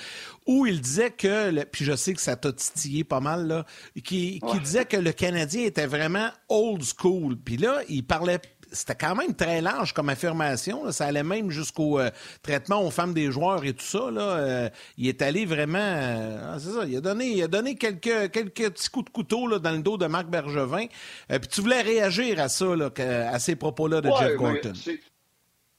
où 0.45 0.67
il 0.67 0.81
disait 0.81 1.13
que, 1.13 1.63
puis 1.67 1.85
je 1.85 1.95
sais 1.95 2.15
que 2.15 2.21
ça 2.21 2.35
t'a 2.35 2.53
titillé 2.53 3.05
pas 3.05 3.21
mal, 3.21 3.47
là, 3.47 3.65
qui, 4.03 4.41
qui 4.41 4.59
disait 4.59 4.87
que 4.87 4.97
le 4.97 5.13
Canadien 5.13 5.63
était 5.63 5.87
vraiment 5.87 6.31
old 6.49 6.83
school. 6.83 7.37
Puis 7.37 7.57
là, 7.57 7.79
il 7.89 8.05
parlait 8.05 8.41
c'était 8.73 8.95
quand 8.95 9.15
même 9.15 9.35
très 9.35 9.61
large 9.61 9.93
comme 9.93 10.09
affirmation. 10.09 10.91
Ça 10.93 11.07
allait 11.07 11.23
même 11.23 11.51
jusqu'au 11.51 11.99
euh, 11.99 12.11
traitement 12.43 12.85
aux 12.85 12.91
femmes 12.91 13.15
des 13.15 13.31
joueurs 13.31 13.65
et 13.65 13.73
tout 13.73 13.85
ça. 13.85 14.11
Là. 14.11 14.23
Euh, 14.23 14.71
il 14.97 15.09
est 15.09 15.23
allé 15.23 15.47
vraiment. 15.47 15.79
Euh, 15.79 16.53
ah, 16.55 16.59
c'est 16.59 16.71
ça. 16.71 16.85
Il 16.85 16.97
a 16.97 17.01
donné, 17.01 17.27
il 17.29 17.43
a 17.43 17.49
donné 17.49 17.77
quelques, 17.77 18.31
quelques 18.31 18.71
petits 18.71 18.91
coups 18.91 19.07
de 19.07 19.11
couteau 19.11 19.47
là, 19.47 19.59
dans 19.59 19.73
le 19.73 19.83
dos 19.83 19.97
de 19.97 20.07
Marc 20.07 20.27
Bergevin. 20.27 20.87
puis 21.29 21.49
tu 21.51 21.61
voulais 21.61 21.83
réagir 21.83 22.41
à 22.41 22.49
ça, 22.49 22.77
là, 22.77 22.91
à 22.99 23.39
ces 23.39 23.57
propos-là 23.57 24.01
de 24.01 24.11
Jeff 24.19 24.37
Gorton. 24.37 24.73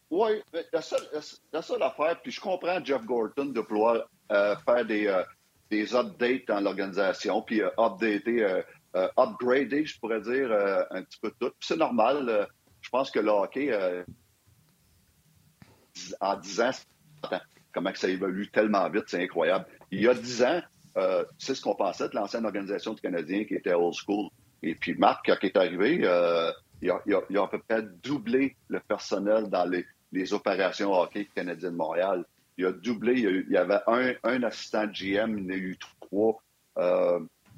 Oui, 0.10 0.32
la 0.74 0.82
seule, 0.82 1.08
la 1.54 1.62
seule, 1.62 1.84
affaire, 1.84 2.20
puis 2.22 2.34
je 2.34 2.42
comprends 2.42 2.84
Jeff 2.84 3.06
Gorton 3.06 3.46
de 3.46 3.62
vouloir 3.62 4.10
faire 4.30 4.86
des, 4.86 5.24
des 5.70 5.96
updates 5.96 6.48
dans 6.50 6.60
l'organisation, 6.60 7.42
puis 7.42 7.62
updater, 7.78 8.62
upgrader, 9.18 9.86
je 9.86 9.98
pourrais 10.00 10.20
dire, 10.20 10.52
un 10.92 11.02
petit 11.04 11.20
peu 11.22 11.32
tout. 11.40 11.52
c'est 11.62 11.78
normal 11.78 12.48
pense 12.92 13.12
que 13.12 13.20
le 13.20 13.30
hockey, 13.32 13.72
euh, 13.72 14.04
en 16.20 16.38
10 16.38 16.62
ans, 16.62 16.72
comment 17.74 17.92
ça 17.96 18.10
évolue 18.10 18.50
tellement 18.50 18.90
vite, 18.90 19.06
c'est 19.08 19.24
incroyable. 19.24 19.66
Il 19.92 20.02
y 20.02 20.08
a 20.08 20.14
10 20.14 20.44
ans, 20.44 20.62
euh, 20.98 21.26
c'est 21.38 21.56
ce 21.56 21.62
qu'on 21.62 21.76
pensait 21.76 22.10
de 22.10 22.16
l'ancienne 22.16 22.46
organisation 22.46 22.94
du 22.94 23.02
Canadien 23.02 23.46
qui 23.46 23.56
était 23.56 23.74
old 23.74 23.96
school. 23.96 24.30
Et 24.62 24.76
puis 24.76 24.94
Marc, 24.96 25.28
il 25.28 25.46
est 25.48 25.58
arrivé, 25.58 26.02
euh, 26.04 26.52
il, 26.82 26.92
a, 26.92 27.44
à 27.44 27.48
peu 27.48 27.60
près 27.60 27.82
doublé 28.04 28.56
le 28.68 28.80
personnel 28.80 29.50
dans 29.50 29.66
les, 29.66 29.86
opérations 30.34 30.94
hockey 30.94 31.28
canadien 31.34 31.72
de 31.72 31.76
Montréal. 31.76 32.26
Il 32.58 32.66
a 32.66 32.74
doublé, 32.74 33.22
il, 33.22 33.52
y 33.52 33.58
avait 33.58 33.80
un, 33.88 34.14
un, 34.24 34.44
assistant 34.44 34.86
GM, 34.86 35.38
il 35.38 35.46
y 35.46 35.48
en 35.48 35.50
a 35.50 35.56
eu 35.56 35.78
trois 36.02 36.42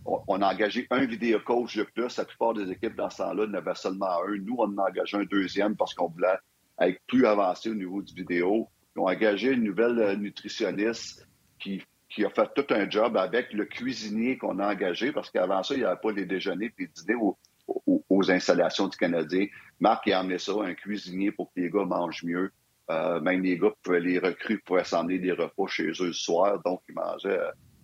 on, 0.06 0.42
a 0.42 0.54
engagé 0.54 0.88
un 0.89 1.06
vidéo 1.06 1.39
coach 1.39 1.78
de 1.78 1.84
plus. 1.84 2.18
La 2.18 2.26
plupart 2.26 2.54
des 2.54 2.70
équipes 2.72 2.96
dans 2.96 3.10
ce 3.10 3.18
temps-là 3.18 3.48
n'avaient 3.48 3.76
seulement 3.76 4.24
un. 4.28 4.38
Nous, 4.38 4.56
on 4.58 4.78
a 4.78 4.89
engagé 4.89 5.18
un 5.18 5.24
deuxième 5.24 5.76
parce 5.76 5.94
qu'on 5.94 6.08
voulait 6.08 6.38
être 6.80 7.00
plus 7.08 7.26
avancé 7.26 7.70
au 7.70 7.76
niveau 7.76 8.02
du 8.02 8.13
vidéo. 8.13 8.68
Ils 8.96 9.00
ont 9.00 9.08
engagé 9.08 9.52
une 9.52 9.63
nouvelle 9.63 10.00
euh, 10.00 10.16
nutritionniste 10.16 11.28
qui, 11.60 11.82
a 12.24 12.30
fait 12.30 12.50
tout 12.54 12.66
un 12.72 12.88
job 12.89 13.18
avec 13.18 13.54
le 13.54 13.66
cuisinier 13.66 14.38
qu'on 14.38 14.60
a 14.60 14.72
engagé 14.72 15.12
parce 15.12 15.32
qu'avant 15.32 15.63
ça, 15.63 15.74
il 15.74 15.80
n'y 15.80 15.86
avait 15.86 16.00
pas 16.00 16.12
les 16.12 16.26
déjeuners 16.26 16.66
et 16.66 16.82
les 16.82 16.88
dîners 16.88 17.18
aux, 17.18 18.32
installations 18.32 18.88
du 18.88 18.98
Canadien. 18.98 19.48
Marc 19.80 20.08
a 20.08 20.20
amené 20.20 20.38
ça, 20.38 20.54
un 20.62 20.74
cuisinier 20.76 21.32
pour 21.32 21.48
que 21.48 21.60
les 21.60 21.70
gars 21.70 21.86
mangent 21.86 22.24
mieux. 22.24 22.52
Euh, 22.92 23.20
même 23.22 23.42
les 23.42 23.58
gars 23.58 23.72
pouvaient 23.82 24.00
les 24.00 24.20
recrues 24.20 24.60
pour 24.60 24.78
assembler 24.78 25.18
des 25.18 25.32
repas 25.32 25.68
chez 25.68 25.89
eux 25.89 26.08
le 26.08 26.13
soir, 26.13 26.62
donc 26.63 26.82
ils 26.88 26.94
mangeaient 26.94 27.39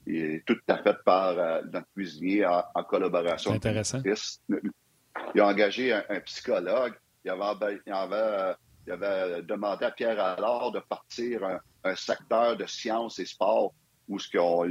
euh, 0.08 0.12
et 0.12 0.44
tout 0.46 0.58
à 0.68 0.78
fait 0.78 0.98
par 1.06 1.38
euh, 1.38 1.62
notre 1.72 1.88
cuisinier 1.94 2.46
en, 2.46 2.84
collaboration. 2.84 3.54
Intéressant. 3.54 4.02
Il 5.36 5.42
a 5.42 5.48
engagé 5.48 5.94
un, 5.94 6.20
psychologue. 6.22 6.94
Il 7.26 7.32
avait, 7.32 7.80
il, 7.86 7.92
avait, 7.92 8.56
il 8.88 8.94
avait, 8.94 9.42
demandé 9.44 9.86
à 9.86 9.92
Pierre 9.92 10.20
Allard 10.20 10.72
de 10.72 10.80
partir 10.80 11.60
un, 11.84 11.96
secteur 11.96 12.56
de 12.56 12.66
sciences 12.66 13.20
et 13.20 13.26
sport 13.26 13.74
où 14.08 14.18
ils 14.18 14.40
ont, 14.40 14.66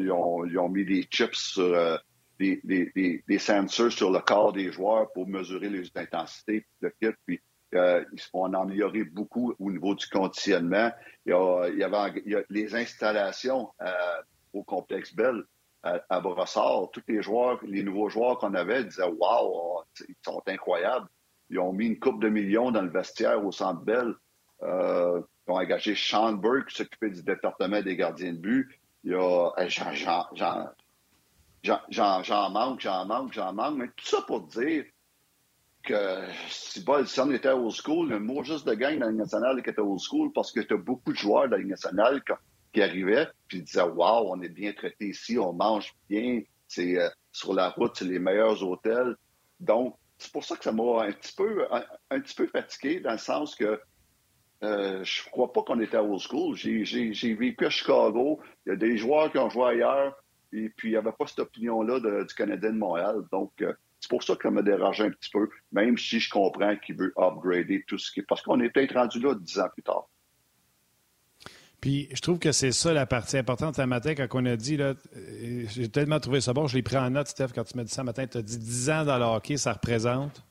ils 0.44 0.58
ont, 0.58 0.68
mis 0.68 0.84
des 0.84 1.02
chips 1.10 1.36
sur 1.36 1.62
euh, 1.62 1.96
des, 2.38 2.60
des, 2.64 3.22
des, 3.26 3.38
sensors 3.38 3.92
sur 3.92 4.10
le 4.10 4.20
corps 4.20 4.52
des 4.52 4.72
joueurs 4.72 5.12
pour 5.12 5.28
mesurer 5.28 5.68
les 5.68 5.88
intensités. 5.94 6.66
Le 6.80 6.90
kit, 7.00 7.14
puis 7.26 7.40
euh, 7.74 8.04
on 8.32 8.52
a 8.54 8.60
amélioré 8.60 9.04
beaucoup 9.04 9.54
au 9.58 9.70
niveau 9.70 9.94
du 9.94 10.06
conditionnement. 10.08 10.90
Il 11.26 11.30
y, 11.30 11.32
a, 11.32 11.68
il 11.68 11.78
y 11.78 11.84
avait 11.84 12.22
il 12.24 12.32
y 12.32 12.36
a 12.36 12.42
les 12.48 12.74
installations 12.74 13.70
euh, 13.82 13.92
au 14.52 14.62
complexe 14.62 15.14
Bell 15.14 15.44
à, 15.82 16.00
à, 16.08 16.20
Brossard, 16.20 16.90
tous 16.92 17.02
les 17.08 17.22
joueurs, 17.22 17.58
les 17.62 17.82
nouveaux 17.82 18.08
joueurs 18.08 18.38
qu'on 18.38 18.54
avait 18.54 18.84
disaient 18.84 19.04
Waouh, 19.04 19.82
ils 20.08 20.14
sont 20.24 20.42
incroyables. 20.46 21.08
Ils 21.50 21.58
ont 21.58 21.72
mis 21.72 21.87
une 21.87 21.98
coupe 21.98 22.20
de 22.20 22.28
millions 22.28 22.70
dans 22.70 22.82
le 22.82 22.90
vestiaire 22.90 23.44
au 23.44 23.52
centre 23.52 23.80
Bell. 23.82 24.14
Euh, 24.62 25.22
ils 25.46 25.52
ont 25.52 25.56
engagé 25.56 25.94
Sean 25.94 26.32
Burke 26.32 26.68
qui 26.68 26.76
s'occupait 26.76 27.11
du 27.11 27.22
département 27.22 27.80
des 27.80 27.96
gardiens 27.96 28.32
de 28.32 28.38
but. 28.38 28.68
Il 29.04 29.12
y 29.12 29.14
a 29.14 29.52
j'en 31.90 32.50
manque, 32.50 32.80
j'en 32.80 33.06
manque, 33.06 33.32
j'en 33.32 33.52
manque. 33.52 33.76
Mais 33.76 33.88
tout 33.88 34.04
ça 34.04 34.22
pour 34.22 34.42
dire 34.42 34.84
que 35.82 36.24
si, 36.50 36.82
bon, 36.82 37.06
si 37.06 37.20
on 37.20 37.30
était 37.30 37.50
old 37.50 37.72
school, 37.72 38.08
le 38.08 38.18
mot 38.18 38.42
juste 38.42 38.66
de 38.66 38.74
gang 38.74 38.98
dans 38.98 39.06
la 39.06 39.12
nationale 39.12 39.62
qui 39.62 39.70
était 39.70 39.80
old 39.80 40.00
school 40.00 40.32
parce 40.32 40.52
que 40.52 40.61
tu 40.61 40.74
as 40.74 40.76
beaucoup 40.76 41.12
de 41.12 41.18
joueurs 41.18 41.48
dans 41.48 41.56
la 41.56 41.64
nationale 41.64 42.22
qui 42.24 42.32
arrivaient, 42.82 43.28
puis 43.46 43.58
ils 43.58 43.64
disaient 43.64 43.82
Waouh, 43.82 44.30
on 44.30 44.40
est 44.42 44.48
bien 44.48 44.72
traité 44.72 45.08
ici, 45.08 45.38
on 45.38 45.52
mange 45.52 45.94
bien, 46.08 46.42
c'est 46.66 46.98
euh, 46.98 47.08
sur 47.32 47.54
la 47.54 47.70
route, 47.70 47.96
c'est 47.96 48.04
les 48.04 48.18
meilleurs 48.18 48.62
hôtels. 48.62 49.16
Donc, 49.60 49.96
c'est 50.18 50.32
pour 50.32 50.44
ça 50.44 50.56
que 50.56 50.64
ça 50.64 50.72
m'a 50.72 51.04
un 51.04 51.12
petit 51.12 51.34
peu 51.34 51.66
un, 52.10 52.20
petit 52.20 52.34
peu 52.34 52.46
fatigué, 52.46 53.00
dans 53.00 53.12
le 53.12 53.18
sens 53.18 53.54
que 53.54 53.80
euh, 54.64 55.04
je 55.04 55.30
crois 55.30 55.52
pas 55.52 55.62
qu'on 55.62 55.80
était 55.80 55.96
à 55.96 56.02
old 56.02 56.20
school. 56.20 56.56
J'ai 56.56 57.34
vécu 57.34 57.64
à 57.64 57.70
Chicago, 57.70 58.40
il 58.66 58.70
y 58.70 58.72
a 58.72 58.76
des 58.76 58.96
joueurs 58.96 59.30
qui 59.30 59.38
ont 59.38 59.48
joué 59.48 59.64
ailleurs, 59.64 60.14
et 60.52 60.68
puis 60.70 60.88
il 60.88 60.92
n'y 60.92 60.96
avait 60.96 61.12
pas 61.12 61.26
cette 61.26 61.38
opinion-là 61.38 62.24
du 62.24 62.34
Canadien 62.34 62.72
de 62.72 62.78
Montréal. 62.78 63.22
Donc, 63.30 63.52
euh, 63.62 63.72
c'est 64.00 64.10
pour 64.10 64.22
ça 64.22 64.36
que 64.36 64.42
ça 64.42 64.50
me 64.50 64.62
dérange 64.62 65.00
un 65.00 65.10
petit 65.10 65.30
peu, 65.30 65.48
même 65.72 65.98
si 65.98 66.20
je 66.20 66.30
comprends 66.30 66.76
qu'il 66.76 66.96
veut 66.96 67.12
upgrader 67.16 67.84
tout 67.86 67.98
ce 67.98 68.12
qui 68.12 68.20
est. 68.20 68.24
Parce 68.24 68.42
qu'on 68.42 68.60
est 68.60 68.70
peut-être 68.70 68.94
rendu 68.94 69.20
là 69.20 69.34
dix 69.34 69.58
ans 69.58 69.68
plus 69.72 69.82
tard. 69.82 70.08
Puis 71.80 72.08
je 72.12 72.20
trouve 72.20 72.38
que 72.38 72.50
c'est 72.50 72.72
ça 72.72 72.92
la 72.92 73.06
partie 73.06 73.38
importante 73.38 73.76
ce 73.76 73.82
matin 73.82 74.14
quand 74.14 74.26
on 74.32 74.46
a 74.46 74.56
dit, 74.56 74.76
là, 74.76 74.94
euh, 75.16 75.64
j'ai 75.68 75.88
tellement 75.88 76.18
trouvé 76.18 76.40
ça 76.40 76.52
bon, 76.52 76.66
je 76.66 76.76
l'ai 76.76 76.82
pris 76.82 76.96
en 76.96 77.10
note, 77.10 77.28
Steph, 77.28 77.48
quand 77.54 77.64
tu 77.64 77.76
m'as 77.76 77.84
dit 77.84 77.92
ça 77.92 78.02
matin, 78.02 78.26
tu 78.26 78.38
as 78.38 78.42
dit 78.42 78.58
10 78.58 78.90
ans 78.90 79.04
dans 79.04 79.18
le 79.18 79.24
hockey, 79.24 79.56
ça 79.56 79.72
représente? 79.72 80.42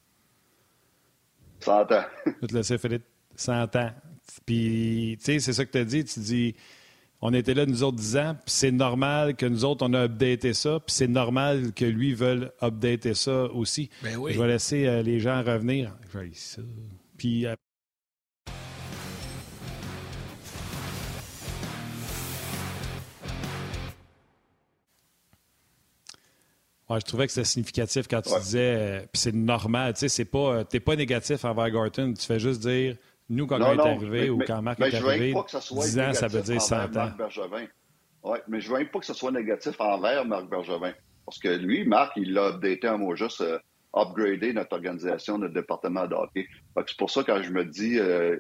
100 1.60 1.92
ans. 1.92 2.04
Je 2.26 2.32
vais 2.42 2.48
te 2.48 2.56
laisser, 2.56 2.78
Philippe. 2.78 3.04
100 3.36 3.76
ans. 3.76 3.92
Puis, 4.46 5.18
tu 5.20 5.26
sais, 5.26 5.40
c'est 5.40 5.54
ça 5.54 5.66
que 5.66 5.72
tu 5.72 5.78
as 5.78 5.86
dit, 5.86 6.06
tu 6.06 6.20
dis, 6.20 6.56
on 7.22 7.34
était 7.34 7.54
là, 7.54 7.66
nous 7.66 7.84
autres, 7.84 7.98
10 7.98 8.18
ans, 8.18 8.36
puis 8.36 8.54
c'est 8.54 8.72
normal 8.72 9.36
que 9.36 9.46
nous 9.46 9.66
autres, 9.66 9.86
on 9.86 9.94
a 9.94 10.04
updaté 10.04 10.54
ça, 10.54 10.80
puis 10.80 10.96
c'est 10.96 11.08
normal 11.08 11.74
que 11.74 11.86
lui 11.86 12.14
veuille 12.14 12.50
updater 12.62 13.16
ça 13.16 13.46
aussi. 13.46 13.90
Ben 14.04 14.16
oui. 14.18 14.34
Je 14.34 14.40
vais 14.40 14.48
laisser 14.48 14.88
euh, 14.88 15.02
les 15.02 15.20
gens 15.20 15.44
revenir. 15.44 15.96
Je 16.14 16.20
vais 16.20 16.30
ça. 16.34 16.62
Puis, 17.18 17.46
euh, 17.46 17.56
Ouais, 26.90 27.00
je 27.02 27.06
trouvais 27.06 27.26
que 27.28 27.34
c'était 27.34 27.46
significatif 27.46 28.08
quand 28.08 28.22
tu 28.22 28.32
Ouais. 28.32 28.40
disais, 28.40 28.76
euh, 28.78 29.00
puis 29.02 29.20
c'est 29.22 29.36
normal, 29.36 29.94
tu 29.94 30.00
sais, 30.02 30.10
c'est 30.10 30.26
pas, 30.26 30.38
euh, 30.60 30.64
t'es 30.64 30.80
pas 30.80 30.96
négatif 30.96 31.44
envers 31.44 31.70
Gorton, 31.70 32.14
tu 32.18 32.26
fais 32.26 32.40
juste 32.40 32.62
dire, 32.62 32.96
nous, 33.30 33.46
quand 33.46 33.60
on 33.62 33.74
est 33.78 33.80
arrivé 33.82 34.22
mais- 34.24 34.30
ou 34.30 34.40
quand 34.46 34.62
Marc 34.62 34.80
mais 34.80 34.88
est 34.88 34.92
je 34.92 35.04
veux 35.04 35.10
arrivé, 35.10 35.34
pas 35.34 35.44
que 35.44 35.52
ça 35.52 35.60
soit 35.60 35.84
10 35.84 36.00
ans, 36.00 36.14
ça 36.14 36.28
veut 36.28 36.40
négatif 36.40 36.54
dire 36.54 36.62
100 36.62 36.76
envers 36.78 36.90
ans. 36.90 37.06
Marc 37.06 37.18
Bergevin. 37.18 37.66
Ouais, 38.24 38.42
mais 38.48 38.62
je 38.62 38.70
veux 38.72 38.78
même 38.78 38.88
pas 38.90 39.00
que 39.00 39.06
ce 39.06 39.14
soit 39.14 39.32
négatif 39.32 39.76
envers 39.80 40.24
Marc 40.26 40.50
Bergevin. 40.50 40.94
Parce 41.26 41.40
que 41.40 41.50
lui, 41.50 41.86
Marc, 41.86 42.14
il 42.16 42.32
l'a 42.34 42.48
updaté 42.52 42.88
en 42.88 42.98
mot 43.00 43.16
juste 43.16 43.42
euh, 43.42 43.60
upgrader 43.94 44.54
notre 44.54 44.74
organisation, 44.74 45.38
notre 45.38 45.54
département 45.54 46.08
de 46.08 46.14
hockey. 46.16 46.48
C'est 46.88 46.98
pour 46.98 47.10
ça 47.10 47.24
quand 47.26 47.42
je 47.42 47.52
me 47.52 47.66
dis, 47.66 48.00
euh, 48.00 48.38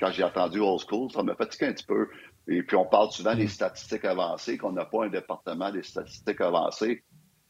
quand 0.00 0.10
j'ai 0.10 0.24
entendu 0.24 0.58
Old 0.60 0.80
School, 0.88 1.10
ça 1.12 1.22
m'a 1.22 1.34
fatigué 1.34 1.66
un 1.66 1.72
petit 1.74 1.84
peu. 1.84 2.08
Et 2.48 2.62
puis 2.62 2.76
on 2.76 2.86
parle 2.86 3.10
souvent 3.10 3.34
Mm. 3.34 3.38
des 3.38 3.48
statistiques 3.48 4.04
avancées, 4.06 4.56
qu'on 4.56 4.72
n'a 4.72 4.86
pas 4.86 5.04
un 5.04 5.08
département 5.08 5.70
des 5.70 5.82
statistiques 5.82 6.40
avancées. 6.40 7.02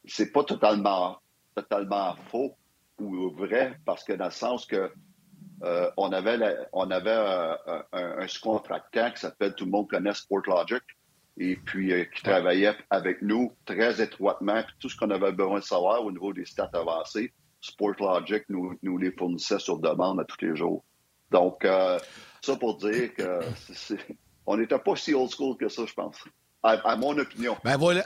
C'est 0.06 0.32
pas 0.32 0.44
totalement, 0.44 1.18
totalement 1.54 2.14
faux 2.30 2.56
ou 2.98 3.30
vrai, 3.30 3.78
parce 3.84 4.04
que 4.04 4.12
dans 4.12 4.26
le 4.26 4.30
sens 4.30 4.66
que 4.66 4.90
euh, 5.62 5.90
on 5.96 6.12
avait, 6.12 6.36
la- 6.36 6.66
on 6.72 6.90
avait 6.90 7.10
euh, 7.10 7.54
un, 7.92 8.26
sous-contractant 8.28 9.10
qui 9.12 9.20
s'appelle, 9.20 9.54
tout 9.54 9.64
le 9.64 9.70
monde 9.70 9.88
connaît 9.88 10.12
SportLogic, 10.14 10.82
et 11.38 11.56
puis 11.56 11.92
euh, 11.92 12.04
qui 12.04 12.22
travaillait 12.22 12.74
avec 12.90 13.22
nous 13.22 13.52
très 13.64 14.00
étroitement. 14.02 14.62
Puis 14.62 14.74
tout 14.80 14.88
ce 14.88 14.96
qu'on 14.96 15.10
avait 15.10 15.32
besoin 15.32 15.58
de 15.60 15.64
savoir 15.64 16.04
au 16.04 16.12
niveau 16.12 16.32
des 16.32 16.44
stats 16.44 16.70
avancées, 16.74 17.32
SportLogic 17.60 18.44
nous, 18.50 18.78
nous 18.82 18.98
les 18.98 19.10
fournissait 19.12 19.58
sur 19.58 19.78
demande 19.78 20.20
à 20.20 20.24
tous 20.24 20.36
les 20.44 20.54
jours. 20.54 20.84
Donc, 21.30 21.64
euh, 21.64 21.98
ça 22.42 22.56
pour 22.56 22.76
dire 22.76 23.14
que 23.14 23.40
c'est- 23.72 24.06
on 24.46 24.56
n'était 24.56 24.78
pas 24.78 24.94
si 24.96 25.14
old 25.14 25.30
school 25.30 25.56
que 25.56 25.68
ça, 25.68 25.84
je 25.86 25.94
pense, 25.94 26.16
à, 26.62 26.72
à 26.72 26.96
mon 26.96 27.16
opinion. 27.18 27.56
Ben 27.64 27.76
voilà. 27.78 28.04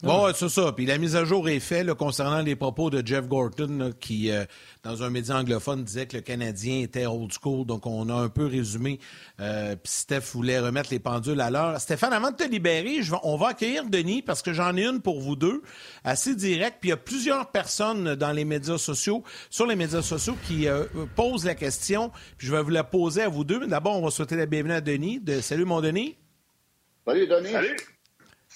Bon, 0.00 0.26
ouais, 0.26 0.32
c'est 0.32 0.48
ça. 0.48 0.70
Puis 0.70 0.86
la 0.86 0.96
mise 0.96 1.16
à 1.16 1.24
jour 1.24 1.48
est 1.48 1.58
faite 1.58 1.84
là, 1.84 1.92
concernant 1.96 2.40
les 2.40 2.54
propos 2.54 2.88
de 2.88 3.04
Jeff 3.04 3.26
Gorton, 3.26 3.78
là, 3.78 3.88
qui, 3.98 4.30
euh, 4.30 4.44
dans 4.84 5.02
un 5.02 5.10
média 5.10 5.36
anglophone, 5.36 5.82
disait 5.82 6.06
que 6.06 6.16
le 6.18 6.22
Canadien 6.22 6.82
était 6.82 7.06
old 7.06 7.32
school. 7.32 7.66
Donc, 7.66 7.84
on 7.84 8.08
a 8.08 8.14
un 8.14 8.28
peu 8.28 8.46
résumé. 8.46 9.00
Euh, 9.40 9.74
puis 9.74 9.90
Steph 9.92 10.20
voulait 10.34 10.60
remettre 10.60 10.90
les 10.92 11.00
pendules 11.00 11.40
à 11.40 11.50
l'heure. 11.50 11.80
Stéphane, 11.80 12.12
avant 12.12 12.30
de 12.30 12.36
te 12.36 12.44
libérer, 12.48 13.02
je 13.02 13.10
vais- 13.10 13.18
on 13.24 13.36
va 13.36 13.48
accueillir 13.48 13.86
Denis 13.90 14.22
parce 14.22 14.40
que 14.40 14.52
j'en 14.52 14.76
ai 14.76 14.84
une 14.86 15.00
pour 15.00 15.20
vous 15.20 15.34
deux, 15.34 15.62
assez 16.04 16.36
direct. 16.36 16.76
Puis 16.80 16.90
il 16.90 16.92
y 16.92 16.94
a 16.94 16.96
plusieurs 16.96 17.50
personnes 17.50 18.14
dans 18.14 18.30
les 18.30 18.44
médias 18.44 18.78
sociaux, 18.78 19.24
sur 19.50 19.66
les 19.66 19.74
médias 19.74 20.02
sociaux, 20.02 20.36
qui 20.46 20.68
euh, 20.68 20.84
posent 21.16 21.44
la 21.44 21.56
question. 21.56 22.12
Puis 22.36 22.46
je 22.46 22.52
vais 22.54 22.62
vous 22.62 22.70
la 22.70 22.84
poser 22.84 23.22
à 23.22 23.28
vous 23.28 23.42
deux. 23.42 23.58
Mais 23.58 23.66
d'abord, 23.66 23.96
on 23.98 24.04
va 24.04 24.12
souhaiter 24.12 24.36
la 24.36 24.46
bienvenue 24.46 24.74
à 24.74 24.80
Denis. 24.80 25.18
De... 25.18 25.40
Salut, 25.40 25.64
mon 25.64 25.80
Denis. 25.80 26.14
Salut, 27.04 27.26
Denis. 27.26 27.50
Salut! 27.50 27.76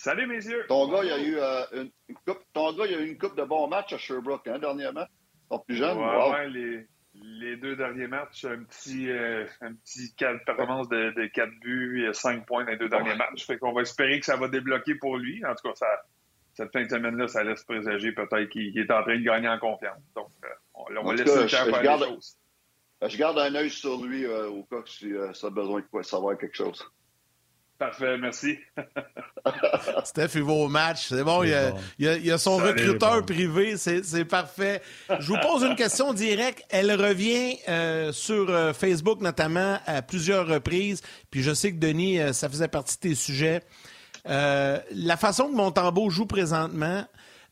Salut, 0.03 0.27
messieurs! 0.27 0.65
Ton 0.67 0.88
gars, 0.88 1.05
il 1.05 1.11
y 1.11 1.12
a 1.12 1.19
eu 1.21 1.37
euh, 1.38 1.85
une, 2.09 2.17
coupe, 2.27 2.41
ton 2.53 2.73
gars, 2.73 2.87
il 2.87 2.91
y 2.91 2.95
a 2.97 2.99
eu 2.99 3.07
une 3.09 3.17
coupe 3.19 3.37
de 3.37 3.45
bons 3.45 3.69
matchs 3.69 3.93
à 3.93 3.99
Sherbrooke, 3.99 4.49
hein, 4.49 4.59
dernièrement. 4.59 5.07
Ton 5.49 5.61
plus 5.61 5.77
jeune. 5.77 5.97
Ouais, 5.97 6.05
wow. 6.05 6.33
ouais, 6.33 6.49
les, 6.49 6.87
les 7.15 7.57
deux 7.57 7.77
derniers 7.77 8.09
matchs, 8.09 8.45
un 8.45 8.65
petit, 8.65 9.09
euh, 9.09 9.47
un 9.61 9.73
petit 9.75 10.12
quatre- 10.17 10.45
performance 10.45 10.88
de, 10.88 11.12
de 11.12 11.27
4 11.27 11.49
buts 11.61 12.05
et 12.05 12.12
5 12.12 12.45
points 12.47 12.65
dans 12.65 12.73
les 12.73 12.79
deux 12.79 12.88
derniers 12.88 13.15
matchs. 13.15 13.47
Fait 13.47 13.59
qu'on 13.59 13.73
va 13.73 13.83
espérer 13.83 14.19
que 14.19 14.27
ça 14.27 14.35
va 14.37 14.49
débloquer 14.49 14.97
pour 14.97 15.19
lui. 15.19 15.41
En 15.47 15.55
tout 15.55 15.69
cas, 15.69 15.75
ça, 15.77 15.87
cette 16.55 16.73
fin 16.73 16.83
de 16.83 16.88
semaine-là, 16.91 17.29
ça 17.29 17.45
laisse 17.45 17.62
présager 17.62 18.11
peut-être 18.11 18.49
qu'il 18.49 18.77
est 18.77 18.91
en 18.91 19.03
train 19.05 19.17
de 19.17 19.25
gagner 19.25 19.49
en 19.49 19.61
confiance. 19.61 20.03
Donc, 20.17 20.31
euh, 20.45 20.49
on, 20.75 21.05
va 21.05 21.12
laisser 21.15 21.25
le 21.33 21.43
temps 21.43 21.71
faire 21.71 21.81
garde- 21.81 22.01
les 22.01 22.09
choses. 22.09 22.37
Euh, 23.05 23.09
Je 23.09 23.19
garde 23.19 23.38
un 23.38 23.55
œil 23.55 23.71
sur 23.71 24.05
lui 24.05 24.27
euh, 24.27 24.49
au 24.49 24.65
cas 24.65 24.83
que 24.83 24.91
si 24.91 25.12
euh, 25.12 25.33
ça 25.33 25.47
a 25.47 25.51
besoin 25.51 25.81
de 25.81 26.03
savoir 26.03 26.37
quelque 26.37 26.57
chose. 26.57 26.85
Parfait, 27.79 28.17
merci. 28.17 28.59
Steph, 30.05 30.31
il 30.37 30.43
va 30.45 30.53
au 30.53 30.69
match. 30.69 31.07
C'est 31.09 31.25
bon, 31.25 31.43
il 31.43 31.51
y, 31.51 31.55
a, 31.55 31.71
bon. 31.73 31.79
il 31.99 32.05
y 32.05 32.09
a- 32.09 32.17
il 32.17 32.27
y 32.27 32.31
a 32.31 32.39
son 32.39 32.57
recruteur 32.59 33.19
bon. 33.21 33.27
privé. 33.27 33.77
C'est 33.77 34.25
parfait. 34.25 34.81
Je 35.19 35.27
vous 35.27 35.39
pose 35.43 35.63
une 35.65 35.75
question 35.75 36.13
directe. 36.13 36.63
Elle 36.71 36.93
revient 36.93 37.57
euh, 37.69 38.13
sur 38.13 38.51
euh, 38.51 38.73
Facebook, 38.73 39.21
notamment, 39.21 39.79
à 39.87 40.01
plusieurs 40.03 40.47
reprises. 40.47 41.03
Puis 41.31 41.43
je 41.43 41.53
sais 41.53 41.73
que, 41.73 41.79
Denis, 41.79 42.21
euh, 42.21 42.33
ça 42.33 42.49
faisait 42.49 42.69
partie 42.69 42.95
de 42.97 43.01
tes 43.01 43.15
sujets. 43.17 43.63
Euh, 44.29 44.79
la 44.95 45.17
façon 45.17 45.49
que 45.49 45.55
Montembeau 45.57 46.09
joue 46.09 46.27
présentement, 46.27 47.05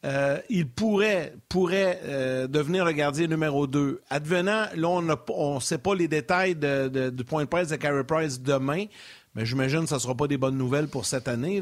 euh, 0.04 0.38
il 0.48 0.68
pourrait, 0.68 1.34
pourrait 1.48 2.00
euh, 2.04 2.46
devenir 2.46 2.84
le 2.84 2.92
gardien 2.92 3.26
numéro 3.26 3.66
2. 3.66 4.00
Advenant, 4.08 4.66
là, 4.76 4.88
on 5.28 5.54
ne 5.56 5.60
sait 5.60 5.78
pas 5.78 5.94
les 5.96 6.06
détails 6.08 6.54
de- 6.54 6.86
de- 6.88 7.10
du 7.10 7.24
point 7.24 7.42
de 7.44 7.48
presse 7.48 7.68
de 7.68 7.76
Carey 7.76 8.04
Price 8.04 8.40
demain, 8.40 8.84
mais 9.34 9.46
j'imagine 9.46 9.82
que 9.82 9.88
ce 9.88 9.94
ne 9.94 10.00
sera 10.00 10.14
pas 10.14 10.26
des 10.26 10.36
bonnes 10.36 10.56
nouvelles 10.56 10.88
pour 10.88 11.06
cette 11.06 11.28
année. 11.28 11.60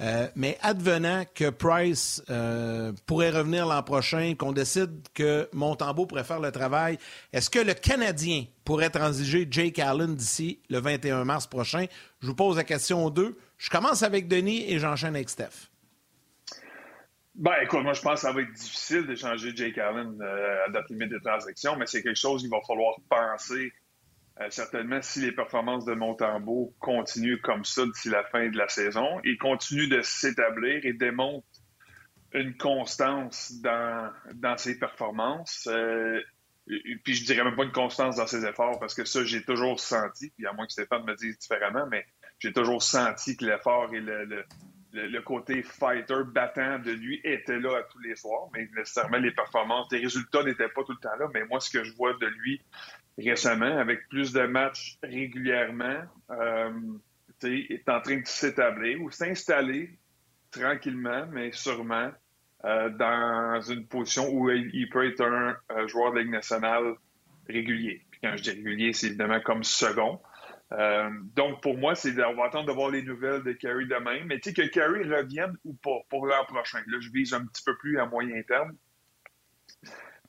Euh, 0.00 0.28
mais 0.36 0.58
advenant 0.62 1.24
que 1.34 1.50
Price 1.50 2.22
euh, 2.30 2.92
pourrait 3.06 3.30
revenir 3.30 3.66
l'an 3.66 3.82
prochain, 3.82 4.34
qu'on 4.38 4.52
décide 4.52 4.90
que 5.14 5.48
Montembeau 5.52 6.06
pourrait 6.06 6.24
faire 6.24 6.40
le 6.40 6.50
travail, 6.50 6.98
est-ce 7.32 7.50
que 7.50 7.58
le 7.58 7.74
Canadien 7.74 8.44
pourrait 8.64 8.90
transiger 8.90 9.46
Jake 9.50 9.78
Allen 9.78 10.14
d'ici 10.14 10.60
le 10.70 10.78
21 10.80 11.24
mars 11.24 11.46
prochain? 11.46 11.86
Je 12.20 12.26
vous 12.26 12.34
pose 12.34 12.56
la 12.56 12.64
question 12.64 13.10
deux. 13.10 13.36
Je 13.58 13.68
commence 13.68 14.02
avec 14.02 14.28
Denis 14.28 14.64
et 14.70 14.78
j'enchaîne 14.78 15.14
avec 15.14 15.28
Steph. 15.28 15.68
Ben, 17.34 17.54
écoute, 17.62 17.82
moi, 17.82 17.92
je 17.92 18.02
pense 18.02 18.14
que 18.14 18.20
ça 18.20 18.32
va 18.32 18.42
être 18.42 18.52
difficile 18.52 19.06
d'échanger 19.06 19.52
Jake 19.54 19.78
Allen 19.78 20.20
euh, 20.20 20.66
à 20.66 20.70
date 20.70 20.90
limite 20.90 21.10
des 21.10 21.20
transactions, 21.20 21.76
mais 21.76 21.86
c'est 21.86 22.02
quelque 22.02 22.18
chose 22.18 22.42
qu'il 22.42 22.50
va 22.50 22.60
falloir 22.66 22.96
penser 23.08 23.72
euh, 24.40 24.46
certainement 24.50 25.02
si 25.02 25.20
les 25.20 25.32
performances 25.32 25.84
de 25.84 25.92
Montembeau 25.92 26.74
continuent 26.80 27.40
comme 27.40 27.64
ça 27.64 27.84
d'ici 27.84 28.08
la 28.08 28.24
fin 28.24 28.48
de 28.48 28.56
la 28.56 28.68
saison 28.68 29.20
et 29.24 29.36
continuent 29.36 29.88
de 29.88 30.00
s'établir 30.02 30.84
et 30.84 30.92
démontrent 30.92 31.46
une 32.32 32.56
constance 32.56 33.60
dans, 33.60 34.10
dans 34.34 34.56
ses 34.56 34.78
performances. 34.78 35.68
euh, 35.70 36.20
puis 37.04 37.14
je 37.14 37.24
dirais 37.24 37.42
même 37.42 37.56
pas 37.56 37.64
une 37.64 37.72
constance 37.72 38.16
dans 38.16 38.26
ses 38.26 38.46
efforts 38.46 38.78
parce 38.78 38.94
que 38.94 39.04
ça, 39.04 39.24
j'ai 39.24 39.42
toujours 39.42 39.80
senti, 39.80 40.30
puis 40.30 40.46
à 40.46 40.52
moins 40.52 40.66
que 40.66 40.72
Stéphane 40.72 41.04
me 41.04 41.16
dise 41.16 41.36
différemment, 41.38 41.86
mais 41.90 42.06
j'ai 42.38 42.52
toujours 42.52 42.82
senti 42.82 43.36
que 43.36 43.44
l'effort 43.44 43.92
et 43.92 44.00
le, 44.00 44.44
le 44.92 45.20
côté 45.20 45.62
fighter 45.62 46.22
battant 46.26 46.78
de 46.78 46.92
lui 46.92 47.20
était 47.24 47.58
là 47.58 47.78
à 47.78 47.82
tous 47.84 47.98
les 48.00 48.16
soirs, 48.16 48.48
mais 48.52 48.68
nécessairement 48.76 49.18
les 49.18 49.32
performances, 49.32 49.88
les 49.90 49.98
résultats 49.98 50.42
n'étaient 50.42 50.68
pas 50.68 50.82
tout 50.84 50.92
le 50.92 50.98
temps 50.98 51.16
là. 51.18 51.28
Mais 51.34 51.44
moi, 51.44 51.60
ce 51.60 51.70
que 51.70 51.84
je 51.84 51.92
vois 51.94 52.12
de 52.14 52.26
lui 52.26 52.60
récemment, 53.18 53.78
avec 53.78 54.08
plus 54.08 54.32
de 54.32 54.42
matchs 54.42 54.98
régulièrement, 55.02 56.02
euh, 56.30 56.70
est 57.42 57.88
en 57.88 58.00
train 58.00 58.20
de 58.20 58.26
s'établir 58.26 59.00
ou 59.00 59.10
s'installer 59.10 59.98
tranquillement, 60.50 61.26
mais 61.30 61.52
sûrement, 61.52 62.10
euh, 62.64 62.90
dans 62.90 63.60
une 63.60 63.86
position 63.86 64.28
où 64.30 64.50
il, 64.50 64.88
peut 64.90 65.06
être 65.06 65.22
un 65.22 65.86
joueur 65.86 66.12
de 66.12 66.20
Ligue 66.20 66.30
nationale 66.30 66.94
régulier. 67.48 68.04
Puis 68.10 68.20
quand 68.22 68.36
je 68.36 68.42
dis 68.42 68.50
régulier, 68.50 68.92
c'est 68.92 69.08
évidemment 69.08 69.40
comme 69.40 69.64
second. 69.64 70.20
Euh, 70.72 71.10
donc, 71.34 71.62
pour 71.62 71.76
moi, 71.76 71.94
c'est 71.94 72.12
on 72.24 72.34
va 72.34 72.44
attendre 72.44 72.66
de 72.66 72.72
voir 72.72 72.90
les 72.90 73.02
nouvelles 73.02 73.42
de 73.42 73.52
Carey 73.52 73.86
demain. 73.86 74.20
Mais 74.26 74.38
tu 74.38 74.50
sais, 74.50 74.54
que 74.54 74.68
Carey 74.68 75.02
revienne 75.02 75.56
ou 75.64 75.74
pas 75.74 76.00
pour 76.08 76.26
l'an 76.26 76.44
prochain. 76.46 76.80
Là, 76.86 76.98
je 77.00 77.10
vise 77.10 77.32
un 77.34 77.44
petit 77.44 77.62
peu 77.64 77.76
plus 77.78 77.98
à 77.98 78.06
moyen 78.06 78.40
terme. 78.42 78.76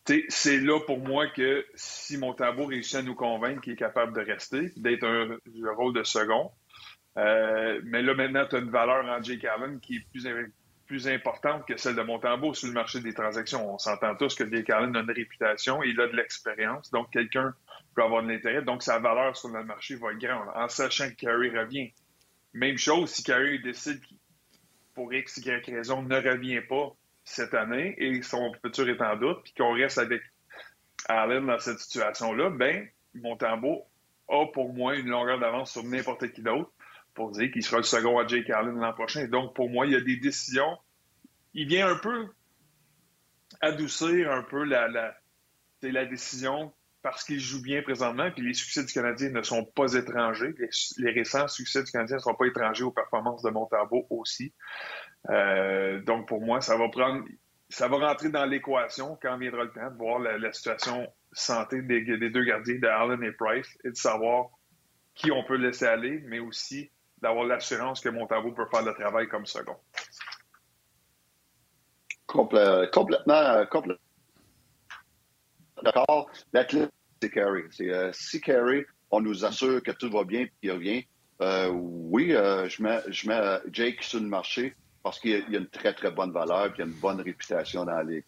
C'est 0.06 0.60
là 0.60 0.80
pour 0.80 1.00
moi 1.00 1.28
que 1.28 1.66
si 1.76 2.18
Montembeau 2.18 2.66
réussit 2.66 2.96
à 2.96 3.02
nous 3.04 3.14
convaincre 3.14 3.62
qu'il 3.62 3.74
est 3.74 3.78
capable 3.78 4.14
de 4.14 4.22
rester, 4.22 4.72
d'être 4.76 5.06
un 5.06 5.38
le 5.46 5.72
rôle 5.72 5.94
de 5.94 6.04
second. 6.04 6.52
Euh, 7.18 7.82
mais 7.84 8.02
là, 8.02 8.14
maintenant, 8.16 8.46
tu 8.50 8.56
as 8.56 8.60
une 8.60 8.72
valeur 8.72 9.06
en 9.06 9.22
Jake 9.22 9.46
Allen 9.46 9.80
qui 9.80 9.98
est 9.98 10.06
plus, 10.88 11.08
importante 11.08 11.66
que 11.66 11.78
celle 11.78 11.96
de 11.96 12.02
Montembeau 12.02 12.54
sur 12.54 12.68
le 12.68 12.74
marché 12.74 13.00
des 13.00 13.14
transactions. 13.14 13.74
On 13.74 13.78
s'entend 13.78 14.14
tous 14.16 14.36
que 14.36 14.50
Jake 14.52 14.70
Allen 14.70 14.94
a 14.96 15.00
une 15.00 15.12
réputation, 15.12 15.82
il 15.84 16.00
a 16.02 16.08
de 16.08 16.16
l'expérience, 16.18 16.92
donc 16.92 17.10
quelqu'un 17.12 17.54
peut 17.96 18.04
avoir 18.04 18.24
de 18.24 18.28
l'intérêt, 18.28 18.62
donc 18.62 18.84
sa 18.84 19.00
valeur 19.00 19.38
sur 19.38 19.50
le 19.50 19.64
marché 19.64 19.96
va 19.96 20.12
être 20.12 20.20
grande, 20.20 20.50
en 20.54 20.68
sachant 20.68 21.10
que 21.10 21.16
Carey 21.16 21.50
revient. 21.50 21.94
Même 22.54 22.78
chose 22.78 23.10
si 23.10 23.24
Carey 23.24 23.60
décide 23.60 24.02
pour 24.94 25.14
X, 25.14 25.38
Y 25.38 25.66
raison, 25.66 26.02
ne 26.02 26.18
revient 26.18 26.60
pas 26.60 26.94
cette 27.24 27.54
année 27.54 27.96
et 27.98 28.22
son 28.22 28.54
futur 28.64 28.90
est 28.90 29.02
en 29.02 29.16
doute, 29.16 29.44
puis 29.44 29.54
qu'on 29.54 29.74
reste 29.74 29.98
avec 29.98 30.22
Allen 31.08 31.46
dans 31.46 31.60
cette 31.60 31.80
situation-là, 31.80 32.50
ben, 32.50 32.88
Montembeau 33.14 33.86
a 34.30 34.46
pour 34.48 34.74
moi 34.74 34.96
une 34.96 35.10
longueur 35.10 35.40
d'avance 35.40 35.72
sur 35.72 35.84
n'importe 35.84 36.32
qui 36.32 36.42
d'autre 36.42 36.72
pour 37.14 37.32
dire 37.32 37.52
qu'il 37.52 37.64
sera 37.64 37.78
le 37.78 37.84
second 37.84 38.20
à 38.20 38.28
Jake 38.28 38.50
Allen 38.50 38.76
l'an 38.76 38.94
prochain. 38.94 39.28
Donc, 39.28 39.54
pour 39.54 39.70
moi, 39.70 39.86
il 39.86 39.94
y 39.94 39.96
a 39.96 40.02
des 40.02 40.18
décisions. 40.18 40.78
Il 41.54 41.68
vient 41.68 41.90
un 41.90 41.98
peu 41.98 42.30
adoucir 43.60 44.32
un 44.32 44.44
peu 44.44 44.64
la, 44.64 45.16
décision 45.82 46.74
parce 47.02 47.24
qu'il 47.24 47.40
joue 47.40 47.62
bien 47.62 47.82
présentement, 47.82 48.30
puis 48.32 48.46
les 48.46 48.54
succès 48.54 48.84
du 48.84 48.94
Canadien 48.94 49.30
ne 49.30 49.42
sont 49.42 49.66
pas 49.66 49.94
étrangers. 49.94 50.54
Les, 50.98 51.12
récents 51.12 51.48
succès 51.48 51.84
du 51.84 51.92
Canadien 51.92 52.18
ne 52.18 52.22
sont 52.22 52.36
pas 52.36 52.46
étrangers 52.46 52.84
aux 52.84 52.92
performances 52.92 53.42
de 53.42 53.50
Montembeau 53.50 54.06
aussi. 54.10 54.54
Euh, 55.30 56.02
donc, 56.02 56.28
pour 56.28 56.42
moi, 56.42 56.62
ça 56.62 56.78
va 56.78 56.90
prendre, 56.90 57.24
ça 57.70 57.88
va 57.88 57.98
rentrer 57.98 58.30
dans 58.30 58.46
l'équation 58.46 59.18
quand 59.22 59.38
viendra 59.38 59.64
le 59.64 59.72
temps 59.72 59.92
de 59.92 59.98
voir 59.98 60.20
la, 60.20 60.52
situation 60.52 61.08
santé 61.32 61.82
des, 61.82 62.02
deux 62.02 62.44
gardiens, 62.44 62.80
de 62.80 62.88
Allen 62.88 63.24
et 63.24 63.32
Price, 63.32 63.78
et 63.84 63.90
de 63.90 63.96
savoir 63.96 64.50
qui 65.14 65.32
on 65.32 65.44
peut 65.44 65.58
laisser 65.58 65.86
aller, 65.86 66.22
mais 66.26 66.40
aussi 66.40 66.92
d'avoir 67.22 67.46
l'assurance 67.46 68.02
que 68.02 68.10
Montembeau 68.10 68.52
peut 68.52 68.66
faire 68.72 68.84
le 68.84 68.94
travail 68.94 69.28
comme 69.28 69.46
second. 69.46 69.78
complètement, 72.28 73.66
complètement 73.68 73.98
d'accord. 75.84 76.30
La 76.54 76.66
clé, 76.66 76.88
c'est 77.22 77.30
Carey. 77.30 77.64
Euh, 77.82 78.12
si 78.14 78.42
on 79.12 79.22
nous 79.22 79.46
assure 79.46 79.82
que 79.84 79.92
tout 79.92 80.10
va 80.10 80.24
bien 80.24 80.42
et 80.42 80.52
qu'il 80.62 80.72
revient, 80.72 81.06
euh, 81.42 81.70
oui, 81.70 82.34
euh, 82.34 82.70
je 82.70 82.84
mets, 82.84 83.02
je 83.10 83.28
mets 83.28 83.60
Jake 83.72 84.04
sur 84.04 84.20
le 84.20 84.28
marché 84.28 84.76
parce 85.04 85.20
qu'il 85.20 85.36
a, 85.36 85.38
a, 85.38 85.60
une 85.60 85.68
très, 85.68 85.94
très 85.94 86.12
bonne 86.12 86.32
valeur 86.32 86.68
et 86.68 86.72
il 86.78 86.82
a 86.82 86.86
une 86.86 86.94
bonne 86.94 87.22
réputation 87.22 87.86
dans 87.86 87.96
la 87.96 88.04
ligue. 88.04 88.26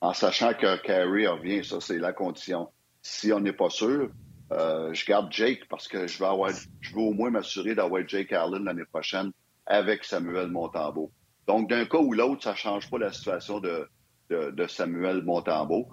en 0.00 0.12
sachant 0.14 0.54
que 0.54 0.76
Carey 0.82 1.26
revient, 1.26 1.64
ça, 1.64 1.80
c'est 1.80 1.98
la 1.98 2.12
condition. 2.12 2.68
Si 3.02 3.32
on 3.32 3.40
n'est 3.40 3.52
pas 3.52 3.70
sûr, 3.70 4.10
je 4.50 5.06
garde 5.06 5.32
Jake 5.32 5.68
parce 5.68 5.88
que 5.88 6.06
je 6.06 6.18
veux, 6.22 7.00
au 7.00 7.12
moins 7.12 7.30
m'assurer 7.30 7.74
d'avoir 7.74 8.06
Jake 8.06 8.32
Allen 8.32 8.64
l'année 8.64 8.84
prochaine 8.84 9.32
avec 9.66 10.04
Samuel 10.04 10.48
Montembeau. 10.48 11.12
Donc, 11.46 11.68
d'un 11.68 11.84
cas 11.84 11.98
ou 11.98 12.12
l'autre, 12.12 12.42
ça 12.42 12.52
ne 12.52 12.56
change 12.56 12.90
pas 12.90 12.98
la 12.98 13.12
situation 13.12 13.60
de, 13.60 13.88
Samuel 14.68 15.22
Montembeau. 15.22 15.88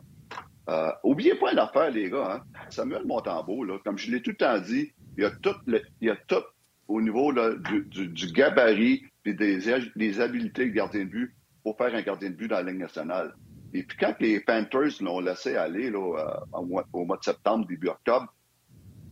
Euh, 0.70 0.91
oubliez 1.04 1.36
pas 1.36 1.54
une 1.54 1.60
affaire, 1.60 1.89
les 1.91 2.10
gars. 2.10 2.36
Hein. 2.36 2.62
Samuel 2.70 3.06
Montembeau, 3.06 3.64
là, 3.64 3.78
comme 3.84 3.98
je 3.98 4.12
l'ai 4.12 4.22
tout 4.22 4.32
le 4.32 4.36
temps 4.36 4.60
dit, 4.60 4.91
il 5.18 5.24
y 5.24 5.26
a 5.26 5.32
tout, 5.32 5.56
il 5.68 5.82
y 6.02 6.10
a 6.10 6.16
tout 6.16 6.43
au 6.88 7.02
niveau 7.02 7.34
du, 7.34 8.32
gabarit 8.32 9.04
et 9.26 9.34
des, 9.34 9.60
des 9.96 10.22
habiletés 10.22 10.66
de 10.66 10.72
gardien 10.72 11.02
de 11.02 11.10
but 11.10 11.36
pour 11.64 11.78
faire 11.78 11.94
un 11.94 12.02
gardien 12.02 12.30
de 12.30 12.36
but 12.36 12.48
dans 12.48 12.58
la 12.58 12.72
Ligue 12.72 12.80
nationale. 12.80 13.34
Et 13.74 13.84
puis 13.84 13.98
quand 13.98 14.16
les 14.20 14.40
Panthers 14.40 15.02
l'ont 15.02 15.20
laissé 15.20 15.56
aller 15.56 15.90
là, 15.90 16.00
euh, 16.00 16.60
au, 16.94 17.06
mois, 17.06 17.18
de 17.18 17.24
septembre, 17.24 17.68
début 17.68 17.90
octobre, 17.90 18.34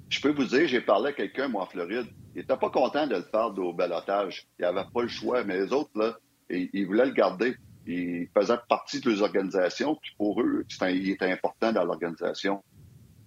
je 0.10 0.22
peux 0.22 0.32
vous 0.32 0.46
dire, 0.46 0.68
j'ai 0.68 0.82
parlé 0.82 1.10
à 1.10 1.14
quelqu'un, 1.14 1.48
moi, 1.48 1.64
en 1.64 1.66
Floride, 1.66 2.08
il 2.34 2.40
n'était 2.40 2.58
pas 2.58 2.70
content 2.70 3.08
de 3.08 3.16
le 3.16 3.24
faire 3.24 3.58
au 3.58 3.74
balotage. 3.74 4.48
Il 4.60 4.62
n'avait 4.62 4.88
pas 4.94 5.02
le 5.02 5.08
choix, 5.08 5.44
mais 5.44 5.58
les 5.58 5.74
autres, 5.74 5.92
là, 5.96 6.18
ils 6.50 6.86
voulaient 6.86 7.08
le 7.08 7.12
garder. 7.12 7.56
Il 7.88 8.28
faisait 8.36 8.58
partie 8.70 9.00
de 9.02 9.10
leurs 9.10 9.24
organisations, 9.24 9.96
puis 9.96 10.12
pour 10.18 10.42
eux, 10.42 10.66
il 10.82 11.10
était 11.10 11.32
important 11.32 11.72
dans 11.72 11.84
l'organisation. 11.84 12.64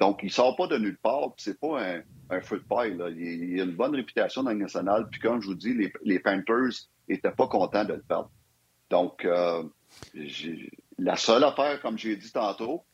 Donc, 0.00 0.20
il 0.22 0.30
sort 0.30 0.56
pas 0.56 0.66
de 0.66 0.78
nulle 0.78 0.98
part, 0.98 1.32
c'est 1.36 1.58
pas 1.58 1.82
un, 1.82 2.02
un 2.30 2.40
feu 2.40 2.58
de 2.58 2.64
paille. 2.64 2.96
Il, 3.16 3.60
a 3.60 3.64
une 3.64 3.74
bonne 3.74 3.94
réputation 3.94 4.42
dans 4.42 4.50
le 4.50 4.56
national, 4.56 5.08
puis 5.10 5.20
comme 5.20 5.40
je 5.40 5.48
vous 5.48 5.54
dis, 5.54 5.74
les, 6.04 6.18
Panthers 6.20 6.86
n'étaient 7.08 7.32
pas 7.32 7.46
contents 7.46 7.84
de 7.84 7.94
le 7.94 8.02
perdre. 8.02 8.30
Donc, 8.90 9.24
euh, 9.24 9.64
la 10.98 11.16
seule 11.16 11.44
affaire, 11.44 11.80
comme 11.80 11.98
j'ai 11.98 12.16
dit 12.16 12.32
tantôt, 12.32 12.84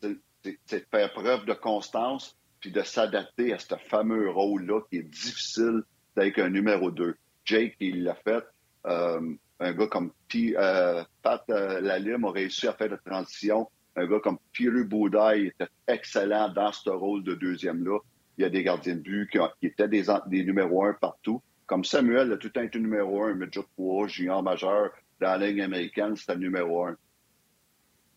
c'est 0.00 0.80
de 0.80 0.86
faire 0.90 1.12
preuve 1.12 1.44
de 1.44 1.54
constance 1.54 2.36
puis 2.60 2.70
de 2.70 2.82
s'adapter 2.82 3.52
à 3.52 3.58
ce 3.58 3.74
fameux 3.88 4.30
rôle-là 4.30 4.80
qui 4.88 4.98
est 4.98 5.02
difficile 5.02 5.82
d'être 6.16 6.38
un 6.38 6.48
numéro 6.48 6.90
2. 6.90 7.16
Jake, 7.44 7.76
il 7.80 8.04
l'a 8.04 8.14
fait. 8.14 8.44
Euh, 8.86 9.34
un 9.58 9.72
gars 9.72 9.86
comme 9.86 10.12
euh, 10.34 11.04
Pat 11.22 11.44
Lalime 11.48 12.24
a 12.24 12.30
réussi 12.30 12.68
à 12.68 12.72
faire 12.72 12.90
la 12.90 12.98
transition. 12.98 13.68
Un 13.96 14.06
gars 14.06 14.20
comme 14.20 14.38
Pierre 14.52 14.84
Boudaille 14.86 15.48
était 15.48 15.70
excellent 15.86 16.48
dans 16.48 16.72
ce 16.72 16.90
rôle 16.90 17.22
de 17.24 17.34
deuxième-là. 17.34 17.98
Il 18.38 18.42
y 18.42 18.44
a 18.44 18.50
des 18.50 18.62
gardiens 18.62 18.94
de 18.94 19.00
but 19.00 19.30
qui, 19.30 19.66
étaient 19.66 19.88
des, 19.88 20.04
numéros 20.44 20.84
un 20.84 20.94
partout. 20.94 21.42
Comme 21.66 21.84
Samuel 21.84 22.32
a 22.32 22.36
tout 22.36 22.48
le 22.48 22.52
temps 22.52 22.62
été 22.62 22.78
numéro 22.78 23.22
un, 23.22 23.34
Midget 23.34 23.60
3, 23.76 24.08
junior 24.08 24.42
majeur, 24.42 24.90
dans 25.20 25.38
la 25.38 25.48
ligne 25.48 25.62
américaine, 25.62 26.16
c'était 26.16 26.36
numéro 26.36 26.86
un. 26.86 26.96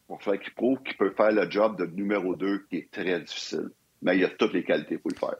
Pour 0.07 0.21
faire 0.23 0.39
qu'il 0.39 0.53
prouve 0.53 0.81
qu'il 0.83 0.95
peut 0.97 1.11
faire 1.11 1.31
le 1.31 1.49
job 1.49 1.77
de 1.77 1.85
numéro 1.85 2.35
2 2.35 2.65
qui 2.69 2.77
est 2.77 2.91
très 2.91 3.19
difficile. 3.19 3.69
Mais 4.01 4.17
il 4.17 4.23
a 4.23 4.29
toutes 4.29 4.53
les 4.53 4.63
qualités 4.63 4.97
pour 4.97 5.11
le 5.11 5.17
faire. 5.17 5.35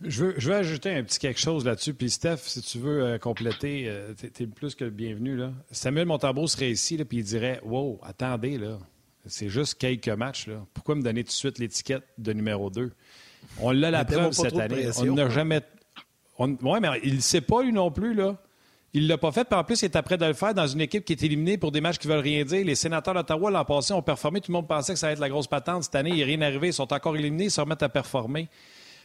Je 0.00 0.26
veux, 0.26 0.54
ajouter 0.54 0.90
un 0.90 1.02
petit 1.02 1.18
quelque 1.18 1.40
chose 1.40 1.64
là-dessus. 1.64 1.92
Puis, 1.92 2.10
Steph, 2.10 2.36
si 2.38 2.62
tu 2.62 2.78
veux 2.78 3.02
euh, 3.02 3.18
compléter, 3.18 3.88
euh, 3.88 4.14
tu 4.14 4.44
es, 4.44 4.46
plus 4.46 4.76
que 4.76 4.84
le 4.84 4.90
bienvenu. 4.90 5.36
Là. 5.36 5.52
Samuel 5.72 6.06
Montambeau 6.06 6.46
serait 6.46 6.70
ici, 6.70 6.96
là, 6.96 7.04
puis 7.04 7.18
il 7.18 7.24
dirait 7.24 7.60
Wow, 7.64 7.98
attendez, 8.04 8.58
là, 8.58 8.78
c'est 9.26 9.48
juste 9.48 9.74
quelques 9.78 10.08
matchs. 10.08 10.46
Là. 10.46 10.64
Pourquoi 10.74 10.94
me 10.94 11.02
donner 11.02 11.22
tout 11.24 11.28
de 11.28 11.32
suite 11.32 11.58
l'étiquette 11.58 12.04
de 12.18 12.32
numéro 12.32 12.70
2 12.70 12.92
On 13.60 13.70
l'a 13.70 13.90
la 13.90 14.04
preuve 14.04 14.32
cette 14.32 14.56
année. 14.58 14.88
On 14.98 15.14
n'a 15.14 15.28
jamais. 15.28 15.60
Oui, 16.38 16.78
mais 16.80 16.88
il 17.02 17.16
ne 17.16 17.20
sait 17.20 17.40
pas, 17.40 17.62
lui 17.62 17.72
non 17.72 17.90
plus. 17.90 18.14
là. 18.14 18.36
Il 18.94 19.02
ne 19.02 19.08
l'a 19.08 19.18
pas 19.18 19.32
fait, 19.32 19.44
puis 19.44 19.58
en 19.58 19.64
plus, 19.64 19.82
il 19.82 19.86
est 19.86 19.96
après 19.96 20.16
de 20.16 20.24
le 20.24 20.32
faire 20.32 20.54
dans 20.54 20.66
une 20.66 20.80
équipe 20.80 21.04
qui 21.04 21.12
est 21.12 21.22
éliminée 21.22 21.58
pour 21.58 21.72
des 21.72 21.80
matchs 21.82 21.98
qui 21.98 22.08
veulent 22.08 22.20
rien 22.20 22.44
dire. 22.44 22.64
Les 22.64 22.74
sénateurs 22.74 23.12
d'Ottawa 23.12 23.50
l'an 23.50 23.64
passé 23.64 23.92
ont 23.92 24.00
performé. 24.02 24.40
Tout 24.40 24.50
le 24.50 24.54
monde 24.56 24.66
pensait 24.68 24.94
que 24.94 24.98
ça 24.98 25.06
allait 25.08 25.12
être 25.14 25.20
la 25.20 25.28
grosse 25.28 25.46
patente. 25.46 25.84
Cette 25.84 25.94
année, 25.94 26.10
il 26.10 26.16
n'est 26.16 26.24
rien 26.24 26.40
arrivé. 26.40 26.68
Ils 26.68 26.72
sont 26.72 26.90
encore 26.92 27.14
éliminés. 27.16 27.44
Ils 27.44 27.50
se 27.50 27.60
remettent 27.60 27.82
à 27.82 27.90
performer. 27.90 28.48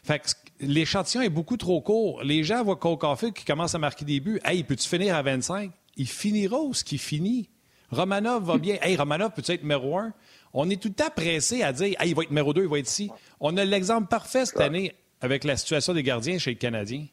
Fait 0.04 0.20
que 0.20 0.28
l'échantillon 0.62 1.22
est 1.24 1.30
beaucoup 1.30 1.58
trop 1.58 1.82
court. 1.82 2.24
Les 2.24 2.44
gens 2.44 2.64
voient 2.64 2.76
Cole 2.78 2.98
Caulfield 2.98 3.34
qui 3.34 3.46
commence 3.46 3.76
à 3.76 3.78
marquer 3.78 4.06
des 4.06 4.20
buts. 4.20 4.40
Hey, 4.46 4.64
peux-tu 4.64 4.88
finir 4.88 5.16
à 5.16 5.22
25? 5.22 5.72
Il 5.98 6.08
finira 6.08 6.60
où 6.60 6.74
ce 6.74 6.84
qui 6.84 6.98
finit? 6.98 7.50
Romanov 7.94 8.44
va 8.46 8.58
bien. 8.58 8.78
Hey, 8.82 8.96
Romanov 8.96 9.32
peut 9.32 9.44
être 9.46 9.62
numéro 9.62 9.98
un? 9.98 10.14
On 10.54 10.70
est 10.70 10.82
tout 10.82 10.90
le 10.90 10.94
temps 10.94 11.10
pressé 11.16 11.64
à 11.64 11.74
dire, 11.74 11.96
hey, 12.00 12.10
il 12.10 12.16
va 12.16 12.24
être 12.24 12.30
numéro 12.30 12.54
deux, 12.54 12.64
il 12.64 12.70
va 12.70 12.80
être 12.80 12.90
ici. 12.90 13.10
On 13.40 13.58
a 13.58 13.66
l'exemple 13.66 14.08
parfait 14.08 14.46
cette 14.46 14.62
année 14.62 14.94
avec 15.22 15.44
la 15.44 15.58
situation 15.58 15.94
des 15.94 16.04
gardiens 16.04 16.38
chez 16.38 16.52
les 16.52 16.58
Canadiens. 16.58 17.06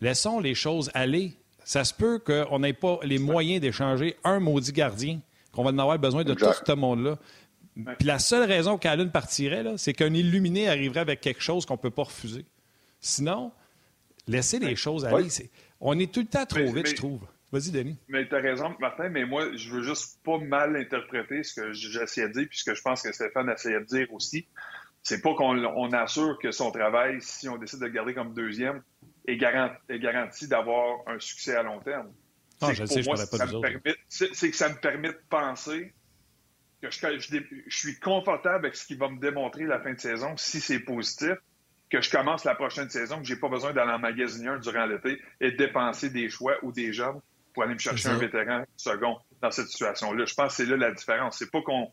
Laissons 0.00 0.40
les 0.40 0.54
choses 0.54 0.90
aller. 0.94 1.36
Ça 1.64 1.84
se 1.84 1.92
peut 1.92 2.18
qu'on 2.18 2.60
n'ait 2.60 2.72
pas 2.72 3.00
les 3.02 3.18
moyens 3.18 3.60
d'échanger 3.60 4.16
un 4.22 4.38
maudit 4.38 4.72
gardien, 4.72 5.20
qu'on 5.52 5.64
va 5.64 5.70
en 5.70 5.78
avoir 5.78 5.98
besoin 5.98 6.22
de 6.22 6.34
tout 6.34 6.46
ce 6.64 6.72
monde-là. 6.72 7.18
Puis 7.98 8.06
la 8.06 8.18
seule 8.18 8.48
raison 8.48 8.78
qu'Allen 8.78 9.10
partirait, 9.10 9.64
c'est 9.76 9.92
qu'un 9.92 10.14
illuminé 10.14 10.68
arriverait 10.68 11.00
avec 11.00 11.20
quelque 11.20 11.42
chose 11.42 11.66
qu'on 11.66 11.74
ne 11.74 11.78
peut 11.80 11.90
pas 11.90 12.04
refuser. 12.04 12.44
Sinon, 13.00 13.52
laissez 14.28 14.58
les 14.58 14.76
choses 14.76 15.04
aller. 15.04 15.28
On 15.80 15.98
est 15.98 16.12
tout 16.12 16.20
le 16.20 16.26
temps 16.26 16.46
trop 16.46 16.72
vite, 16.72 16.86
je 16.86 16.94
trouve. 16.94 17.20
Vas-y, 17.56 17.70
Denis. 17.70 17.96
Mais 18.08 18.28
tu 18.28 18.34
as 18.34 18.40
raison, 18.40 18.76
Martin, 18.80 19.08
mais 19.08 19.24
moi, 19.24 19.48
je 19.56 19.70
veux 19.70 19.82
juste 19.82 20.22
pas 20.22 20.36
mal 20.36 20.76
interpréter 20.76 21.42
ce 21.42 21.58
que 21.58 21.72
j'essayais 21.72 22.28
de 22.28 22.34
dire, 22.34 22.46
puis 22.50 22.58
ce 22.58 22.64
que 22.64 22.74
je 22.74 22.82
pense 22.82 23.00
que 23.00 23.10
Stéphane 23.12 23.48
essayait 23.48 23.80
de 23.80 23.86
dire 23.86 24.12
aussi. 24.12 24.46
C'est 25.02 25.22
pas 25.22 25.34
qu'on 25.34 25.92
assure 25.92 26.38
que 26.38 26.50
son 26.50 26.70
travail, 26.70 27.16
si 27.22 27.48
on 27.48 27.56
décide 27.56 27.78
de 27.78 27.86
le 27.86 27.92
garder 27.92 28.12
comme 28.12 28.34
deuxième, 28.34 28.82
est, 29.26 29.38
garanti, 29.38 30.48
d'avoir 30.48 30.98
un 31.06 31.18
succès 31.18 31.56
à 31.56 31.62
long 31.62 31.80
terme. 31.80 32.12
Ah, 32.60 32.74
je 32.74 32.84
sais, 32.84 33.02
je 33.02 33.08
pas 33.08 33.16
C'est 34.10 34.50
que 34.50 34.56
ça 34.56 34.68
me 34.68 34.78
permet 34.78 35.08
de 35.08 35.20
penser 35.30 35.94
que 36.82 36.90
je, 36.90 37.40
suis 37.68 37.98
confortable 37.98 38.66
avec 38.66 38.76
ce 38.76 38.84
qu'il 38.86 38.98
va 38.98 39.08
me 39.08 39.18
démontrer 39.18 39.64
la 39.64 39.80
fin 39.80 39.94
de 39.94 40.00
saison, 40.00 40.36
si 40.36 40.60
c'est 40.60 40.80
positif, 40.80 41.36
que 41.88 42.02
je 42.02 42.10
commence 42.10 42.44
la 42.44 42.54
prochaine 42.54 42.90
saison, 42.90 43.18
que 43.20 43.24
j'ai 43.24 43.36
pas 43.36 43.48
besoin 43.48 43.72
d'aller 43.72 43.92
en 43.92 43.98
magasiner 43.98 44.48
un 44.48 44.58
durant 44.58 44.84
l'été 44.84 45.22
et 45.40 45.52
de 45.52 45.56
dépenser 45.56 46.10
des 46.10 46.28
choix 46.28 46.56
ou 46.62 46.70
des 46.70 46.92
jeunes 46.92 47.20
pour 47.56 47.62
aller 47.62 47.72
me 47.72 47.78
chercher 47.78 48.10
un 48.10 48.18
vétéran 48.18 48.64
second 48.76 49.16
dans 49.40 49.50
cette 49.50 49.68
situation-là. 49.68 50.26
Je 50.26 50.34
pense 50.34 50.48
que 50.48 50.62
c'est 50.62 50.66
là 50.66 50.76
la 50.76 50.92
différence. 50.92 51.38
C'est 51.38 51.50
pas 51.50 51.62
qu'on 51.62 51.90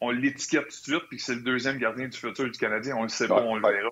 on, 0.00 0.10
l'étiquette 0.10 0.62
tout 0.62 0.68
de 0.68 0.96
suite 0.96 1.02
puis 1.10 1.18
que 1.18 1.22
c'est 1.22 1.34
le 1.34 1.42
deuxième 1.42 1.76
gardien 1.76 2.08
du 2.08 2.16
futur 2.16 2.46
du 2.46 2.58
Canadien. 2.58 2.96
On 2.96 3.02
le 3.02 3.10
sait 3.10 3.28
pas, 3.28 3.42
on 3.42 3.56
le 3.56 3.60
verra. 3.60 3.90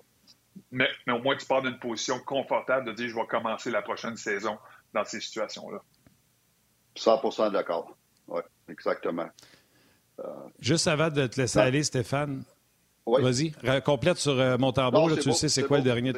Mais, 0.71 0.89
mais 1.05 1.13
au 1.13 1.21
moins, 1.21 1.37
tu 1.37 1.45
pars 1.45 1.61
d'une 1.61 1.77
position 1.77 2.17
confortable 2.25 2.87
de 2.87 2.93
dire 2.93 3.09
je 3.09 3.15
vais 3.15 3.27
commencer 3.27 3.69
la 3.69 3.83
prochaine 3.83 4.17
saison 4.17 4.57
dans 4.91 5.05
ces 5.05 5.21
situations-là. 5.21 5.83
100% 6.95 7.51
d'accord. 7.51 7.95
Oui, 8.27 8.41
exactement. 8.67 9.29
Juste 10.59 10.87
avant 10.87 11.11
de 11.11 11.27
te 11.27 11.39
laisser 11.39 11.59
aller, 11.59 11.83
Stéphane, 11.83 12.43
vas-y, 13.05 13.51
complète 13.83 14.17
sur 14.17 14.39
euh, 14.39 14.57
mon 14.57 14.71
tambour. 14.71 15.15
tu 15.19 15.31
sais 15.31 15.47
c'est 15.47 15.61
quoi 15.61 15.77
le 15.77 15.83
dernier. 15.83 16.13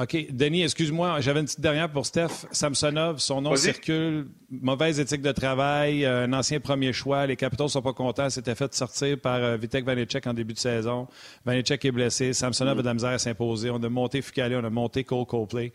OK. 0.00 0.26
Denis, 0.30 0.62
excuse-moi, 0.62 1.20
j'avais 1.20 1.40
une 1.40 1.46
petite 1.46 1.60
dernière 1.60 1.90
pour 1.90 2.06
Steph. 2.06 2.46
Samsonov, 2.52 3.18
son 3.18 3.42
nom 3.42 3.56
circule. 3.56 4.28
Mauvaise 4.48 5.00
éthique 5.00 5.22
de 5.22 5.32
travail, 5.32 6.04
euh, 6.04 6.24
un 6.24 6.32
ancien 6.32 6.60
premier 6.60 6.92
choix. 6.92 7.26
Les 7.26 7.34
Capitals 7.34 7.66
ne 7.66 7.70
sont 7.70 7.82
pas 7.82 7.92
contents. 7.92 8.30
C'était 8.30 8.54
fait 8.54 8.72
sortir 8.74 9.18
par 9.18 9.42
euh, 9.42 9.56
Vitek 9.56 9.84
Vanecek 9.84 10.24
en 10.28 10.34
début 10.34 10.54
de 10.54 10.58
saison. 10.58 11.08
Vanecek 11.44 11.84
est 11.84 11.90
blessé. 11.90 12.32
Samsonov 12.32 12.76
mm. 12.76 12.78
a 12.78 12.82
de 12.82 12.86
la 12.86 12.94
misère 12.94 13.10
à 13.10 13.18
s'imposer. 13.18 13.70
On 13.70 13.82
a 13.82 13.88
monté 13.88 14.22
Fucale, 14.22 14.54
on 14.54 14.64
a 14.64 14.70
monté 14.70 15.02
Cole 15.02 15.26
Copley. 15.26 15.72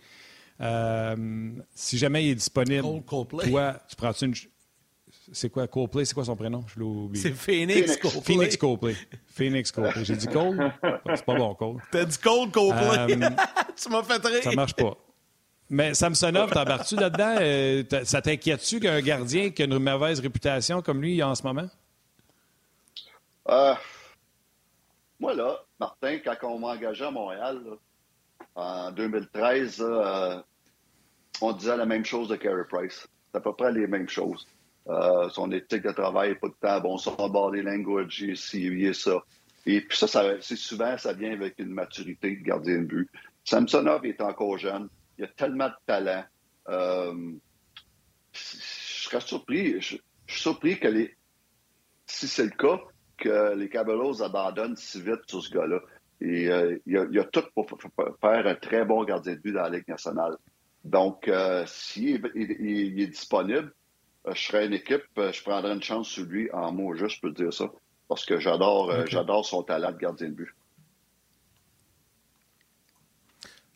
si 1.76 1.98
jamais 1.98 2.26
il 2.26 2.30
est 2.32 2.36
disponible, 2.36 3.04
toi, 3.04 3.76
tu 3.90 3.96
prends-tu 3.98 4.26
une 4.26 4.36
c'est 5.32 5.50
quoi 5.50 5.68
Coldplay? 5.68 6.06
C'est 6.06 6.14
quoi 6.14 6.26
son 6.26 6.36
prénom? 6.36 6.64
Je 6.68 6.80
l'ai 6.80 6.86
oublié. 6.86 7.22
C'est 7.22 7.32
Phoenix, 7.32 7.98
Coldplay. 7.98 8.22
Phoenix 8.22 8.58
Coldplay. 8.58 8.96
Phoenix 9.28 9.72
Coldplay. 9.72 10.06
J'ai 10.06 10.16
dit 10.16 10.28
Cole? 10.28 10.74
C'est 11.16 11.26
pas 11.26 11.36
bon, 11.36 11.56
Cole. 11.56 11.78
T'as 11.92 12.06
dit 12.06 12.18
Cole 12.18 12.52
Coldplay? 12.52 13.14
Euh, 13.24 13.30
tu 13.76 13.90
m'as 13.90 14.04
fait 14.04 14.26
rire. 14.26 14.44
Ça 14.44 14.52
marche 14.52 14.76
pas. 14.76 14.98
Mais 15.70 15.94
Samsonov, 15.94 16.52
t'embarques-tu 16.52 16.96
là-dedans? 16.96 17.36
Euh, 17.40 17.84
ça 18.04 18.22
t'inquiète-tu 18.22 18.80
qu'un 18.80 19.02
gardien 19.02 19.50
qui 19.50 19.62
a 19.62 19.66
une 19.66 19.80
mauvaise 19.80 20.20
réputation 20.20 20.82
comme 20.82 21.02
lui 21.02 21.24
en 21.24 21.34
ce 21.36 21.44
moment? 21.44 21.68
Euh, 23.50 23.74
moi, 25.20 25.34
là, 25.34 25.64
Martin, 25.80 26.20
quand 26.20 26.36
on 26.44 26.60
m'a 26.60 26.68
engagé 26.68 27.06
à 27.06 27.12
Montréal, 27.12 27.62
là, 27.66 27.76
en 28.56 28.92
2013, 28.92 29.80
là, 29.80 29.86
euh, 29.86 30.42
on 31.42 31.54
disait 31.54 31.78
la 31.78 31.86
même 31.86 32.06
chose 32.06 32.28
de 32.28 32.36
Carey 32.36 32.64
Price. 32.70 33.08
C'est 33.32 33.38
à 33.38 33.42
peu 33.42 33.54
près 33.54 33.72
les 33.72 33.88
mêmes 33.88 34.10
choses. 34.10 34.46
Euh, 34.90 35.30
son 35.30 35.52
éthique 35.52 35.84
de 35.84 35.92
travail 35.92 36.30
n'est 36.30 36.36
pas 36.36 36.50
de 36.50 36.56
temps 36.60 36.82
bon, 36.82 36.98
son 36.98 37.16
body 37.30 37.62
language, 37.62 38.20
il 38.22 38.32
est 38.32 38.36
ci, 38.36 38.64
il 38.64 38.86
est 38.86 38.94
ça. 38.94 39.24
Et 39.66 39.80
puis 39.80 39.98
ça, 39.98 40.08
c'est 40.42 40.58
souvent, 40.58 40.98
ça 40.98 41.14
vient 41.14 41.32
avec 41.32 41.58
une 41.58 41.70
maturité 41.70 42.36
de 42.36 42.44
gardien 42.44 42.80
de 42.80 42.86
but. 42.86 43.10
Samsonov 43.46 44.06
est 44.06 44.22
encore 44.22 44.58
jeune. 44.58 44.90
Il 45.18 45.24
a 45.24 45.28
tellement 45.28 45.70
de 45.70 45.74
talent. 45.86 46.26
Euh, 46.68 47.32
je 48.34 49.04
serais 49.04 49.22
surpris. 49.22 49.80
Je, 49.80 49.96
suis 50.28 50.42
surpris 50.42 50.80
que 50.80 50.88
les, 50.90 51.16
si 52.06 52.28
c'est 52.28 52.44
le 52.44 52.50
cas, 52.50 52.82
que 53.18 53.56
les 53.56 53.70
Caballos 53.70 54.22
abandonnent 54.22 54.76
si 54.76 55.02
vite 55.02 55.22
sur 55.28 55.42
ce 55.42 55.50
gars-là. 55.54 55.80
Et 56.20 56.50
euh, 56.50 56.78
il, 56.86 56.98
a, 56.98 57.22
a 57.22 57.26
tout 57.26 57.44
pour 57.54 57.70
faire 58.20 58.48
un 58.48 58.56
très 58.56 58.84
bon 58.84 59.04
gardien 59.06 59.36
de 59.36 59.40
but 59.40 59.54
dans 59.54 59.64
la 59.64 59.70
Ligue 59.70 59.88
nationale. 59.88 60.36
Donc, 60.84 61.32
s'il 61.66 62.26
est, 62.36 63.08
disponible, 63.08 63.74
je 64.32 64.42
serais 64.42 64.66
une 64.66 64.74
équipe, 64.74 65.04
euh, 65.18 65.32
je 65.32 65.44
prendrais 65.44 65.74
une 65.74 65.84
chance 65.84 66.08
sur 66.08 66.26
lui 66.26 66.50
en 66.52 66.72
mots 66.72 66.96
juste, 66.96 67.22
peux 67.22 67.32
dire 67.32 67.54
ça. 67.54 67.66
Parce 68.08 68.26
que 68.26 68.40
j'adore 68.40 68.92
euh, 68.92 69.06
j'adore 69.08 69.46
son 69.46 69.64
talent 69.64 69.92
de 69.92 69.98
gardien 69.98 70.30
de 70.30 70.34
but. 70.34 70.54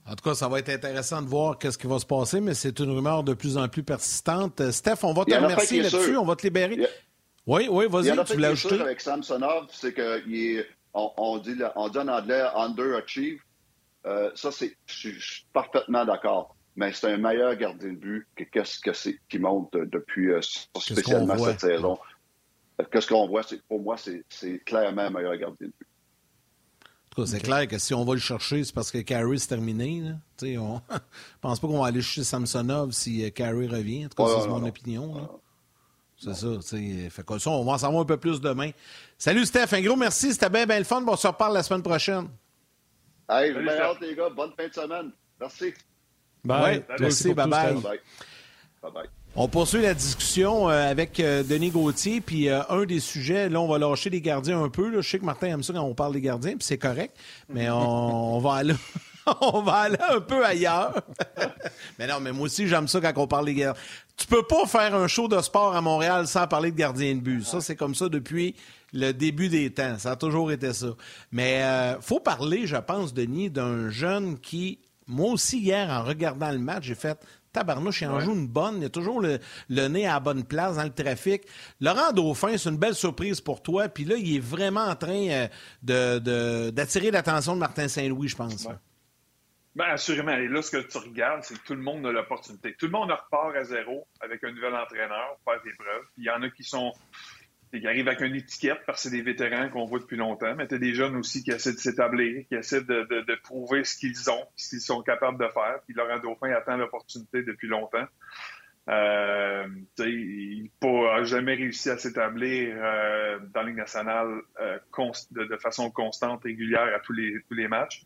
En 0.05 0.15
tout 0.15 0.23
cas, 0.23 0.35
ça 0.35 0.47
va 0.47 0.59
être 0.59 0.69
intéressant 0.69 1.21
de 1.21 1.27
voir 1.27 1.57
qu'est-ce 1.57 1.77
qui 1.77 1.87
va 1.87 1.99
se 1.99 2.05
passer, 2.05 2.39
mais 2.39 2.53
c'est 2.53 2.79
une 2.79 2.91
rumeur 2.91 3.23
de 3.23 3.33
plus 3.33 3.57
en 3.57 3.67
plus 3.67 3.83
persistante. 3.83 4.61
Euh, 4.61 4.71
Steph, 4.71 5.03
on 5.03 5.13
va 5.13 5.25
te 5.25 5.33
remercier 5.33 5.81
là-dessus. 5.81 6.15
On 6.15 6.23
va 6.23 6.35
te 6.37 6.43
libérer. 6.43 6.75
Il 6.75 6.89
Oui, 7.45 7.67
oui, 7.69 7.87
vas-y, 7.89 8.25
tu 8.25 8.33
voulais 8.33 8.47
ajouter. 8.47 8.79
avec 8.79 9.01
Samsonov, 9.01 9.67
c'est 9.71 9.93
qu'il 9.93 10.35
est, 10.35 10.65
on, 10.93 11.37
dit, 11.39 11.55
on 11.75 11.89
dit 11.89 11.97
en 11.97 12.07
anglais 12.07 12.43
underachieve. 12.55 13.41
Euh, 14.05 14.31
ça, 14.35 14.51
c'est, 14.51 14.77
je 14.85 15.09
suis 15.19 15.45
parfaitement 15.51 16.05
d'accord. 16.05 16.55
Mais 16.77 16.93
c'est 16.93 17.11
un 17.11 17.17
meilleur 17.17 17.55
gardien 17.55 17.89
de 17.89 17.97
but 17.97 18.27
que 18.35 18.43
qu'est-ce 18.43 18.79
que 18.79 18.93
c'est 18.93 19.19
qui 19.27 19.39
monte 19.39 19.75
euh, 19.75 19.87
depuis 19.87 20.31
euh, 20.31 20.41
spécialement 20.41 21.37
cette 21.37 21.59
saison. 21.59 21.97
Euh, 22.79 22.83
Qu'est-ce 22.91 23.07
qu'on 23.07 23.27
voit, 23.27 23.41
c'est, 23.41 23.59
pour 23.63 23.81
moi, 23.81 23.95
c'est, 23.97 24.23
clairement 24.63 25.01
un 25.01 25.09
meilleur 25.09 25.35
gardien 25.37 25.67
de 25.67 25.73
but. 25.75 25.87
En 26.83 27.09
tout 27.15 27.21
cas, 27.23 27.27
c'est 27.27 27.39
clair 27.39 27.67
que 27.67 27.79
si 27.79 27.95
on 27.95 28.05
va 28.05 28.13
le 28.13 28.19
chercher, 28.19 28.63
c'est 28.63 28.75
parce 28.75 28.91
que 28.91 28.99
Carey 28.99 29.39
c'est 29.39 29.47
terminé. 29.47 30.03
sais, 30.37 30.55
on 30.59 30.79
je 30.91 30.97
pense 31.41 31.59
pas 31.59 31.67
qu'on 31.67 31.81
va 31.81 31.87
aller 31.87 32.03
chercher 32.03 32.23
Samsonov 32.23 32.91
si 32.91 33.31
Carey 33.31 33.65
revient. 33.65 34.05
En 34.05 34.09
tout 34.09 34.23
cas, 34.23 34.31
ouais, 34.31 34.41
c'est 34.41 34.47
mon 34.47 34.59
non. 34.59 34.67
opinion. 34.67 35.15
là. 35.15 35.29
C'est 36.19 36.35
ça. 36.35 36.47
tu 36.57 36.61
sais. 36.61 37.09
Fait 37.09 37.25
que 37.25 37.39
ça, 37.39 37.49
on 37.49 37.65
va 37.65 37.71
en 37.71 37.77
savoir 37.79 38.03
un 38.03 38.05
peu 38.05 38.17
plus 38.17 38.39
demain. 38.39 38.69
Salut, 39.17 39.47
Steph. 39.47 39.73
Un 39.73 39.81
gros 39.81 39.95
merci. 39.95 40.31
C'était 40.31 40.49
bien, 40.49 40.67
bien 40.67 40.77
le 40.77 40.85
fun. 40.85 41.01
Bon, 41.01 41.13
on 41.13 41.15
se 41.15 41.25
reparle 41.25 41.55
la 41.55 41.63
semaine 41.63 41.81
prochaine. 41.81 42.27
Hey, 43.27 43.51
je 43.51 43.59
les 44.05 44.15
gars. 44.15 44.29
Bonne 44.29 44.51
fin 44.55 44.67
de 44.67 44.73
semaine. 44.73 45.11
Merci. 45.39 45.73
Bye. 46.47 46.77
Ouais, 46.77 46.85
merci. 46.99 47.33
Bye-bye. 47.33 47.75
Bye-bye. 48.81 49.09
On 49.35 49.47
poursuit 49.47 49.81
la 49.81 49.93
discussion 49.93 50.69
euh, 50.69 50.89
avec 50.89 51.19
euh, 51.19 51.43
Denis 51.43 51.69
Gauthier, 51.69 52.21
puis 52.21 52.49
euh, 52.49 52.61
un 52.69 52.85
des 52.85 52.99
sujets, 52.99 53.49
là, 53.49 53.61
on 53.61 53.67
va 53.67 53.77
lâcher 53.77 54.09
les 54.09 54.21
gardiens 54.21 54.63
un 54.63 54.69
peu. 54.69 54.89
là. 54.89 55.01
Je 55.01 55.09
sais 55.09 55.19
que 55.19 55.25
Martin 55.25 55.47
aime 55.47 55.61
ça 55.61 55.73
quand 55.73 55.83
on 55.83 55.93
parle 55.93 56.13
des 56.13 56.21
gardiens, 56.21 56.53
puis 56.53 56.63
c'est 56.63 56.79
correct, 56.79 57.15
mais 57.49 57.69
on, 57.69 57.75
on 58.37 58.39
va 58.39 58.53
aller... 58.53 58.75
On 59.41 59.61
va 59.61 59.73
aller 59.73 59.97
un 60.09 60.21
peu 60.21 60.45
ailleurs. 60.45 61.01
mais 61.99 62.07
non, 62.07 62.21
mais 62.21 62.31
moi 62.31 62.45
aussi, 62.45 62.65
j'aime 62.65 62.87
ça 62.87 63.01
quand 63.01 63.11
on 63.17 63.27
parle 63.27 63.47
des 63.47 63.55
gardiens. 63.55 63.81
Tu 64.15 64.25
peux 64.25 64.43
pas 64.43 64.65
faire 64.65 64.95
un 64.95 65.07
show 65.07 65.27
de 65.27 65.41
sport 65.41 65.75
à 65.75 65.81
Montréal 65.81 66.27
sans 66.27 66.47
parler 66.47 66.71
de 66.71 66.77
gardien 66.77 67.13
de 67.13 67.19
but. 67.19 67.43
Ça, 67.45 67.59
c'est 67.59 67.75
comme 67.75 67.93
ça 67.93 68.07
depuis 68.07 68.55
le 68.93 69.11
début 69.11 69.49
des 69.49 69.69
temps. 69.69 69.97
Ça 69.97 70.11
a 70.11 70.15
toujours 70.15 70.51
été 70.51 70.71
ça. 70.73 70.87
Mais 71.31 71.61
euh, 71.61 71.99
faut 71.99 72.19
parler, 72.19 72.67
je 72.67 72.77
pense, 72.77 73.13
Denis, 73.13 73.49
d'un 73.49 73.89
jeune 73.89 74.39
qui, 74.39 74.79
moi 75.07 75.31
aussi, 75.31 75.59
hier, 75.59 75.89
en 75.89 76.03
regardant 76.03 76.51
le 76.51 76.59
match, 76.59 76.83
j'ai 76.85 76.95
fait 76.95 77.17
Tabarnouche, 77.53 78.01
il 78.01 78.07
en 78.07 78.19
joue 78.19 78.33
une 78.35 78.47
bonne. 78.47 78.81
Il 78.81 78.85
a 78.85 78.89
toujours 78.89 79.19
le, 79.21 79.39
le 79.69 79.87
nez 79.87 80.05
à 80.05 80.13
la 80.13 80.19
bonne 80.19 80.43
place 80.43 80.75
dans 80.75 80.83
le 80.83 80.93
trafic. 80.93 81.43
Laurent 81.81 82.11
Dauphin, 82.11 82.55
c'est 82.57 82.69
une 82.69 82.77
belle 82.77 82.93
surprise 82.93 83.41
pour 83.41 83.63
toi. 83.63 83.87
Puis 83.89 84.05
là, 84.05 84.15
il 84.15 84.35
est 84.35 84.39
vraiment 84.39 84.85
en 84.85 84.95
train 84.95 85.27
euh, 85.29 85.47
de- 85.81 86.69
d'attirer 86.69 87.09
l'attention 87.09 87.55
de 87.55 87.59
Martin 87.59 87.87
Saint-Louis, 87.87 88.27
je 88.27 88.35
pense. 88.35 88.67
Ben, 89.75 89.85
assurément. 89.91 90.31
Et 90.33 90.47
là, 90.47 90.61
ce 90.61 90.71
que 90.71 90.77
tu 90.87 90.97
regardes, 90.97 91.43
c'est 91.43 91.53
que 91.55 91.63
tout 91.65 91.75
le 91.75 91.81
monde 91.81 92.05
a 92.05 92.11
l'opportunité. 92.11 92.75
Tout 92.77 92.87
le 92.87 92.91
monde 92.91 93.11
repart 93.11 93.55
à 93.55 93.63
zéro 93.63 94.07
avec 94.21 94.43
un 94.43 94.51
nouvel 94.51 94.75
entraîneur 94.75 95.37
pour 95.43 95.53
faire 95.53 95.63
des 95.63 95.71
preuves. 95.77 96.03
Puis 96.13 96.23
il 96.23 96.25
y 96.25 96.29
en 96.31 96.41
a 96.41 96.49
qui 96.49 96.63
sont 96.63 96.91
qui 97.79 97.87
arrivent 97.87 98.07
avec 98.07 98.21
une 98.21 98.35
étiquette 98.35 98.79
parce 98.85 99.03
que 99.03 99.09
c'est 99.09 99.15
des 99.15 99.21
vétérans 99.21 99.69
qu'on 99.69 99.85
voit 99.85 99.99
depuis 99.99 100.17
longtemps, 100.17 100.55
mais 100.55 100.67
tu 100.67 100.77
des 100.79 100.93
jeunes 100.93 101.15
aussi 101.15 101.43
qui 101.43 101.51
essaient 101.51 101.73
de 101.73 101.77
s'établir, 101.79 102.45
qui 102.47 102.55
essaient 102.55 102.83
de, 102.83 103.07
de- 103.09 103.21
de 103.21 103.35
prouver 103.43 103.83
ce 103.83 103.97
qu'ils 103.97 104.29
ont, 104.29 104.45
ce 104.55 104.69
qu'ils 104.69 104.81
sont 104.81 105.01
capables 105.01 105.37
de 105.37 105.49
faire. 105.51 105.79
Puis 105.85 105.93
Laurent 105.95 106.19
Dauphin 106.19 106.51
attend 106.51 106.77
l'opportunité 106.77 107.43
depuis 107.43 107.67
longtemps. 107.67 108.05
Euh, 108.89 109.67
il 109.99 110.69
n'a 110.81 111.23
jamais 111.23 111.55
réussi 111.55 111.89
à 111.89 111.97
s'établir 111.97 112.73
euh, 112.77 113.39
dans 113.53 113.61
la 113.61 113.67
Ligue 113.67 113.77
nationale 113.77 114.41
euh, 114.61 114.79
de, 115.31 115.57
façon 115.57 115.91
constante, 115.91 116.43
régulière 116.43 116.95
à 116.95 116.99
tous 116.99 117.13
les, 117.13 117.35
tous 117.49 117.53
les 117.55 117.67
matchs. 117.67 118.03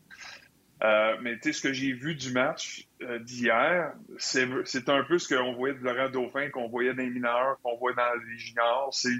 Mais 1.20 1.38
ce 1.40 1.62
que 1.62 1.72
j'ai 1.72 1.92
vu 1.92 2.16
du 2.16 2.32
match 2.32 2.88
d'hier, 3.20 3.92
c'est 4.18 4.88
un 4.88 5.04
peu 5.04 5.18
ce 5.18 5.32
qu'on 5.32 5.52
voyait 5.52 5.74
de 5.76 5.84
Laurent 5.84 6.10
Dauphin, 6.10 6.50
qu'on 6.50 6.68
voyait 6.68 6.92
dans 6.94 7.04
les 7.04 7.10
mineurs, 7.10 7.58
qu'on 7.62 7.76
voit 7.76 7.92
dans 7.92 8.14
les 8.28 8.36
juniors. 8.38 8.92
C'est 8.92 9.14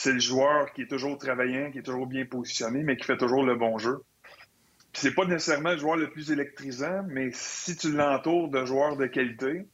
c'est 0.00 0.14
le 0.14 0.18
joueur 0.18 0.72
qui 0.72 0.82
est 0.82 0.86
toujours 0.86 1.18
travaillant, 1.18 1.70
qui 1.70 1.80
est 1.80 1.82
toujours 1.82 2.06
bien 2.06 2.24
positionné, 2.24 2.82
mais 2.82 2.96
qui 2.96 3.04
fait 3.04 3.18
toujours 3.18 3.44
le 3.44 3.54
bon 3.54 3.76
jeu. 3.76 4.02
C'est 4.94 5.14
pas 5.14 5.26
nécessairement 5.26 5.72
le 5.72 5.76
joueur 5.76 5.96
le 5.96 6.08
plus 6.08 6.30
électrisant, 6.30 7.02
mais 7.06 7.28
si 7.34 7.76
tu 7.76 7.92
l'entoures 7.92 8.48
de 8.48 8.64
joueurs 8.64 8.96
de 8.96 9.04
qualité, 9.04 9.66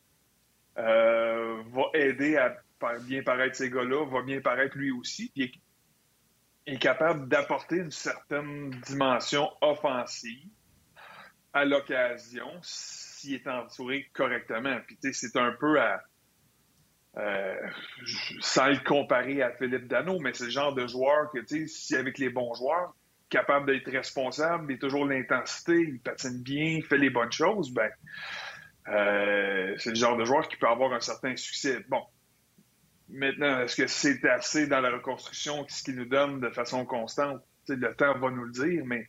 euh, 0.78 1.62
va 1.70 1.82
aider 1.94 2.36
à 2.36 2.56
bien 3.02 3.22
paraître 3.22 3.54
ces 3.54 3.70
gars-là, 3.70 4.04
va 4.04 4.22
bien 4.22 4.40
paraître 4.40 4.76
lui 4.76 4.90
aussi, 4.90 5.30
puis 5.32 5.44
est, 6.66 6.72
est 6.74 6.78
capable 6.78 7.28
d'apporter 7.28 7.76
une 7.76 7.92
certaine 7.92 8.70
dimension 8.84 9.48
offensive 9.60 10.48
à 11.52 11.64
l'occasion 11.64 12.50
s'il 12.62 13.34
est 13.34 13.46
entouré 13.46 14.10
correctement. 14.12 14.76
Puis 14.88 14.98
c'est 15.12 15.36
un 15.36 15.52
peu 15.52 15.80
à 15.80 16.02
sans 18.40 18.68
le 18.68 18.78
comparer 18.78 19.42
à 19.42 19.52
Philippe 19.52 19.86
Dano, 19.86 20.18
mais 20.20 20.32
c'est 20.34 20.44
le 20.44 20.50
genre 20.50 20.74
de 20.74 20.86
joueur 20.86 21.30
que, 21.32 21.38
tu 21.40 21.66
sais, 21.66 21.66
si 21.66 21.96
avec 21.96 22.18
les 22.18 22.30
bons 22.30 22.54
joueurs, 22.54 22.94
capable 23.28 23.66
d'être 23.66 23.90
responsable, 23.90 24.72
il 24.72 24.76
a 24.76 24.78
toujours 24.78 25.06
l'intensité, 25.06 25.74
il 25.74 26.00
patine 26.00 26.42
bien, 26.42 26.76
il 26.76 26.84
fait 26.84 26.98
les 26.98 27.10
bonnes 27.10 27.32
choses, 27.32 27.72
ben, 27.72 27.90
euh, 28.88 29.74
c'est 29.78 29.90
le 29.90 29.96
genre 29.96 30.16
de 30.16 30.24
joueur 30.24 30.46
qui 30.48 30.56
peut 30.56 30.68
avoir 30.68 30.92
un 30.92 31.00
certain 31.00 31.34
succès. 31.36 31.84
Bon. 31.88 32.02
Maintenant, 33.08 33.60
est-ce 33.60 33.76
que 33.76 33.86
c'est 33.86 34.24
assez 34.28 34.66
dans 34.66 34.80
la 34.80 34.90
reconstruction, 34.90 35.64
ce 35.68 35.82
qu'il 35.82 35.96
nous 35.96 36.06
donne 36.06 36.40
de 36.40 36.50
façon 36.50 36.84
constante? 36.84 37.40
Le 37.68 37.94
temps 37.94 38.18
va 38.18 38.30
nous 38.30 38.44
le 38.44 38.52
dire, 38.52 38.84
mais 38.84 39.08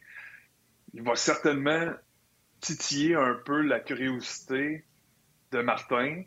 il 0.93 1.01
va 1.03 1.15
certainement 1.15 1.93
titiller 2.59 3.15
un 3.15 3.35
peu 3.45 3.61
la 3.61 3.79
curiosité 3.79 4.85
de 5.51 5.61
Martin 5.61 6.23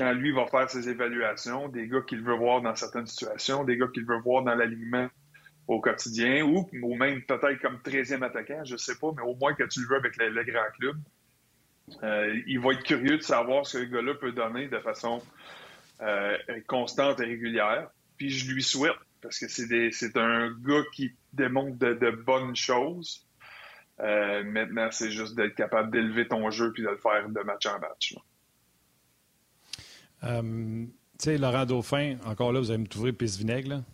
quand 0.00 0.14
lui 0.14 0.32
va 0.32 0.46
faire 0.46 0.70
ses 0.70 0.88
évaluations, 0.88 1.68
des 1.68 1.86
gars 1.86 2.00
qu'il 2.00 2.22
veut 2.22 2.34
voir 2.34 2.62
dans 2.62 2.74
certaines 2.74 3.04
situations, 3.04 3.64
des 3.64 3.76
gars 3.76 3.88
qu'il 3.92 4.06
veut 4.06 4.18
voir 4.20 4.42
dans 4.42 4.54
l'alignement 4.54 5.10
au 5.68 5.78
quotidien, 5.78 6.42
ou, 6.42 6.66
même 6.96 7.20
peut-être 7.24 7.60
comme 7.60 7.76
13e 7.84 8.24
attaquant, 8.24 8.64
je 8.64 8.78
sais 8.78 8.96
pas, 8.98 9.08
mais 9.14 9.22
au 9.22 9.34
moins 9.34 9.52
que 9.52 9.64
tu 9.64 9.82
le 9.82 9.88
veux 9.88 9.96
avec 9.96 10.16
le, 10.16 10.30
le 10.30 10.44
grand 10.44 10.70
club. 10.78 10.96
Euh, 12.02 12.40
il 12.46 12.60
va 12.60 12.72
être 12.72 12.82
curieux 12.82 13.18
de 13.18 13.22
savoir 13.22 13.66
ce 13.66 13.76
que 13.76 13.82
le 13.82 13.90
gars-là 13.90 14.14
peut 14.14 14.32
donner 14.32 14.68
de 14.68 14.78
façon 14.78 15.22
euh, 16.00 16.38
constante 16.66 17.20
et 17.20 17.26
régulière. 17.26 17.90
Puis 18.16 18.30
je 18.30 18.50
lui 18.50 18.62
souhaite, 18.62 18.96
parce 19.20 19.38
que 19.38 19.48
c'est 19.48 20.16
un 20.16 20.50
gars 20.62 20.82
qui 20.94 21.14
démontre 21.34 21.76
de, 21.76 22.10
bonnes 22.10 22.56
choses. 22.56 23.26
Euh, 24.00 24.44
maintenant, 24.44 24.90
c'est 24.90 25.10
juste 25.10 25.34
d'être 25.34 25.56
capable 25.56 25.90
d'élever 25.90 26.26
ton 26.26 26.50
jeu 26.50 26.72
puis 26.72 26.84
de 26.84 26.88
le 26.88 26.96
faire 26.96 27.28
de 27.28 27.40
match 27.40 27.66
en 27.66 27.78
match. 27.78 28.14
Euh, 30.24 30.84
tu 31.18 31.24
sais, 31.24 31.38
Laurent 31.38 31.66
Dauphin, 31.66 32.16
encore 32.24 32.52
là, 32.52 32.60
vous 32.60 32.70
allez 32.70 32.82
me 32.82 32.86
trouver 32.86 33.12
pisse 33.12 33.36
vinaigre, 33.36 33.68
là. 33.68 33.84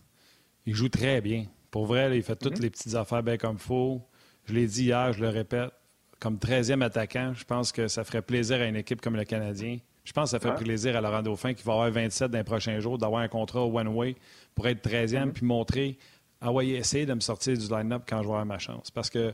Il 0.66 0.74
joue 0.74 0.88
très 0.88 1.20
bien. 1.20 1.46
Pour 1.70 1.86
vrai, 1.86 2.08
là, 2.08 2.16
il 2.16 2.22
fait 2.22 2.32
Mhm. 2.32 2.50
toutes 2.50 2.58
les 2.58 2.70
petites 2.70 2.94
affaires 2.94 3.22
bien 3.22 3.36
comme 3.36 3.56
il 3.56 3.62
faut. 3.62 4.02
Je 4.44 4.54
l'ai 4.54 4.66
dit 4.66 4.84
hier, 4.84 5.12
je 5.12 5.20
le 5.20 5.28
répète. 5.28 5.70
Comme 6.18 6.38
13e 6.38 6.82
attaquant, 6.82 7.34
je 7.34 7.44
pense 7.44 7.72
que 7.72 7.88
ça 7.88 8.02
ferait 8.02 8.22
plaisir 8.22 8.60
à 8.60 8.64
une 8.64 8.76
équipe 8.76 9.00
comme 9.00 9.16
le 9.16 9.24
Canadien 9.24 9.78
Je 10.04 10.12
pense 10.12 10.30
que 10.30 10.38
ça 10.38 10.40
fait 10.40 10.54
plaisir 10.54 10.96
à 10.96 11.00
Laurent 11.00 11.20
Dauphin 11.20 11.52
qui 11.52 11.64
va 11.64 11.72
avoir 11.72 11.90
27 11.90 12.30
dans 12.30 12.38
les 12.38 12.44
prochains 12.44 12.78
jours, 12.78 12.96
d'avoir 12.96 13.22
un 13.22 13.28
contrat 13.28 13.66
one-way 13.66 14.14
pour 14.54 14.68
être 14.68 14.80
13e, 14.80 15.30
mm-hmm. 15.30 15.32
puis 15.32 15.44
montrer 15.44 15.98
ah 16.40 16.52
ouais, 16.52 16.68
essayer 16.68 17.06
de 17.06 17.14
me 17.14 17.20
sortir 17.20 17.56
du 17.56 17.66
line-up 17.68 18.02
quand 18.06 18.18
je 18.18 18.22
vais 18.22 18.28
avoir 18.28 18.46
ma 18.46 18.58
chance. 18.58 18.90
Parce 18.90 19.10
que 19.10 19.32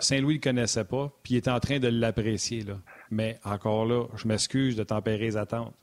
Saint-Louis 0.00 0.34
ne 0.34 0.38
le 0.38 0.42
connaissait 0.42 0.84
pas, 0.84 1.10
puis 1.22 1.34
il 1.34 1.36
était 1.38 1.50
en 1.50 1.60
train 1.60 1.78
de 1.78 1.88
l'apprécier. 1.88 2.64
Mais 3.10 3.38
encore 3.44 3.86
là, 3.86 4.06
je 4.16 4.26
m'excuse 4.26 4.76
de 4.76 4.82
tempérer 4.82 5.18
les 5.18 5.36
attentes. 5.36 5.74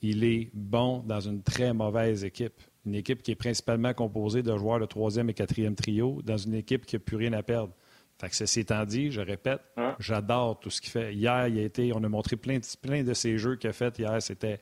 Il 0.00 0.24
est 0.24 0.50
bon 0.54 1.00
dans 1.06 1.20
une 1.20 1.42
très 1.42 1.72
mauvaise 1.72 2.24
équipe. 2.24 2.60
Une 2.86 2.94
équipe 2.94 3.22
qui 3.22 3.32
est 3.32 3.36
principalement 3.36 3.92
composée 3.92 4.42
de 4.42 4.56
joueurs 4.56 4.80
de 4.80 4.86
troisième 4.86 5.28
et 5.30 5.34
quatrième 5.34 5.74
trio, 5.74 6.22
dans 6.24 6.36
une 6.36 6.54
équipe 6.54 6.86
qui 6.86 6.96
n'a 6.96 7.00
plus 7.00 7.16
rien 7.16 7.32
à 7.32 7.42
perdre. 7.42 7.74
Fait 8.20 8.28
que 8.28 8.34
ceci 8.34 8.60
étant 8.60 8.84
dit, 8.84 9.12
je 9.12 9.20
répète, 9.20 9.60
j'adore 10.00 10.58
tout 10.58 10.70
ce 10.70 10.80
qu'il 10.80 10.90
fait. 10.90 11.14
Hier, 11.14 11.48
il 11.48 11.58
a 11.58 11.62
été, 11.62 11.92
on 11.94 12.02
a 12.02 12.08
montré 12.08 12.36
plein 12.36 12.58
de, 12.58 12.64
plein 12.80 13.04
de 13.04 13.14
ces 13.14 13.38
jeux 13.38 13.56
qu'il 13.56 13.70
a 13.70 13.72
fait 13.72 13.96
hier. 13.98 14.20
C'était 14.20 14.58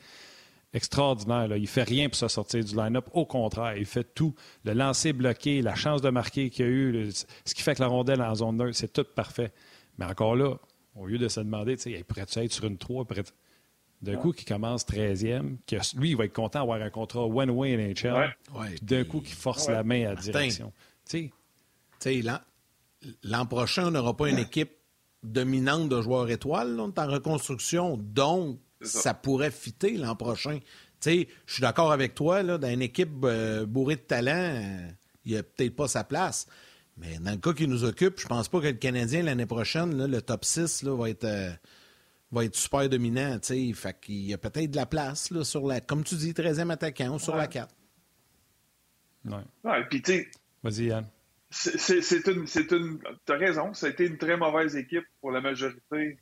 extraordinaire. 0.74 1.48
Là. 1.48 1.56
Il 1.56 1.66
fait 1.66 1.82
rien 1.82 2.08
pour 2.08 2.16
se 2.16 2.28
sortir 2.28 2.64
du 2.64 2.76
line-up. 2.76 3.08
Au 3.12 3.24
contraire, 3.24 3.76
il 3.76 3.86
fait 3.86 4.14
tout. 4.14 4.34
Le 4.64 4.72
lancer 4.74 5.12
bloqué, 5.12 5.62
la 5.62 5.74
chance 5.74 6.02
de 6.02 6.10
marquer 6.10 6.50
qu'il 6.50 6.64
a 6.66 6.68
eu, 6.68 7.10
ce 7.12 7.54
qui 7.54 7.62
fait 7.62 7.74
que 7.74 7.82
la 7.82 7.88
rondelle 7.88 8.20
en 8.20 8.34
zone 8.34 8.56
neutre, 8.56 8.76
c'est 8.76 8.92
tout 8.92 9.04
parfait. 9.04 9.52
Mais 9.98 10.04
encore 10.04 10.36
là, 10.36 10.56
au 10.94 11.06
lieu 11.06 11.18
de 11.18 11.28
se 11.28 11.40
demander, 11.40 11.76
il 11.86 12.04
pourrait-tu 12.04 12.38
être 12.40 12.52
sur 12.52 12.66
une 12.66 12.76
3? 12.76 13.06
D'un 14.02 14.16
coup, 14.16 14.32
qui 14.32 14.44
commence 14.44 14.86
13e, 14.86 15.56
lui, 15.96 16.10
il 16.10 16.16
va 16.16 16.26
être 16.26 16.32
content 16.34 16.60
d'avoir 16.60 16.82
un 16.82 16.90
contrat 16.90 17.24
one-way 17.24 17.76
NHL. 17.76 18.36
D'un 18.82 19.04
coup, 19.04 19.20
qui 19.20 19.32
force 19.32 19.68
la 19.68 19.82
main 19.82 20.06
à 20.06 20.14
la 20.14 20.20
direction. 20.20 20.72
Tu 21.08 21.32
sais, 21.98 22.22
l'an 23.22 23.46
prochain, 23.46 23.86
on 23.86 23.90
n'aura 23.90 24.16
pas 24.16 24.28
une 24.28 24.38
équipe 24.38 24.72
dominante 25.22 25.88
de 25.88 26.00
joueurs 26.02 26.30
étoiles. 26.30 26.78
on 26.78 26.90
est 26.90 26.98
en 26.98 27.06
reconstruction. 27.06 27.96
Donc, 27.96 28.60
ça. 28.82 29.14
pourrait 29.14 29.50
fitter 29.50 29.96
l'an 29.96 30.14
prochain. 30.14 30.58
je 31.04 31.24
suis 31.46 31.60
d'accord 31.60 31.92
avec 31.92 32.14
toi, 32.14 32.42
là, 32.42 32.58
dans 32.58 32.68
une 32.68 32.82
équipe 32.82 33.24
euh, 33.24 33.64
bourrée 33.66 33.96
de 33.96 34.00
talent, 34.02 34.62
il 35.24 35.32
n'y 35.32 35.38
a 35.38 35.42
peut-être 35.42 35.74
pas 35.74 35.88
sa 35.88 36.04
place. 36.04 36.46
Mais 36.98 37.18
dans 37.18 37.32
le 37.32 37.36
cas 37.38 37.52
qui 37.52 37.68
nous 37.68 37.84
occupe, 37.84 38.20
je 38.20 38.26
pense 38.26 38.48
pas 38.48 38.60
que 38.60 38.66
le 38.68 38.72
Canadien, 38.74 39.22
l'année 39.22 39.46
prochaine, 39.46 40.06
le 40.06 40.22
top 40.22 40.44
6 40.44 40.84
va, 40.84 41.10
être, 41.10 41.24
euh, 41.24 41.50
va 42.30 42.44
être 42.44 42.56
super 42.56 42.88
dominant. 42.88 43.38
Fait 43.42 44.00
qu'il 44.00 44.26
y 44.26 44.34
a 44.34 44.38
peut-être 44.38 44.70
de 44.70 44.76
la 44.76 44.86
place 44.86 45.30
là, 45.30 45.44
sur 45.44 45.66
la, 45.66 45.80
comme 45.80 46.04
tu 46.04 46.16
dis, 46.16 46.32
13e 46.32 46.70
attaquant 46.70 47.14
ou 47.14 47.18
sur 47.18 47.36
la 47.36 47.46
4. 47.46 47.74
Ouais. 49.24 49.84
puis 49.90 50.02
tu 50.02 50.12
sais. 50.12 50.30
Vas-y, 50.62 50.84
Yann. 50.86 51.06
C'est 51.50 52.26
une. 52.26 52.46
une 52.70 52.98
T'as 53.24 53.36
raison, 53.36 53.72
ça 53.74 53.86
a 53.86 53.90
été 53.90 54.06
une 54.06 54.18
très 54.18 54.36
mauvaise 54.36 54.76
équipe 54.76 55.06
pour 55.20 55.30
la 55.30 55.40
majorité 55.40 56.18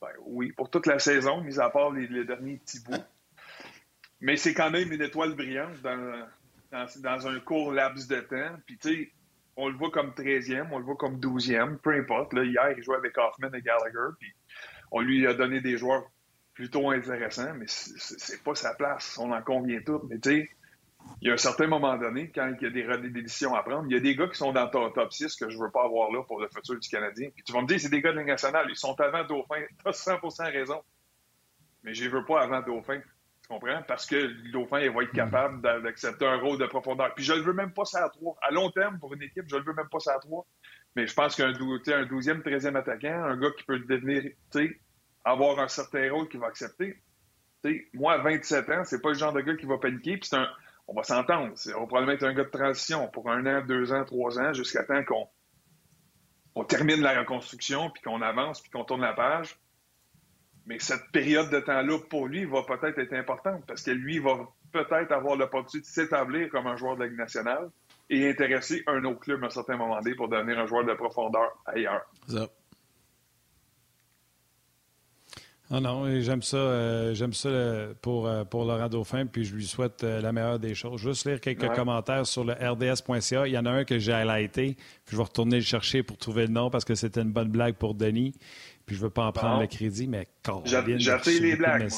ben, 0.00 0.08
oui, 0.26 0.52
pour 0.52 0.70
toute 0.70 0.86
la 0.86 0.98
saison, 0.98 1.40
mis 1.40 1.58
à 1.58 1.70
part 1.70 1.90
les, 1.90 2.24
derniers 2.24 2.58
petits 2.58 2.80
bouts. 2.80 2.92
Mais 4.20 4.36
c'est 4.36 4.54
quand 4.54 4.70
même 4.70 4.92
une 4.92 5.02
étoile 5.02 5.34
brillante 5.34 5.80
dans, 5.82 6.26
dans, 6.72 7.26
un 7.26 7.40
court 7.40 7.72
laps 7.72 8.06
de 8.06 8.20
temps. 8.20 8.56
Puis, 8.66 8.78
tu 8.78 8.88
sais, 8.88 9.12
on 9.56 9.68
le 9.68 9.76
voit 9.76 9.90
comme 9.90 10.10
13e, 10.10 10.68
on 10.70 10.78
le 10.78 10.84
voit 10.84 10.96
comme 10.96 11.18
12e, 11.18 11.78
peu 11.78 11.92
importe. 11.92 12.32
Là, 12.32 12.44
hier, 12.44 12.74
il 12.76 12.82
jouait 12.82 12.96
avec 12.96 13.16
Hoffman 13.16 13.52
et 13.52 13.62
Gallagher. 13.62 14.14
Puis, 14.18 14.32
on 14.90 15.00
lui 15.00 15.26
a 15.26 15.34
donné 15.34 15.60
des 15.60 15.76
joueurs 15.76 16.04
plutôt 16.54 16.90
intéressants, 16.90 17.54
mais 17.54 17.66
c'est 17.68 18.42
pas 18.42 18.54
sa 18.54 18.74
place. 18.74 19.18
On 19.18 19.30
en 19.30 19.42
convient 19.42 19.80
tous. 19.84 20.00
Mais, 20.08 20.18
tu 20.18 20.30
sais, 20.30 20.50
il 21.20 21.28
y 21.28 21.30
a 21.30 21.34
un 21.34 21.38
certain 21.38 21.66
moment 21.66 21.96
donné, 21.96 22.30
quand 22.34 22.52
il 22.60 22.62
y 22.62 22.66
a 22.66 22.70
des, 22.70 22.82
à 22.84 23.62
prendre, 23.62 23.86
il 23.88 23.92
y 23.92 23.96
a 23.96 24.00
des 24.00 24.16
gars 24.16 24.26
qui 24.26 24.36
sont 24.36 24.52
dans 24.52 24.68
ton 24.68 24.90
top 24.90 25.12
6 25.12 25.36
que 25.36 25.48
je 25.48 25.56
ne 25.56 25.62
veux 25.62 25.70
pas 25.70 25.84
avoir 25.84 26.10
là 26.10 26.22
pour 26.22 26.40
le 26.40 26.48
futur 26.48 26.78
du 26.78 26.88
Canadien. 26.88 27.28
Puis 27.34 27.44
tu 27.44 27.52
vas 27.52 27.62
me 27.62 27.66
dire, 27.66 27.80
c'est 27.80 27.90
des 27.90 28.00
gars 28.00 28.12
de 28.12 28.20
nationale, 28.20 28.66
ils 28.68 28.76
sont 28.76 28.98
avant 29.00 29.24
Dauphin. 29.24 29.62
Tu 29.82 29.88
as 29.88 29.92
100 29.92 30.18
raison. 30.44 30.82
Mais 31.84 31.94
je 31.94 32.04
ne 32.04 32.10
veux 32.10 32.24
pas 32.24 32.42
avant 32.42 32.60
Dauphin. 32.62 33.00
Tu 33.42 33.48
comprends? 33.48 33.82
Parce 33.86 34.06
que 34.06 34.16
le 34.16 34.50
Dauphin, 34.50 34.80
il 34.80 34.90
va 34.90 35.02
être 35.02 35.12
capable 35.12 35.62
d'accepter 35.82 36.26
un 36.26 36.38
rôle 36.38 36.58
de 36.58 36.66
profondeur. 36.66 37.14
Puis 37.14 37.24
je 37.24 37.32
ne 37.32 37.38
le 37.38 37.44
veux 37.44 37.52
même 37.52 37.72
pas 37.72 37.84
ça 37.84 38.04
à 38.04 38.08
3. 38.08 38.36
À 38.42 38.50
long 38.50 38.70
terme, 38.70 38.98
pour 38.98 39.14
une 39.14 39.22
équipe, 39.22 39.44
je 39.48 39.54
ne 39.54 39.60
le 39.60 39.66
veux 39.66 39.74
même 39.74 39.88
pas 39.88 40.00
ça 40.00 40.14
à 40.14 40.18
3. 40.18 40.46
Mais 40.96 41.06
je 41.06 41.14
pense 41.14 41.36
qu'un 41.36 41.50
un 41.50 41.52
12e, 41.52 42.42
13e 42.42 42.74
attaquant, 42.74 43.24
un 43.24 43.36
gars 43.36 43.50
qui 43.56 43.64
peut 43.64 43.78
devenir, 43.78 44.24
avoir 45.24 45.60
un 45.60 45.68
certain 45.68 46.10
rôle 46.10 46.28
qu'il 46.28 46.40
va 46.40 46.46
accepter. 46.46 46.96
moi, 47.92 48.14
à 48.14 48.18
27 48.18 48.70
ans, 48.70 48.82
c'est 48.84 49.02
pas 49.02 49.10
le 49.10 49.14
genre 49.14 49.32
de 49.32 49.42
gars 49.42 49.54
qui 49.56 49.66
va 49.66 49.78
paniquer. 49.78 50.16
Puis 50.16 50.30
un 50.32 50.48
on 50.88 50.94
va 50.94 51.02
s'entendre. 51.02 51.54
On 51.74 51.80
va 51.80 51.86
probablement 51.86 52.12
être 52.12 52.24
un 52.24 52.32
gars 52.32 52.44
de 52.44 52.50
transition 52.50 53.08
pour 53.08 53.30
un 53.30 53.44
an, 53.46 53.64
deux 53.66 53.92
ans, 53.92 54.04
trois 54.04 54.38
ans, 54.38 54.52
jusqu'à 54.52 54.84
temps 54.84 55.04
qu'on 55.04 55.28
on 56.54 56.64
termine 56.64 57.02
la 57.02 57.20
reconstruction, 57.20 57.90
puis 57.90 58.02
qu'on 58.02 58.22
avance, 58.22 58.62
puis 58.62 58.70
qu'on 58.70 58.84
tourne 58.84 59.02
la 59.02 59.12
page. 59.12 59.58
Mais 60.64 60.78
cette 60.78 61.10
période 61.12 61.50
de 61.50 61.60
temps-là, 61.60 61.98
pour 62.08 62.26
lui, 62.26 62.44
va 62.44 62.62
peut-être 62.62 62.98
être 62.98 63.12
importante 63.12 63.64
parce 63.66 63.82
que 63.82 63.90
lui 63.90 64.18
va 64.18 64.48
peut-être 64.72 65.12
avoir 65.12 65.36
l'opportunité 65.36 65.86
de 65.86 65.92
s'établir 65.92 66.48
comme 66.50 66.66
un 66.66 66.76
joueur 66.76 66.96
de 66.96 67.02
la 67.02 67.06
Ligue 67.08 67.18
nationale 67.18 67.70
et 68.08 68.28
intéresser 68.28 68.82
un 68.86 69.04
autre 69.04 69.20
club 69.20 69.42
à 69.42 69.46
un 69.46 69.50
certain 69.50 69.76
moment 69.76 69.98
donné 70.00 70.14
pour 70.14 70.28
devenir 70.28 70.58
un 70.58 70.66
joueur 70.66 70.84
de 70.84 70.94
profondeur 70.94 71.62
ailleurs. 71.66 72.06
Ah 75.68 75.80
non, 75.80 76.08
j'aime 76.20 76.42
ça, 76.42 76.56
euh, 76.58 77.14
j'aime 77.14 77.32
ça 77.32 77.48
euh, 77.48 77.92
pour, 78.00 78.28
euh, 78.28 78.44
pour 78.44 78.64
Laurent 78.64 78.88
Dauphin, 78.88 79.26
puis 79.26 79.44
je 79.44 79.52
lui 79.56 79.66
souhaite 79.66 80.04
la 80.04 80.30
meilleure 80.30 80.60
des 80.60 80.76
choses. 80.76 81.00
Juste 81.00 81.26
lire 81.26 81.40
quelques 81.40 81.74
commentaires 81.74 82.24
sur 82.24 82.44
le 82.44 82.52
rds.ca. 82.52 83.48
Il 83.48 83.52
y 83.52 83.58
en 83.58 83.66
a 83.66 83.70
un 83.70 83.84
que 83.84 83.98
j'ai 83.98 84.12
highlighté, 84.12 84.76
puis 84.76 85.12
je 85.12 85.16
vais 85.16 85.24
retourner 85.24 85.56
le 85.56 85.62
chercher 85.62 86.04
pour 86.04 86.18
trouver 86.18 86.46
le 86.46 86.52
nom 86.52 86.70
parce 86.70 86.84
que 86.84 86.94
c'était 86.94 87.22
une 87.22 87.32
bonne 87.32 87.48
blague 87.48 87.74
pour 87.74 87.94
Denis. 87.94 88.34
Puis 88.86 88.94
je 88.94 89.00
ne 89.00 89.06
veux 89.06 89.10
pas 89.12 89.24
en 89.24 89.32
prendre 89.32 89.60
le 89.60 89.66
crédit, 89.66 90.06
mais 90.06 90.28
quand 90.44 90.62
J'ai 90.64 91.40
les 91.40 91.56
blagues. 91.56 91.88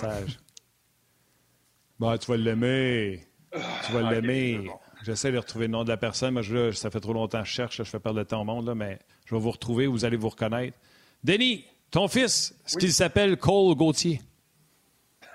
Bon, 1.98 2.16
tu 2.16 2.30
vas 2.30 2.36
l'aimer. 2.38 3.26
Tu 3.84 3.92
vas 3.92 4.10
l'aimer. 4.12 4.70
J'essaie 5.08 5.32
de 5.32 5.38
retrouver 5.38 5.68
le 5.68 5.72
nom 5.72 5.84
de 5.84 5.88
la 5.88 5.96
personne. 5.96 6.34
Moi, 6.34 6.42
je, 6.42 6.70
ça 6.72 6.90
fait 6.90 7.00
trop 7.00 7.14
longtemps 7.14 7.40
que 7.40 7.48
je 7.48 7.52
cherche, 7.52 7.78
je 7.78 7.82
fais 7.84 7.98
perdre 7.98 8.18
le 8.18 8.26
temps 8.26 8.42
au 8.42 8.44
monde, 8.44 8.66
là, 8.66 8.74
mais 8.74 8.98
je 9.24 9.34
vais 9.34 9.40
vous 9.40 9.50
retrouver, 9.50 9.86
vous 9.86 10.04
allez 10.04 10.18
vous 10.18 10.28
reconnaître. 10.28 10.76
Denis, 11.24 11.64
ton 11.90 12.08
fils, 12.08 12.54
est-ce 12.66 12.76
qu'il 12.76 12.92
s'appelle 12.92 13.38
Cole 13.38 13.74
Gauthier? 13.74 14.20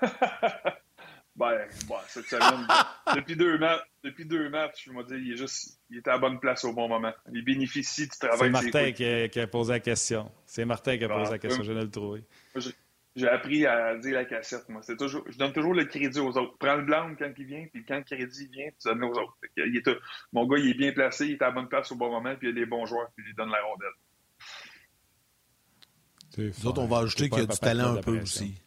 ben, 1.34 1.58
cette 2.06 2.26
semaine, 2.26 2.68
depuis 3.16 3.34
deux 3.34 3.58
matchs, 3.58 3.82
depuis 4.04 4.24
deux 4.24 4.48
matchs, 4.48 4.84
je 4.86 4.92
me 4.92 5.02
dis, 5.02 5.26
il 5.26 5.32
est 5.32 5.36
juste, 5.36 5.80
il 5.90 5.96
est 5.96 6.06
à 6.06 6.12
la 6.12 6.18
bonne 6.18 6.38
place 6.38 6.64
au 6.64 6.72
bon 6.72 6.86
moment. 6.86 7.12
Il 7.32 7.44
bénéficie 7.44 8.02
du 8.02 8.16
travail. 8.16 8.38
C'est 8.38 8.50
Martin 8.50 8.92
qui 8.92 9.04
a, 9.04 9.28
qui 9.28 9.40
a, 9.40 9.48
posé 9.48 9.72
la 9.72 9.80
question. 9.80 10.30
C'est 10.46 10.64
Martin 10.64 10.96
qui 10.96 11.04
a 11.04 11.08
posé 11.08 11.32
la 11.32 11.38
question. 11.40 11.64
Je 11.64 11.72
viens 11.72 11.80
de 11.80 11.86
le 11.86 11.90
trouver. 11.90 12.22
J'ai 13.16 13.28
appris 13.28 13.64
à 13.64 13.96
dire 13.96 14.14
la 14.14 14.24
cassette, 14.24 14.68
moi. 14.68 14.82
C'est 14.82 14.96
toujours, 14.96 15.24
je 15.30 15.38
donne 15.38 15.52
toujours 15.52 15.74
le 15.74 15.84
crédit 15.84 16.18
aux 16.18 16.36
autres. 16.36 16.56
Prends 16.58 16.74
le 16.74 16.82
blanc 16.82 17.14
quand 17.16 17.30
il 17.38 17.46
vient, 17.46 17.64
puis 17.72 17.84
quand 17.84 17.96
le 17.96 18.02
crédit 18.02 18.48
vient, 18.48 18.68
tu 18.70 18.88
donnes 18.88 19.04
aux 19.04 19.12
autres. 19.12 19.36
Il 19.56 19.76
est, 19.76 19.88
mon 20.32 20.46
gars, 20.46 20.58
il 20.58 20.70
est 20.70 20.74
bien 20.74 20.92
placé, 20.92 21.26
il 21.26 21.32
est 21.34 21.42
à 21.42 21.46
la 21.46 21.52
bonne 21.52 21.68
place 21.68 21.92
au 21.92 21.96
bon 21.96 22.10
moment, 22.10 22.34
puis 22.34 22.48
il 22.48 22.54
y 22.54 22.58
a 22.58 22.64
des 22.64 22.66
bons 22.66 22.86
joueurs, 22.86 23.08
puis 23.14 23.24
il 23.24 23.28
lui 23.28 23.34
donne 23.34 23.50
la 23.50 23.62
rondelle. 23.62 23.88
Nous 26.36 26.66
autres, 26.66 26.82
on 26.82 26.86
va 26.86 26.98
ajouter 26.98 27.28
qu'il 27.28 27.38
y 27.38 27.42
a 27.42 27.46
du 27.46 27.58
talent 27.58 27.96
un 27.96 28.00
peu 28.00 28.18
aussi. 28.20 28.60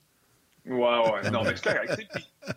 Ouais, 0.66 0.76
ouais. 0.76 1.32
Non, 1.32 1.44
mais 1.44 1.56
c'est 1.56 1.64
correct. 1.64 2.08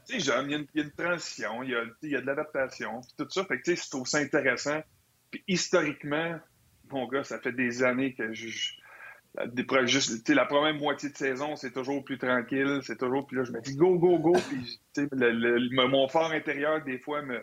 Tu 0.07 0.21
sais, 0.21 0.21
jeune, 0.21 0.51
il 0.51 0.67
y, 0.75 0.81
a 0.81 0.85
une 0.85 0.91
transition, 0.93 1.63
il 1.63 1.71
y 1.71 1.75
a, 1.75 1.85
il 2.03 2.11
y 2.11 2.17
a 2.17 2.21
de 2.21 2.27
l'adaptation, 2.27 3.01
tout 3.17 3.27
ça. 3.29 3.45
Fait 3.45 3.59
que, 3.59 3.63
tu 3.63 3.77
sais, 3.77 3.83
c'est 3.89 3.97
aussi 3.97 4.17
intéressant. 4.17 4.81
Puis 5.31 5.43
historiquement, 5.47 6.39
mon 6.91 7.07
gars, 7.09 7.25
ça 7.25 7.41
fait 7.41 7.53
des 7.53 7.83
années 7.83 8.15
que 8.15 8.33
je. 8.33 8.73
La, 9.37 10.45
première 10.47 10.75
moitié 10.75 11.11
de 11.11 11.17
saison, 11.17 11.57
c'est 11.57 11.73
toujours 11.73 12.05
plus 12.05 12.19
tranquille, 12.19 12.81
c'est 12.83 12.99
toujours. 12.99 13.27
Puis 13.27 13.37
là, 13.37 13.45
je 13.45 13.53
me 13.53 13.61
dis 13.61 13.77
go, 13.77 13.99
go, 13.99 14.19
go. 14.19 14.33
Puis, 14.49 14.81
le, 15.13 15.89
mon 15.89 16.09
fort 16.09 16.33
intérieur, 16.33 16.83
des 16.83 16.99
fois, 16.99 17.23
me, 17.23 17.41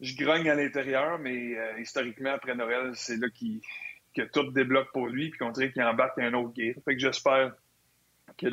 je 0.00 0.16
grogne 0.16 0.48
à 0.48 0.54
l'intérieur, 0.54 1.18
mais 1.18 1.56
euh, 1.56 1.80
historiquement, 1.80 2.32
après 2.32 2.54
Noël, 2.54 2.92
c'est 2.94 3.16
là 3.16 3.28
qu'il 3.28 3.60
que 4.14 4.22
tout 4.22 4.50
débloque 4.52 4.92
pour 4.92 5.08
lui, 5.08 5.30
puis 5.30 5.38
qu'on 5.38 5.50
dirait 5.50 5.72
qu'il 5.72 5.82
embarque 5.82 6.18
un 6.18 6.32
autre 6.34 6.52
gear. 6.56 6.74
Fait 6.84 6.94
que 6.94 7.00
j'espère 7.00 7.52
que 8.38 8.46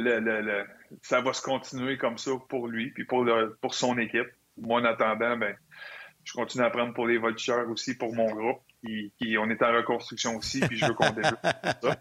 ça 1.01 1.22
va 1.22 1.34
se 1.34 1.41
continuer 1.41 1.97
comme 1.97 2.18
ça 2.18 2.32
pour 2.49 2.68
lui, 2.68 2.91
puis 2.91 3.05
pour, 3.05 3.26
son 3.74 3.97
équipe. 3.97 4.28
Moi, 4.57 4.82
en 4.82 4.86
attendant, 4.86 5.38
ben, 5.38 5.55
je 6.24 6.34
continue 6.34 6.64
à 6.64 6.68
apprendre 6.68 6.93
pour 6.93 7.07
les 7.07 7.18
voltigeurs 7.18 7.70
aussi, 7.70 7.95
pour 7.95 8.14
mon 8.14 8.34
groupe, 8.34 8.62
qui, 8.84 9.38
on 9.38 9.49
est 9.49 9.61
en 9.61 9.73
reconstruction 9.73 10.38
aussi, 10.38 10.59
puis 10.61 10.77
je 10.77 10.86
veux 10.86 10.93
qu'on 10.93 11.11
développe 11.11 11.39
ça. 11.82 11.97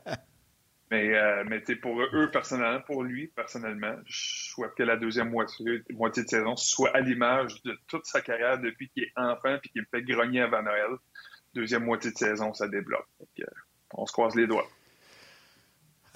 Mais, 0.91 1.15
euh, 1.15 1.45
mais 1.47 1.61
pour 1.77 2.01
eux, 2.01 2.31
personnellement, 2.33 2.81
pour 2.81 3.05
lui, 3.05 3.29
personnellement, 3.29 3.95
je 4.07 4.51
souhaite 4.51 4.75
que 4.77 4.83
la 4.83 4.97
deuxième 4.97 5.31
moitié, 5.31 5.83
moitié 5.91 6.25
de 6.25 6.29
saison 6.29 6.57
soit 6.57 6.91
à 6.97 7.01
l'image 7.01 7.63
de 7.63 7.79
toute 7.87 8.07
sa 8.07 8.21
carrière 8.21 8.59
depuis 8.59 8.89
qu'il 8.89 9.05
est 9.05 9.13
enfant 9.15 9.57
puis 9.63 9.71
qu'il 9.71 9.83
me 9.83 9.87
fait 9.91 10.03
grogner 10.03 10.41
avant 10.41 10.63
Noël 10.63 10.97
deuxième 11.55 11.85
moitié 11.85 12.11
de 12.11 12.17
saison, 12.17 12.53
ça 12.55 12.69
débloque. 12.69 13.07
on 13.95 14.07
se 14.07 14.13
croise 14.13 14.35
les 14.35 14.47
doigts. 14.47 14.69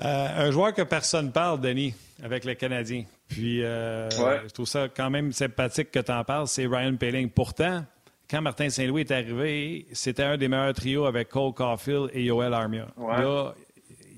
Euh, 0.00 0.46
un 0.48 0.50
joueur 0.50 0.74
que 0.74 0.82
personne 0.82 1.30
parle, 1.30 1.60
Denis, 1.60 1.94
avec 2.22 2.44
le 2.44 2.54
Canadien. 2.54 3.04
Puis, 3.28 3.62
euh, 3.62 4.10
je 4.10 4.52
trouve 4.52 4.66
ça 4.66 4.88
quand 4.88 5.10
même 5.10 5.32
sympathique 5.32 5.90
que 5.90 6.00
tu 6.00 6.10
en 6.10 6.24
parles, 6.24 6.48
c'est 6.48 6.66
Ryan 6.66 6.96
Pelling. 6.96 7.30
Pourtant, 7.30 7.84
quand 8.31 8.41
Martin 8.41 8.70
Saint-Louis 8.70 9.03
est 9.03 9.11
arrivé, 9.11 9.87
c'était 9.93 10.22
un 10.22 10.37
des 10.37 10.49
meilleurs 10.49 10.75
trios 10.75 11.05
avec 11.07 11.29
Cole 11.29 11.53
Caulfield 11.53 12.11
et 12.12 12.25
Yoel 12.25 12.55
Armia. 12.55 12.89
Là, 12.99 13.55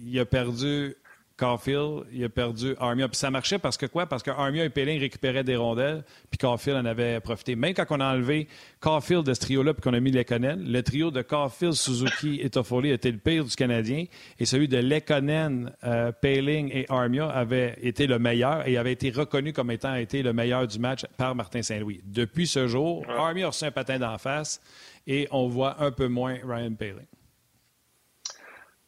il 0.04 0.18
a 0.18 0.24
perdu 0.24 0.94
Caulfield, 1.36 2.04
il 2.12 2.24
a 2.24 2.28
perdu 2.28 2.74
Armia. 2.78 3.08
Puis 3.08 3.18
ça 3.18 3.30
marchait 3.30 3.58
parce 3.58 3.76
que 3.76 3.86
quoi? 3.86 4.06
Parce 4.06 4.22
que 4.22 4.30
Armia 4.30 4.64
et 4.64 4.70
Pelling 4.70 4.98
récupéraient 4.98 5.44
des 5.44 5.56
rondelles, 5.56 6.02
puis 6.30 6.38
Caulfield 6.38 6.78
en 6.78 6.84
avait 6.84 7.20
profité. 7.20 7.56
Même 7.56 7.74
quand 7.74 7.84
on 7.90 8.00
a 8.00 8.12
enlevé 8.12 8.48
Caulfield 8.80 9.24
de 9.24 9.34
ce 9.34 9.40
trio-là, 9.40 9.74
puis 9.74 9.82
qu'on 9.82 9.94
a 9.94 10.00
mis 10.00 10.10
Lekonen, 10.10 10.64
le 10.64 10.82
trio 10.82 11.10
de 11.10 11.22
Caulfield, 11.22 11.74
Suzuki 11.74 12.40
et 12.42 12.50
Toffoli 12.50 12.90
était 12.90 13.10
le 13.10 13.18
pire 13.18 13.44
du 13.44 13.54
Canadien, 13.54 14.06
et 14.38 14.46
celui 14.46 14.68
de 14.68 14.78
Lekonen, 14.78 15.72
euh, 15.84 16.12
et 16.22 16.86
Armia 16.88 17.28
avait 17.28 17.76
été 17.82 18.06
le 18.06 18.18
meilleur 18.18 18.66
et 18.66 18.76
avait 18.76 18.92
été 18.92 19.10
reconnu 19.10 19.52
comme 19.52 19.70
étant 19.70 19.94
été 19.94 20.22
le 20.22 20.32
meilleur 20.32 20.66
du 20.66 20.78
match 20.78 21.04
par 21.16 21.34
Martin 21.34 21.62
Saint-Louis. 21.62 22.00
Depuis 22.04 22.46
ce 22.46 22.66
jour, 22.66 23.04
Armia 23.08 23.46
a 23.46 23.48
reçu 23.48 23.64
un 23.64 23.70
patin 23.70 23.98
d'en 23.98 24.18
face 24.18 24.60
et 25.06 25.28
on 25.30 25.48
voit 25.48 25.82
un 25.82 25.90
peu 25.92 26.08
moins 26.08 26.38
Ryan 26.44 26.74
Paling. 26.74 27.06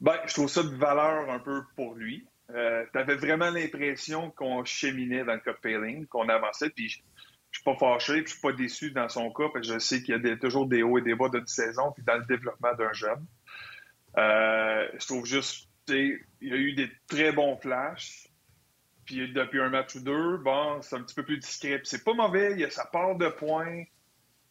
Ben, 0.01 0.14
je 0.26 0.34
trouve 0.34 0.49
ça 0.49 0.62
de 0.62 0.68
valeur 0.68 1.30
un 1.30 1.38
peu 1.38 1.62
pour 1.74 1.94
lui. 1.94 2.24
Euh, 2.55 2.84
tu 2.92 2.99
avais 2.99 3.16
vraiment 3.16 3.51
l'impression 3.51 4.30
qu'on 4.30 4.64
cheminait 4.64 5.24
dans 5.24 5.34
le 5.34 5.40
cas 5.40 5.53
Paling, 5.55 6.07
qu'on 6.07 6.28
avançait, 6.28 6.70
puis 6.70 6.88
je, 6.88 6.99
ne 6.99 7.05
suis 7.53 7.64
pas 7.64 7.74
fâché, 7.74 8.22
puis 8.22 8.26
je 8.26 8.32
suis 8.32 8.40
pas 8.40 8.53
déçu 8.53 8.90
dans 8.90 9.09
son 9.09 9.30
cas, 9.32 9.49
parce 9.53 9.66
que 9.66 9.74
je 9.74 9.78
sais 9.78 10.03
qu'il 10.03 10.24
y 10.24 10.30
a 10.30 10.36
toujours 10.36 10.66
des 10.66 10.82
hauts 10.82 10.99
et 10.99 11.03
des 11.03 11.14
bas 11.14 11.28
d'une 11.28 11.46
saison, 11.46 11.92
puis 11.92 12.03
dans 12.05 12.16
le 12.16 12.24
développement 12.24 12.74
d'un 12.74 12.92
jeune. 12.92 13.24
Euh, 14.16 14.88
je 14.99 15.07
trouve 15.07 15.26
juste, 15.26 15.68
il 15.88 16.18
y 16.40 16.53
a 16.53 16.57
eu 16.57 16.72
des 16.72 16.90
très 17.07 17.32
bons 17.32 17.57
flashs, 17.59 18.28
puis 19.05 19.30
depuis 19.32 19.61
un 19.61 19.68
match 19.68 19.94
ou 19.96 20.01
deux, 20.01 20.38
bon, 20.38 20.80
c'est 20.82 20.96
un 20.96 21.03
petit 21.03 21.14
peu 21.14 21.24
plus 21.24 21.38
discret. 21.38 21.80
c'est 21.84 22.05
pas 22.05 22.14
mauvais, 22.14 22.53
il 22.53 22.61
y 22.61 22.64
a 22.64 22.70
sa 22.70 22.86
part 22.86 23.16
de 23.16 23.28
points, 23.28 23.84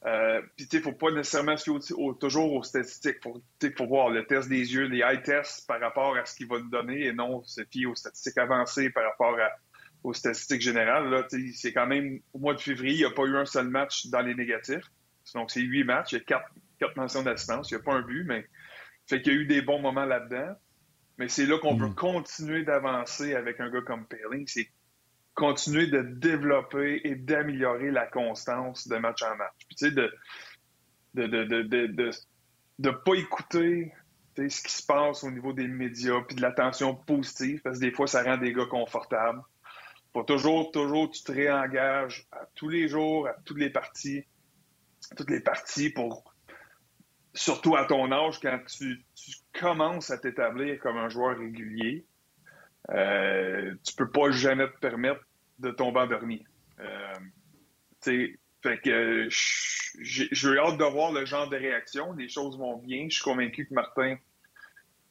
euh, 0.06 0.42
puis, 0.56 0.68
tu 0.68 0.78
sais, 0.78 0.84
faut 0.84 0.94
pas 0.94 1.12
nécessairement 1.12 1.58
se 1.58 1.64
fier 1.64 2.18
toujours 2.20 2.54
aux 2.54 2.64
statistiques. 2.64 3.18
Faut, 3.24 3.42
faut 3.78 3.88
voir 3.88 4.10
le 4.10 4.26
test 4.26 4.48
des 4.48 4.74
yeux, 4.74 4.86
les 4.86 5.00
eye 5.00 5.22
tests 5.24 5.66
par 5.68 5.80
rapport 5.80 6.16
à 6.16 6.26
ce 6.26 6.36
qu'il 6.36 6.48
va 6.48 6.60
nous 6.60 6.70
donner 6.70 7.06
et 7.06 7.14
non 7.14 7.44
se 7.44 7.62
fier 7.72 7.88
aux 7.88 7.96
statistiques 7.96 8.38
avancées 8.38 8.90
par 8.92 9.04
rapport 9.04 9.36
aux 10.04 10.14
statistiques 10.14 10.62
générales. 10.62 11.10
Là, 11.10 11.28
c'est 11.56 11.74
quand 11.74 11.88
même, 11.88 12.20
au 12.34 12.40
mois 12.40 12.54
de 12.54 12.62
février, 12.62 12.94
il 12.94 13.00
n'y 13.00 13.06
a 13.06 13.12
pas 13.12 13.24
eu 13.24 13.36
un 13.36 13.46
seul 13.46 13.70
match 13.70 14.08
dans 14.08 14.22
les 14.22 14.36
négatifs. 14.36 14.86
Donc, 15.34 15.52
c'est 15.52 15.62
huit 15.62 15.84
matchs. 15.84 16.12
Il 16.12 16.20
y 16.20 16.22
a 16.22 16.24
quatre, 16.24 16.50
quatre 16.80 16.96
mentions 16.96 17.24
d'assistance. 17.24 17.72
Il 17.72 17.76
n'y 17.76 17.82
a 17.82 17.84
pas 17.84 17.94
un 17.94 18.02
but, 18.02 18.24
mais 18.24 18.46
fait 19.08 19.22
qu'il 19.22 19.34
y 19.34 19.36
a 19.36 19.40
eu 19.40 19.46
des 19.46 19.62
bons 19.62 19.80
moments 19.80 20.06
là-dedans. 20.06 20.56
Mais 21.18 21.28
c'est 21.28 21.48
là 21.48 21.58
qu'on 21.58 21.76
peut 21.76 21.88
mm. 21.88 21.96
continuer 21.96 22.64
d'avancer 22.64 23.34
avec 23.34 23.60
un 23.60 23.72
gars 23.72 23.82
comme 23.82 24.06
Paling. 24.06 24.46
C'est 24.48 24.70
continuer 25.38 25.86
de 25.86 26.02
développer 26.02 27.00
et 27.04 27.16
d'améliorer 27.16 27.92
la 27.92 28.08
constance 28.08 28.88
de 28.88 28.98
match 28.98 29.22
en 29.22 29.36
match. 29.36 29.54
Puis, 29.68 29.76
tu 29.76 29.86
sais, 29.86 29.92
de 29.92 30.12
de, 31.14 31.26
de, 31.26 31.64
de, 31.64 32.12
de, 32.80 32.92
pas 32.92 33.14
écouter 33.16 33.92
ce 34.36 34.62
qui 34.62 34.72
se 34.72 34.86
passe 34.86 35.24
au 35.24 35.32
niveau 35.32 35.54
des 35.54 35.68
médias, 35.68 36.22
puis 36.28 36.36
de 36.36 36.42
l'attention 36.42 36.94
positive, 36.94 37.62
parce 37.64 37.80
que 37.80 37.86
des 37.86 37.92
fois, 37.92 38.08
ça 38.08 38.24
rend 38.24 38.38
des 38.38 38.54
gars 38.54 38.68
confortables. 38.68 39.42
Faut 40.14 40.24
toujours, 40.24 40.72
toujours, 40.72 41.10
tu 41.10 41.24
te 41.24 41.32
réengages 41.32 42.28
à 42.32 42.46
tous 42.56 42.70
les 42.70 42.88
jours, 42.88 43.28
à 43.28 43.34
toutes 43.46 43.58
les 43.58 43.70
parties, 43.70 44.24
toutes 45.16 45.30
les 45.30 45.42
parties 45.42 45.90
pour, 45.90 46.34
surtout 47.34 47.76
à 47.76 47.86
ton 47.86 48.12
âge, 48.12 48.40
quand 48.40 48.60
tu, 48.68 49.04
tu 49.16 49.32
commences 49.60 50.12
à 50.12 50.18
t'établir 50.18 50.80
comme 50.80 50.98
un 50.98 51.10
joueur 51.10 51.38
régulier, 51.38 52.06
euh, 52.92 53.74
tu 53.84 53.96
peux 53.96 54.10
pas 54.10 54.32
jamais 54.32 54.68
te 54.68 54.78
permettre 54.80 55.27
de 55.60 55.72
tomber 55.72 56.02
endormi. 56.02 56.44
Euh, 56.80 57.14
fait 58.04 58.80
que 58.84 59.28
j'ai 60.00 60.58
hâte 60.58 60.78
de 60.78 60.92
voir 60.92 61.12
le 61.12 61.26
genre 61.26 61.50
de 61.50 61.58
réaction. 61.58 62.14
Les 62.14 62.30
choses 62.30 62.58
vont 62.58 62.78
bien. 62.78 63.08
Je 63.10 63.16
suis 63.16 63.24
convaincu 63.24 63.66
que 63.66 63.74
Martin 63.74 64.18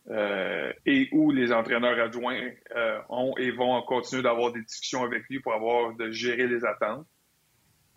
euh, 0.08 0.72
et 0.84 1.08
où 1.12 1.32
les 1.32 1.52
entraîneurs 1.52 1.98
adjoints 1.98 2.50
euh, 2.76 3.00
ont 3.08 3.34
et 3.38 3.50
vont 3.50 3.80
continuer 3.82 4.22
d'avoir 4.22 4.52
des 4.52 4.62
discussions 4.62 5.02
avec 5.02 5.24
lui 5.28 5.40
pour 5.40 5.52
avoir 5.52 5.94
de 5.94 6.10
gérer 6.10 6.46
les 6.46 6.64
attentes. 6.64 7.06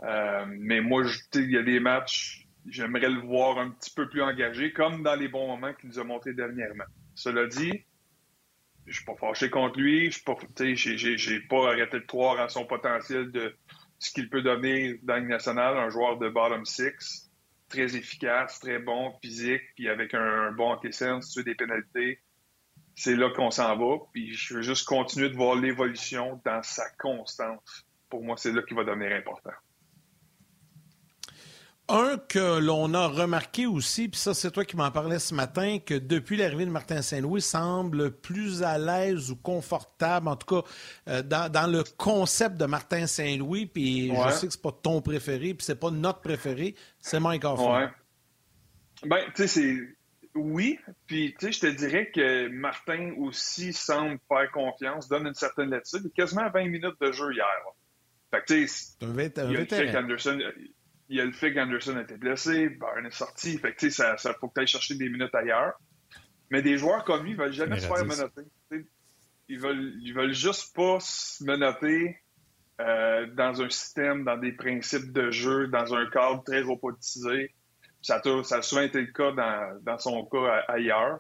Euh, 0.02 0.46
mais 0.48 0.82
moi, 0.82 1.04
il 1.36 1.52
y 1.52 1.58
a 1.58 1.62
des 1.62 1.80
matchs, 1.80 2.48
j'aimerais 2.68 3.10
le 3.10 3.20
voir 3.20 3.60
un 3.60 3.70
petit 3.72 3.92
peu 3.94 4.10
plus 4.10 4.24
engagé, 4.24 4.74
comme 4.74 5.04
dans 5.04 5.16
les 5.16 5.28
bons 5.28 5.48
moments 5.48 5.74
qu'il 5.74 5.90
nous 5.90 6.00
a 6.00 6.04
montré 6.04 6.34
dernièrement. 6.34 6.86
Cela 7.14 7.46
dit, 7.46 7.84
je 8.90 8.96
suis 8.96 9.06
pas 9.06 9.16
fâché 9.16 9.50
contre 9.50 9.80
lui. 9.80 10.12
Je 10.12 11.34
n'ai 11.34 11.40
pas 11.42 11.68
arrêté 11.68 12.00
de 12.00 12.06
croire 12.06 12.40
en 12.40 12.50
son 12.50 12.66
potentiel 12.66 13.32
de 13.32 13.56
ce 14.00 14.12
qu'il 14.12 14.30
peut 14.30 14.42
donner 14.42 15.00
dans 15.04 15.16
le 15.18 15.28
national, 15.28 15.78
un 15.78 15.90
joueur 15.90 16.18
de 16.18 16.30
bottom 16.30 16.66
six, 16.66 17.30
très 17.68 17.96
efficace, 17.96 18.60
très 18.60 18.80
bon, 18.80 19.14
physique, 19.22 19.62
puis 19.76 19.90
avec 19.90 20.14
un, 20.14 20.52
bon 20.52 20.74
hockey 20.74 20.92
sense, 20.92 21.32
tu 21.32 21.44
des 21.44 21.56
pénalités. 21.56 22.20
C'est 22.96 23.16
là 23.16 23.30
qu'on 23.30 23.52
s'en 23.52 23.78
va. 23.78 23.98
Puis 24.12 24.34
je 24.34 24.56
veux 24.56 24.62
juste 24.62 24.88
continuer 24.88 25.30
de 25.30 25.36
voir 25.36 25.56
l'évolution 25.56 26.42
dans 26.44 26.64
sa 26.64 26.90
constance. 26.98 27.86
Pour 28.10 28.24
moi, 28.24 28.36
c'est 28.38 28.52
là 28.52 28.62
qu'il 28.64 28.76
va 28.76 28.84
devenir 28.84 29.16
important. 29.16 29.52
Un 31.90 32.18
que 32.20 32.60
l'on 32.60 32.94
a 32.94 33.08
remarqué 33.08 33.66
aussi, 33.66 34.10
puis 34.10 34.20
ça 34.20 34.36
c'est 34.36 34.52
toi 34.52 34.64
qui 34.64 34.78
m'en 34.78 34.92
parlais 34.92 35.18
ce 35.18 35.34
matin, 35.34 35.80
que 35.84 35.96
depuis 35.96 36.38
l'arrivée 36.38 36.66
de 36.66 36.70
Martin 36.70 37.02
Saint-Louis, 37.02 37.42
semble 37.42 38.12
plus 38.12 38.62
à 38.62 38.78
l'aise 38.78 39.32
ou 39.32 39.36
confortable, 39.36 40.28
en 40.28 40.36
tout 40.36 40.62
cas 40.62 40.70
euh, 41.08 41.24
dans, 41.24 41.72
le 41.72 41.84
concept 41.98 42.58
de 42.58 42.66
Martin 42.66 43.08
Saint-Louis, 43.08 43.66
puis 43.66 44.14
je 44.16 44.30
sais 44.30 44.46
que 44.46 44.54
c'est 44.54 44.62
pas 44.62 44.72
ton 44.72 45.02
préféré, 45.02 45.56
puis 45.56 45.66
c'est 45.66 45.80
pas 45.80 45.90
notre 45.90 46.22
préféré, 46.22 46.76
c'est 47.00 47.20
Mike 47.20 47.44
Hoffman. 47.44 47.80
Ouais. 47.80 47.90
Ben, 49.06 49.24
tu 49.36 49.48
sais, 49.48 49.48
c'est... 49.48 49.78
Oui, 50.36 50.78
puis 51.08 51.34
tu 51.40 51.48
sais, 51.48 51.52
je 51.52 51.60
te 51.60 51.76
dirais 51.76 52.12
que 52.14 52.50
Martin 52.50 53.14
aussi 53.18 53.74
semble 53.74 54.20
faire 54.28 54.52
confiance, 54.52 55.10
donne 55.10 55.26
une 55.26 55.34
certaine 55.34 55.72
latitude, 55.72 56.14
quasiment 56.14 56.48
20 56.52 56.66
minutes 56.66 57.02
de 57.02 57.12
jeu 57.12 57.34
hier. 57.34 57.46
Fait 58.30 58.42
que 58.42 58.46
tu 58.46 58.68
sais, 58.68 58.96
un 59.02 60.04
Anderson 60.04 60.40
il 61.10 61.18
y 61.18 61.22
a 61.22 61.26
le 61.26 61.32
fait 61.32 61.54
qu'Anderson 61.54 61.98
a 61.98 62.02
été 62.02 62.18
blessé, 62.18 62.70
Barron 62.70 63.04
est 63.04 63.12
sorti. 63.12 63.58
Fait 63.58 63.74
que, 63.74 63.90
ça, 63.90 64.16
ça 64.18 64.34
faut 64.36 64.48
que 64.48 64.54
tu 64.54 64.62
ailles 64.62 64.68
chercher 64.68 64.96
des 64.96 65.10
minutes 65.10 65.34
ailleurs. 65.34 65.74
Mais 66.52 66.62
des 66.62 66.78
joueurs 66.78 67.04
comme 67.04 67.24
lui, 67.24 67.32
ils 67.32 67.38
veulent 67.38 67.52
jamais 67.52 67.80
se 67.80 67.88
faire 67.88 68.06
menotter. 68.06 68.44
Ils 69.48 69.60
veulent, 69.60 69.94
ils 70.02 70.14
veulent 70.14 70.34
juste 70.34 70.76
pas 70.76 71.00
se 71.00 71.44
menotter 71.44 72.20
euh, 72.80 73.26
dans 73.34 73.62
un 73.62 73.70
système, 73.70 74.24
dans 74.24 74.38
des 74.38 74.52
principes 74.52 75.12
de 75.12 75.32
jeu, 75.32 75.68
dans 75.68 75.94
un 75.96 76.08
cadre 76.10 76.44
très 76.44 76.62
robotisé. 76.62 77.56
Ça 78.02 78.22
a, 78.24 78.44
ça 78.44 78.58
a 78.58 78.62
souvent 78.62 78.82
été 78.82 79.02
le 79.02 79.12
cas 79.12 79.32
dans, 79.32 79.80
dans 79.82 79.98
son 79.98 80.26
cas 80.26 80.64
ailleurs. 80.68 81.20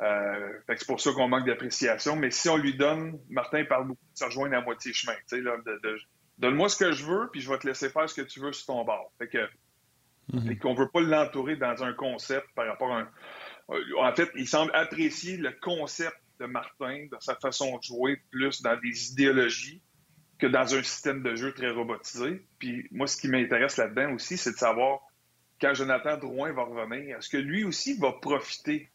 Euh, 0.00 0.52
c'est 0.68 0.86
pour 0.86 1.00
ça 1.00 1.12
qu'on 1.12 1.28
manque 1.28 1.46
d'appréciation. 1.46 2.16
Mais 2.16 2.30
si 2.30 2.48
on 2.48 2.56
lui 2.56 2.76
donne, 2.76 3.18
Martin 3.28 3.64
parle 3.64 3.88
beaucoup 3.88 4.04
de 4.12 4.18
se 4.18 4.24
rejoindre 4.24 4.56
à 4.56 4.62
moitié 4.62 4.92
chemin, 4.92 5.12
là, 5.32 5.56
de, 5.66 5.80
de, 5.82 5.98
Donne-moi 6.40 6.70
ce 6.70 6.76
que 6.76 6.90
je 6.92 7.04
veux, 7.04 7.28
puis 7.30 7.42
je 7.42 7.50
vais 7.50 7.58
te 7.58 7.66
laisser 7.66 7.90
faire 7.90 8.08
ce 8.08 8.14
que 8.14 8.26
tu 8.26 8.40
veux 8.40 8.52
sur 8.52 8.66
ton 8.66 8.82
bord. 8.82 9.12
Fait 9.18 9.28
que, 9.28 9.46
mhm. 10.32 10.58
qu'on 10.58 10.72
veut 10.72 10.88
pas 10.88 11.02
l'entourer 11.02 11.56
dans 11.56 11.84
un 11.84 11.92
concept 11.92 12.46
par 12.54 12.66
rapport 12.66 12.90
à 12.92 13.00
un. 13.00 13.10
Euh, 13.70 13.82
en 13.98 14.14
fait, 14.14 14.30
il 14.34 14.48
semble 14.48 14.74
apprécier 14.74 15.36
le 15.36 15.52
concept 15.60 16.16
de 16.40 16.46
Martin, 16.46 17.06
dans 17.10 17.20
sa 17.20 17.34
façon 17.36 17.76
de 17.76 17.82
jouer, 17.82 18.22
plus 18.30 18.62
dans 18.62 18.74
des 18.80 19.12
idéologies 19.12 19.82
que 20.38 20.46
dans 20.46 20.74
un 20.74 20.82
système 20.82 21.22
de 21.22 21.36
jeu 21.36 21.52
très 21.52 21.70
robotisé. 21.70 22.42
Puis 22.58 22.88
moi, 22.90 23.06
ce 23.06 23.18
qui 23.18 23.28
m'intéresse 23.28 23.76
là-dedans 23.76 24.14
aussi, 24.14 24.38
c'est 24.38 24.52
de 24.52 24.56
savoir 24.56 25.00
quand 25.60 25.74
Jonathan 25.74 26.16
Drouin 26.16 26.52
va 26.52 26.62
revenir, 26.62 27.18
est-ce 27.18 27.28
que 27.28 27.36
lui 27.36 27.64
aussi 27.64 27.98
va 27.98 28.12
profiter 28.12 28.90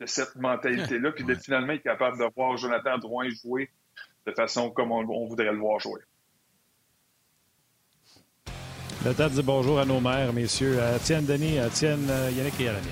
de 0.00 0.04
cette 0.04 0.36
mentalité-là, 0.36 1.12
puis 1.12 1.24
de 1.24 1.34
finalement 1.34 1.72
être 1.72 1.82
capable 1.82 2.18
de 2.18 2.26
voir 2.36 2.58
Jonathan 2.58 2.98
Drouin 2.98 3.30
jouer 3.30 3.70
de 4.26 4.32
façon 4.32 4.70
comme 4.70 4.92
on 4.92 5.26
voudrait 5.26 5.50
le 5.50 5.58
voir 5.58 5.80
jouer? 5.80 6.02
Le 9.02 9.14
temps 9.14 9.28
de 9.28 9.32
dire 9.32 9.44
bonjour 9.44 9.78
à 9.78 9.86
nos 9.86 9.98
mères, 9.98 10.30
messieurs. 10.34 10.78
À 10.78 10.98
Tienne 10.98 11.24
Denis, 11.24 11.58
à 11.58 11.70
Tienne 11.70 12.06
euh, 12.10 12.30
Yannick 12.36 12.60
et 12.60 12.68
à 12.68 12.72
la 12.74 12.80
mienne. 12.80 12.90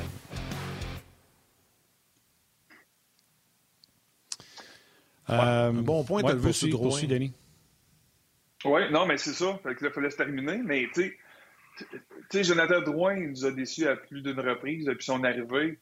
un 5.29 5.73
bon 5.75 6.05
point 6.05 6.23
de 6.23 6.35
vue 6.35 6.55
sur 6.55 6.81
aussi, 6.81 7.07
Denis. 7.07 7.35
Oui, 8.65 8.91
non, 8.91 9.05
mais 9.05 9.19
c'est 9.19 9.35
ça. 9.35 9.59
Fait 9.63 9.75
que 9.75 9.85
là, 9.85 9.91
il 9.91 9.95
fallait 9.95 10.11
se 10.11 10.17
terminer. 10.17 10.63
Mais 10.65 10.89
tu 10.95 11.15
sais, 12.31 12.43
Jonathan 12.43 12.81
Drouin 12.81 13.17
il 13.17 13.31
nous 13.31 13.45
a 13.45 13.51
déçus 13.51 13.87
à 13.87 13.97
plus 13.97 14.23
d'une 14.23 14.41
reprise 14.41 14.87
depuis 14.87 15.05
son 15.05 15.23
arrivée 15.25 15.79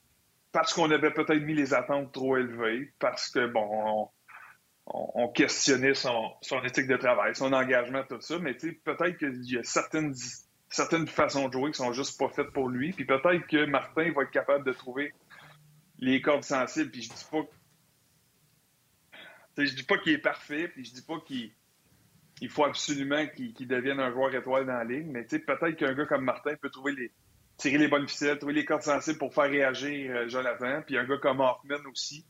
parce 0.51 0.73
qu'on 0.73 0.91
avait 0.91 1.13
peut-être 1.13 1.43
mis 1.43 1.55
les 1.55 1.75
attentes 1.75 2.13
trop 2.13 2.37
élevées, 2.39 2.91
parce 2.99 3.29
que, 3.29 3.47
bon, 3.47 4.09
on, 4.87 5.29
questionnait 5.29 5.95
son, 5.95 6.33
éthique 6.65 6.87
de 6.87 6.97
travail, 6.97 7.35
son 7.35 7.53
engagement, 7.53 8.03
tout 8.09 8.21
ça, 8.21 8.39
mais 8.39 8.55
peut-être 8.55 9.17
qu'il 9.17 9.43
y 9.45 9.59
a 9.59 9.63
certaines, 9.65 10.15
façons 11.09 11.49
de 11.49 11.53
jouer 11.53 11.71
qui 11.73 11.79
sont 11.79 11.93
juste 11.93 12.19
pas 12.19 12.29
faites 12.29 12.51
pour 12.51 12.69
lui, 12.69 12.93
puis 12.93 13.05
peut-être 13.05 13.47
que 13.47 13.67
Martin 13.67 14.13
va 14.13 14.23
être 14.23 14.31
capable 14.31 14.65
de 14.65 14.73
trouver 14.73 15.13
les 15.99 16.21
cordes 16.21 16.45
sensibles, 16.45 16.91
puis 16.91 17.03
je 17.03 17.09
dis 17.11 17.27
pas 17.31 17.43
je 19.59 19.75
dis 19.75 19.85
pas 19.85 19.97
qu'il 19.99 20.13
est 20.13 20.19
parfait, 20.19 20.69
puis 20.69 20.85
je 20.85 20.93
dis 20.93 21.03
pas 21.03 21.19
qu'il 21.21 21.51
il 22.43 22.51
faut 22.51 22.65
absolument 22.65 23.27
qu'il 23.29 23.67
devienne 23.67 23.99
un 23.99 24.13
joueur 24.13 24.35
étoile 24.35 24.67
dans 24.67 24.75
la 24.75 24.85
ligne, 24.85 25.11
mais 25.11 25.25
peut-être 25.25 25.77
qu'un 25.77 25.95
gars 25.95 26.05
comme 26.05 26.25
Martin 26.25 26.55
peut 26.61 26.69
trouver 26.69 26.93
les 26.93 27.11
tirer 27.57 27.79
les 27.79 27.89
bonnes 27.89 28.07
ficelles, 28.07 28.39
trouver 28.39 28.53
les 28.53 28.67
cordes 28.67 28.83
sensibles 28.83 29.19
pour 29.19 29.33
faire 29.33 29.51
réagir 29.51 30.15
euh, 30.15 30.29
Jonathan, 30.29 30.83
puis 30.83 30.99
un 30.99 31.05
gars 31.05 31.17
comme 31.17 31.41
Hoffman 31.41 31.81
aussi 31.91 32.27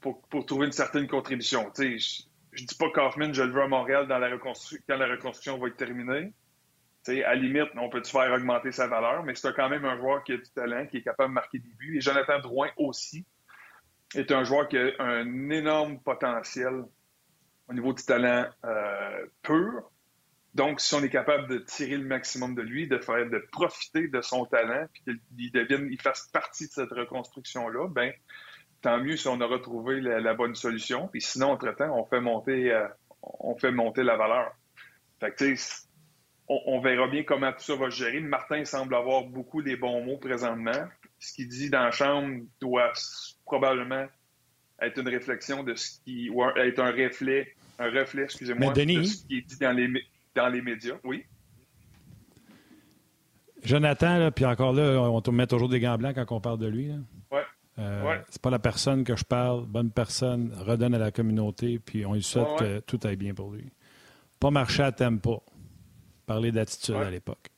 pour, 0.00 0.22
pour, 0.28 0.46
trouver 0.46 0.66
une 0.66 0.72
certaine 0.72 1.06
contribution. 1.06 1.70
je 1.76 1.82
ne 1.82 2.66
dis 2.66 2.74
pas 2.76 2.90
qu'Hoffman, 2.90 3.32
je 3.32 3.42
le 3.42 3.52
veux 3.52 3.62
à 3.62 3.68
Montréal 3.68 4.06
dans 4.06 4.18
la 4.18 4.30
quand 4.38 4.96
la 4.96 5.06
reconstruction 5.06 5.58
va 5.58 5.68
être 5.68 5.76
terminée. 5.76 6.32
à 7.08 7.12
la 7.12 7.34
limite, 7.34 7.68
on 7.76 7.88
peut 7.88 8.02
faire 8.04 8.32
augmenter 8.32 8.72
sa 8.72 8.86
valeur, 8.86 9.24
mais 9.24 9.34
c'est 9.34 9.54
quand 9.54 9.68
même 9.68 9.84
un 9.84 9.96
joueur 9.96 10.22
qui 10.24 10.32
a 10.32 10.36
du 10.36 10.50
talent, 10.54 10.86
qui 10.86 10.98
est 10.98 11.02
capable 11.02 11.30
de 11.30 11.34
marquer 11.34 11.58
des 11.58 11.72
buts. 11.78 11.96
Et 11.96 12.00
Jonathan 12.00 12.38
Drouin 12.40 12.70
aussi 12.76 13.24
est 14.14 14.30
un 14.32 14.44
joueur 14.44 14.68
qui 14.68 14.78
a 14.78 14.92
un 14.98 15.50
énorme 15.50 16.00
potentiel 16.00 16.84
au 17.68 17.74
niveau 17.74 17.92
du 17.92 18.02
talent 18.02 18.46
euh, 18.64 19.26
pur. 19.42 19.90
Donc, 20.54 20.80
si 20.80 20.94
on 20.94 21.02
est 21.02 21.10
capable 21.10 21.46
de 21.48 21.58
tirer 21.58 21.96
le 21.96 22.04
maximum 22.04 22.54
de 22.54 22.62
lui, 22.62 22.88
de 22.88 22.98
faire, 22.98 23.28
de 23.28 23.38
profiter 23.52 24.08
de 24.08 24.20
son 24.22 24.46
talent, 24.46 24.86
puis 24.92 25.02
qu'il 25.36 25.52
devienne, 25.52 25.88
il 25.90 26.00
fasse 26.00 26.26
partie 26.32 26.66
de 26.66 26.72
cette 26.72 26.90
reconstruction-là, 26.90 27.88
ben, 27.88 28.12
tant 28.80 28.98
mieux 28.98 29.16
si 29.16 29.28
on 29.28 29.40
aura 29.40 29.58
trouvé 29.58 30.00
la, 30.00 30.34
bonne 30.34 30.54
solution. 30.54 31.08
Puis 31.08 31.20
sinon, 31.20 31.52
entre-temps, 31.52 31.96
on 31.96 32.04
fait 32.04 32.20
monter, 32.20 32.72
euh, 32.72 32.86
on 33.22 33.56
fait 33.56 33.72
monter 33.72 34.02
la 34.02 34.16
valeur. 34.16 34.52
Fait 35.20 35.32
que, 35.32 35.54
on, 36.48 36.60
on, 36.66 36.80
verra 36.80 37.08
bien 37.08 37.24
comment 37.24 37.52
tout 37.52 37.60
ça 37.60 37.76
va 37.76 37.90
se 37.90 37.96
gérer. 37.96 38.20
Martin 38.20 38.64
semble 38.64 38.94
avoir 38.94 39.24
beaucoup 39.24 39.62
des 39.62 39.76
bons 39.76 40.04
mots 40.04 40.18
présentement. 40.18 40.88
Ce 41.18 41.32
qu'il 41.34 41.48
dit 41.48 41.70
dans 41.70 41.82
la 41.82 41.90
chambre 41.90 42.44
doit 42.60 42.92
probablement 43.44 44.06
être 44.80 44.98
une 45.00 45.08
réflexion 45.08 45.64
de 45.64 45.74
ce 45.74 46.00
qui, 46.04 46.30
ou 46.30 46.44
être 46.44 46.78
un 46.78 46.92
reflet, 46.92 47.54
un 47.78 47.90
reflet, 47.90 48.22
excusez-moi, 48.22 48.72
de 48.72 48.80
ce 48.80 49.26
qui 49.26 49.38
est 49.38 49.42
dit 49.42 49.58
dans 49.58 49.72
les, 49.72 49.88
dans 50.34 50.48
les 50.48 50.62
médias. 50.62 50.96
Oui. 51.04 51.24
Jonathan, 53.64 54.30
puis 54.30 54.44
encore 54.44 54.72
là, 54.72 55.00
on 55.00 55.20
te 55.20 55.30
met 55.30 55.48
toujours 55.48 55.68
des 55.68 55.80
gants 55.80 55.98
blancs 55.98 56.14
quand 56.14 56.36
on 56.36 56.40
parle 56.40 56.58
de 56.58 56.68
lui. 56.68 56.92
Oui. 57.32 57.40
Euh, 57.78 58.16
C'est 58.28 58.42
pas 58.42 58.50
la 58.50 58.58
personne 58.58 59.04
que 59.04 59.14
je 59.16 59.24
parle, 59.24 59.66
bonne 59.66 59.90
personne, 59.90 60.52
redonne 60.58 60.94
à 60.94 60.98
la 60.98 61.10
communauté, 61.12 61.78
puis 61.78 62.04
on 62.04 62.14
lui 62.14 62.22
souhaite 62.22 62.48
que 62.58 62.80
tout 62.80 62.98
aille 63.04 63.16
bien 63.16 63.34
pour 63.34 63.52
lui. 63.52 63.64
Pas 64.40 64.50
marcher 64.50 64.82
à 64.82 64.92
tempo. 64.92 65.42
Parler 66.26 66.52
d'attitude 66.52 66.96
à 66.96 67.10
l'époque. 67.10 67.48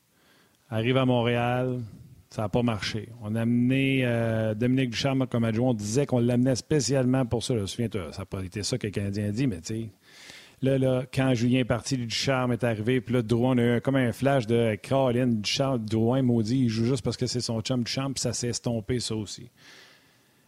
Arrive 0.68 0.96
à 0.96 1.04
Montréal, 1.04 1.80
ça 2.28 2.42
n'a 2.42 2.48
pas 2.48 2.62
marché. 2.62 3.08
On 3.22 3.34
a 3.34 3.42
amené 3.42 4.02
euh, 4.04 4.54
Dominique 4.54 4.90
Ducharme 4.90 5.26
comme 5.26 5.44
adjoint. 5.44 5.70
On 5.70 5.74
disait 5.74 6.06
qu'on 6.06 6.20
l'amenait 6.20 6.54
spécialement 6.54 7.26
pour 7.26 7.42
ça. 7.42 7.54
Je 7.54 7.60
me 7.60 7.66
souviens, 7.66 7.88
ça 8.12 8.20
n'a 8.20 8.26
pas 8.26 8.42
été 8.44 8.62
ça 8.62 8.78
que 8.78 8.86
le 8.86 8.92
Canadien 8.92 9.28
a 9.28 9.32
dit, 9.32 9.46
mais 9.46 9.60
tu 9.60 9.74
sais, 9.74 9.90
Là, 10.62 10.76
là, 10.76 11.04
quand 11.12 11.32
Julien 11.32 11.60
est 11.60 11.64
parti, 11.64 11.96
Ducharme 11.96 12.52
est 12.52 12.64
arrivé, 12.64 13.00
puis 13.00 13.14
là, 13.14 13.22
Drouin, 13.22 13.54
on 13.54 13.58
a 13.58 13.76
eu 13.78 13.80
comme 13.80 13.96
un 13.96 14.12
flash 14.12 14.46
de 14.46 14.74
Caroline, 14.74 15.40
Ducharme, 15.40 15.78
Drouin, 15.78 16.20
maudit, 16.20 16.64
il 16.64 16.68
joue 16.68 16.84
juste 16.84 17.02
parce 17.02 17.16
que 17.16 17.26
c'est 17.26 17.40
son 17.40 17.62
chum 17.62 17.82
Ducharme, 17.82 18.12
puis 18.12 18.20
ça 18.20 18.34
s'est 18.34 18.48
estompé, 18.48 19.00
ça 19.00 19.16
aussi. 19.16 19.50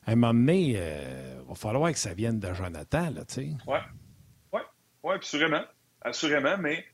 À 0.04 0.12
un 0.12 0.16
moment 0.16 0.34
donné, 0.34 0.60
il 0.70 0.76
euh, 0.78 1.42
va 1.46 1.54
falloir 1.54 1.92
que 1.92 1.98
ça 1.98 2.12
vienne 2.12 2.40
de 2.40 2.52
Jonathan, 2.52 3.12
tu 3.12 3.34
sais. 3.34 3.50
Oui, 3.66 3.78
oui, 4.52 4.60
oui, 5.04 5.14
assurément, 5.14 5.64
assurément, 6.00 6.58
mais 6.58 6.84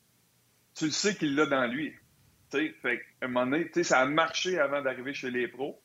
tu 0.74 0.86
le 0.86 0.90
sais 0.90 1.14
qu'il 1.14 1.34
l'a 1.34 1.46
dans 1.46 1.66
lui. 1.66 1.94
sais, 2.50 2.74
fait 2.82 3.00
à 3.20 3.24
un 3.24 3.28
moment 3.28 3.50
donné, 3.50 3.70
ça 3.82 4.00
a 4.00 4.06
marché 4.06 4.58
avant 4.58 4.82
d'arriver 4.82 5.14
chez 5.14 5.30
les 5.30 5.48
pros. 5.48 5.80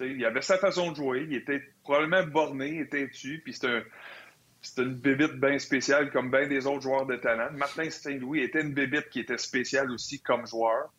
il 0.00 0.24
avait 0.24 0.42
sa 0.42 0.58
façon 0.58 0.92
de 0.92 0.96
jouer, 0.96 1.26
il 1.28 1.34
était 1.34 1.62
probablement 1.82 2.24
borné, 2.26 2.86
il 2.92 3.08
dessus, 3.08 3.40
puis 3.42 3.52
c'est 3.52 4.82
une 4.82 4.94
bébite 4.94 5.40
bien 5.40 5.58
spéciale 5.58 6.12
comme 6.12 6.30
bien 6.30 6.46
des 6.46 6.66
autres 6.66 6.82
joueurs 6.82 7.06
de 7.06 7.16
talent. 7.16 7.52
Martin 7.52 7.90
Saint-Louis 7.90 8.40
était 8.40 8.62
une 8.62 8.72
bébite 8.72 9.08
qui 9.10 9.20
était 9.20 9.38
spéciale 9.38 9.90
aussi 9.90 10.20
comme 10.20 10.46
joueur. 10.46 10.92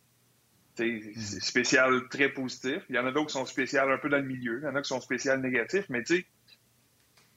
Spécial 1.39 2.07
très 2.09 2.30
positif. 2.30 2.84
Il 2.89 2.95
y 2.95 2.99
en 2.99 3.05
a 3.05 3.11
d'autres 3.11 3.28
qui 3.28 3.34
sont 3.34 3.45
spéciales 3.45 3.91
un 3.91 3.97
peu 3.97 4.09
dans 4.09 4.17
le 4.17 4.23
milieu. 4.23 4.59
Il 4.61 4.65
y 4.65 4.67
en 4.67 4.75
a 4.75 4.82
qui 4.82 4.88
sont 4.88 5.01
spéciales 5.01 5.41
négatifs. 5.41 5.86
Mais 5.89 6.03
tu 6.03 6.17
sais, 6.17 6.25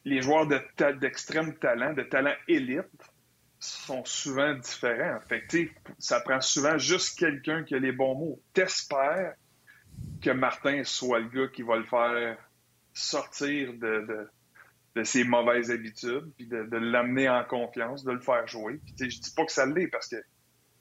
les 0.04 0.22
joueurs 0.22 0.46
d'extrême 0.46 1.56
talent, 1.56 1.92
de 1.92 2.02
talent 2.02 2.34
élite, 2.48 2.84
sont 3.58 4.04
souvent 4.04 4.54
différents. 4.54 5.20
Fait 5.28 5.46
ça 5.98 6.20
prend 6.20 6.40
souvent 6.40 6.78
juste 6.78 7.18
quelqu'un 7.18 7.62
qui 7.62 7.74
a 7.74 7.78
les 7.78 7.92
bons 7.92 8.14
mots. 8.14 8.42
T'espères 8.54 9.34
que 10.22 10.30
Martin 10.30 10.82
soit 10.84 11.20
le 11.20 11.28
gars 11.28 11.48
qui 11.48 11.62
va 11.62 11.76
le 11.76 11.84
faire 11.84 12.38
sortir 12.94 13.74
de 13.74 14.30
de 14.96 15.04
ses 15.04 15.24
mauvaises 15.24 15.70
habitudes, 15.70 16.32
puis 16.36 16.46
de, 16.46 16.76
l'amener 16.76 17.28
en 17.28 17.44
confiance, 17.44 18.04
de 18.04 18.12
le 18.12 18.20
faire 18.20 18.46
jouer. 18.46 18.80
Puis, 18.84 19.10
je 19.10 19.20
dis 19.20 19.32
pas 19.34 19.44
que 19.44 19.52
ça 19.52 19.66
l'est, 19.66 19.88
parce 19.88 20.08
que, 20.08 20.16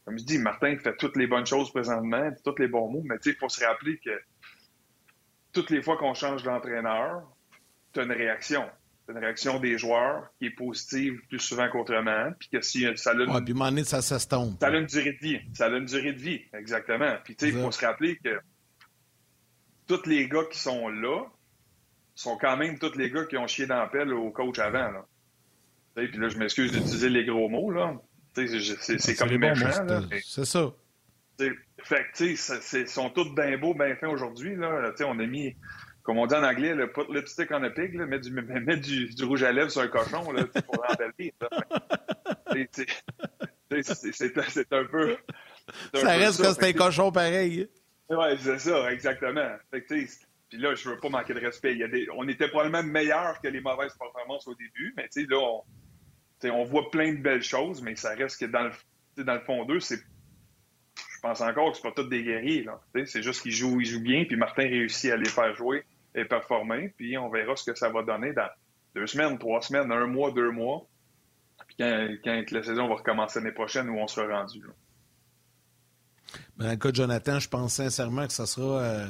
comme 0.05 0.17
je 0.17 0.23
dis, 0.23 0.37
Martin 0.39 0.75
fait 0.77 0.95
toutes 0.97 1.15
les 1.17 1.27
bonnes 1.27 1.45
choses 1.45 1.71
présentement, 1.71 2.31
tous 2.43 2.55
les 2.57 2.67
bons 2.67 2.91
mots, 2.91 3.03
mais 3.05 3.15
il 3.25 3.35
faut 3.35 3.49
se 3.49 3.63
rappeler 3.63 3.99
que 4.03 4.11
toutes 5.53 5.69
les 5.69 5.81
fois 5.81 5.97
qu'on 5.97 6.13
change 6.13 6.43
d'entraîneur, 6.43 7.23
tu 7.93 7.99
as 7.99 8.03
une 8.03 8.11
réaction. 8.11 8.65
une 9.07 9.17
réaction 9.17 9.59
des 9.59 9.77
joueurs 9.77 10.29
qui 10.37 10.47
est 10.47 10.51
positive 10.51 11.19
plus 11.29 11.39
souvent 11.39 11.67
qu'autrement, 11.69 12.31
puis 12.39 12.49
que 12.49 12.61
si 12.61 12.85
ça 12.95 13.11
a 13.11 13.13
une... 13.13 13.43
puis 13.43 13.53
ça. 14.01 14.19
Ça 14.59 14.67
a 14.67 14.77
une 14.77 14.85
durée 14.85 15.13
de 15.13 15.19
vie. 15.19 15.39
Ça 15.53 15.65
a 15.65 15.69
une 15.69 15.85
durée 15.85 16.13
de 16.13 16.19
vie, 16.19 16.41
exactement. 16.53 17.15
Puis, 17.23 17.35
tu 17.35 17.45
sais, 17.45 17.51
il 17.51 17.59
faut 17.59 17.71
se 17.71 17.83
rappeler 17.83 18.17
que 18.23 18.39
tous 19.87 20.05
les 20.05 20.27
gars 20.29 20.43
qui 20.51 20.59
sont 20.59 20.89
là, 20.89 21.23
sont 22.13 22.37
quand 22.37 22.57
même 22.57 22.77
tous 22.77 22.95
les 22.95 23.09
gars 23.09 23.25
qui 23.25 23.37
ont 23.37 23.47
chié 23.47 23.65
dans 23.65 23.79
la 23.79 23.87
pelle 23.87 24.13
au 24.13 24.29
coach 24.29 24.59
avant. 24.59 24.91
Là. 24.91 25.05
Puis 25.95 26.17
là, 26.17 26.29
je 26.29 26.37
m'excuse 26.37 26.71
d'utiliser 26.71 27.09
les 27.09 27.25
gros 27.25 27.49
mots. 27.49 27.71
là. 27.71 27.95
C'est 28.33 29.15
comme 29.15 29.35
méchant. 29.37 29.71
C'est 30.23 30.45
ça. 30.45 30.71
fait 31.37 31.55
que, 32.11 32.17
tu 32.17 32.37
sais, 32.37 32.81
ils 32.81 32.87
sont 32.87 33.09
tous 33.09 33.33
bien 33.33 33.57
beaux, 33.57 33.73
bien 33.73 33.95
fins 33.95 34.09
aujourd'hui. 34.09 34.55
Là. 34.55 34.91
on 35.05 35.19
a 35.19 35.25
mis, 35.25 35.55
comme 36.03 36.17
on 36.17 36.27
dit 36.27 36.35
en 36.35 36.43
anglais, 36.43 36.73
le 36.73 36.91
put 36.91 37.01
lipstick 37.09 37.49
on 37.51 37.63
a 37.63 37.69
pig, 37.69 37.93
là, 37.95 38.05
mettre, 38.05 38.23
du, 38.23 38.31
mettre 38.31 38.81
du, 38.81 39.07
du, 39.07 39.23
rouge 39.25 39.43
à 39.43 39.51
lèvres 39.51 39.71
sur 39.71 39.81
un 39.81 39.87
cochon 39.87 40.31
là, 40.31 40.45
pour 40.45 40.85
embellir. 40.89 41.33
c'est 43.69 44.73
un 44.73 44.85
peu. 44.85 45.17
Ça 45.93 46.11
reste 46.11 46.41
que 46.41 46.53
c'est 46.53 46.65
un 46.65 46.73
cochon 46.73 47.11
pareil. 47.11 47.69
Oui, 48.09 48.25
c'est 48.39 48.59
ça, 48.59 48.91
exactement. 48.91 49.49
Fait 49.69 49.83
que, 49.83 49.93
puis 50.49 50.57
là, 50.57 50.73
je 50.73 50.89
veux 50.89 50.97
pas 50.97 51.09
manquer 51.09 51.35
de 51.35 51.39
respect. 51.39 51.73
Il 51.73 51.77
y 51.79 51.83
a 51.83 51.87
des... 51.87 52.07
On 52.15 52.27
était 52.27 52.47
probablement 52.47 52.83
meilleurs 52.83 53.39
que 53.39 53.47
les 53.47 53.61
mauvaises 53.61 53.93
performances 53.93 54.47
au 54.47 54.55
début, 54.55 54.93
mais 54.97 55.07
là, 55.15 55.37
on... 55.37 55.63
on 56.45 56.63
voit 56.63 56.89
plein 56.91 57.13
de 57.13 57.21
belles 57.21 57.43
choses, 57.43 57.81
mais 57.81 57.95
ça 57.95 58.15
reste 58.15 58.39
que 58.39 58.45
dans 58.45 58.63
le, 58.63 59.23
dans 59.23 59.33
le 59.33 59.41
fond 59.41 59.65
d'eux, 59.65 59.79
c'est. 59.79 59.99
Je 60.95 61.21
pense 61.21 61.41
encore 61.41 61.71
que 61.71 61.77
c'est 61.77 61.83
pas 61.83 61.91
tous 61.91 62.07
des 62.07 62.23
guerriers. 62.23 62.65
C'est 63.05 63.21
juste 63.21 63.41
qu'ils 63.41 63.51
jouent, 63.51 63.81
ils 63.81 63.85
jouent 63.85 64.01
bien, 64.01 64.23
puis 64.23 64.37
Martin 64.37 64.63
réussit 64.63 65.11
à 65.11 65.17
les 65.17 65.27
faire 65.27 65.53
jouer 65.53 65.83
et 66.15 66.23
performer, 66.23 66.93
puis 66.95 67.17
on 67.17 67.29
verra 67.29 67.57
ce 67.57 67.69
que 67.69 67.77
ça 67.77 67.89
va 67.89 68.03
donner 68.03 68.31
dans 68.31 68.47
deux 68.95 69.05
semaines, 69.05 69.37
trois 69.37 69.61
semaines, 69.61 69.91
un 69.91 70.07
mois, 70.07 70.31
deux 70.31 70.51
mois. 70.51 70.87
Puis 71.67 71.75
quand, 72.23 72.51
la 72.51 72.63
saison 72.63 72.87
va 72.87 72.95
recommencer 72.95 73.39
l'année 73.39 73.51
prochaine, 73.51 73.89
où 73.89 73.97
on 73.97 74.07
sera 74.07 74.39
rendu. 74.39 74.63
Dans 76.55 76.69
le 76.69 76.77
cas 76.77 76.91
de 76.91 76.95
Jonathan, 76.95 77.39
je 77.39 77.49
pense 77.49 77.73
sincèrement 77.73 78.25
que 78.25 78.33
ça 78.33 78.45
sera. 78.45 78.81
Euh, 78.81 79.07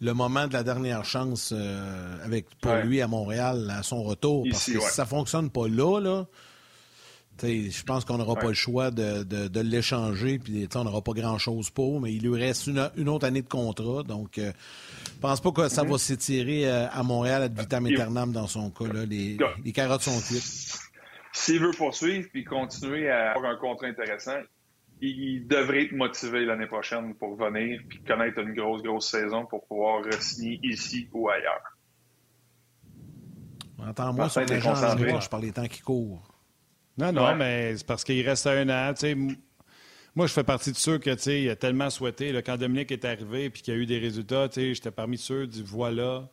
le 0.00 0.12
moment 0.12 0.46
de 0.46 0.52
la 0.52 0.62
dernière 0.62 1.04
chance 1.04 1.52
euh, 1.52 2.24
avec 2.24 2.46
pour 2.60 2.72
lui 2.76 3.00
à 3.00 3.08
Montréal 3.08 3.68
à 3.76 3.82
son 3.82 4.02
retour. 4.02 4.46
parce 4.48 4.66
que 4.66 4.78
si 4.78 4.80
ça 4.80 5.04
fonctionne 5.04 5.50
pas 5.50 5.66
là, 5.66 6.00
là 6.00 6.26
je 7.42 7.82
pense 7.84 8.04
qu'on 8.04 8.18
n'aura 8.18 8.36
pas 8.36 8.48
le 8.48 8.54
choix 8.54 8.90
de, 8.90 9.22
de, 9.22 9.60
l'échanger, 9.60 10.38
puis 10.38 10.68
on 10.74 10.84
n'aura 10.84 11.02
pas 11.02 11.12
grand-chose 11.12 11.70
pour, 11.70 12.00
mais 12.00 12.12
il 12.12 12.22
lui 12.22 12.38
reste 12.38 12.66
une, 12.66 13.08
autre 13.08 13.26
année 13.26 13.42
de 13.42 13.48
contrat. 13.48 14.02
Donc, 14.02 14.38
euh, 14.38 14.52
je 15.14 15.20
pense 15.20 15.40
pas 15.40 15.52
que 15.52 15.68
ça 15.68 15.82
va 15.82 15.90
mm-hmm. 15.90 15.98
s'étirer 15.98 16.68
euh, 16.68 16.88
à 16.90 17.02
Montréal 17.02 17.42
à 17.42 17.48
vitam 17.48 17.86
aeternam 17.86 18.32
dans 18.32 18.46
son 18.46 18.70
cas. 18.70 18.86
Là. 18.92 19.04
Les, 19.04 19.36
les 19.64 19.72
carottes 19.72 20.02
sont 20.02 20.20
cuites. 20.20 20.78
S'il 21.32 21.60
veut 21.60 21.70
poursuivre 21.70 22.28
puis 22.32 22.44
continuer 22.44 23.08
à 23.10 23.32
avoir 23.32 23.52
un 23.52 23.56
contrat 23.56 23.86
intéressant, 23.86 24.38
il 25.00 25.46
devrait 25.46 25.84
être 25.84 25.92
motivé 25.92 26.44
l'année 26.44 26.66
prochaine 26.66 27.14
pour 27.14 27.36
venir 27.36 27.80
puis 27.88 28.02
connaître 28.02 28.38
une 28.40 28.54
grosse, 28.54 28.82
grosse 28.82 29.10
saison 29.10 29.46
pour 29.46 29.64
pouvoir 29.66 30.02
signer 30.20 30.58
ici 30.62 31.08
ou 31.12 31.28
ailleurs. 31.28 31.62
Entends-moi 33.78 34.28
sur 34.28 34.40
les 34.40 34.60
gens 34.60 34.74
je 34.74 35.28
parle 35.28 35.42
des 35.42 35.52
temps 35.52 35.68
qui 35.68 35.80
courent. 35.80 36.27
Non, 36.98 37.12
non, 37.12 37.34
mais 37.36 37.76
c'est 37.76 37.86
parce 37.86 38.04
qu'il 38.04 38.28
reste 38.28 38.46
un 38.46 38.68
an. 38.68 38.94
Moi, 40.14 40.26
je 40.26 40.32
fais 40.32 40.42
partie 40.42 40.72
de 40.72 40.76
ceux 40.76 40.98
que, 40.98 41.10
a 41.48 41.56
tellement 41.56 41.90
souhaité. 41.90 42.42
quand 42.44 42.56
Dominique 42.56 42.90
est 42.90 43.04
arrivé 43.04 43.44
et 43.44 43.50
qu'il 43.50 43.72
y 43.72 43.76
a 43.76 43.80
eu 43.80 43.86
des 43.86 43.98
résultats, 43.98 44.48
j'étais 44.52 44.90
parmi 44.90 45.16
ceux 45.16 45.46
du 45.46 45.62
voilà, 45.62 46.28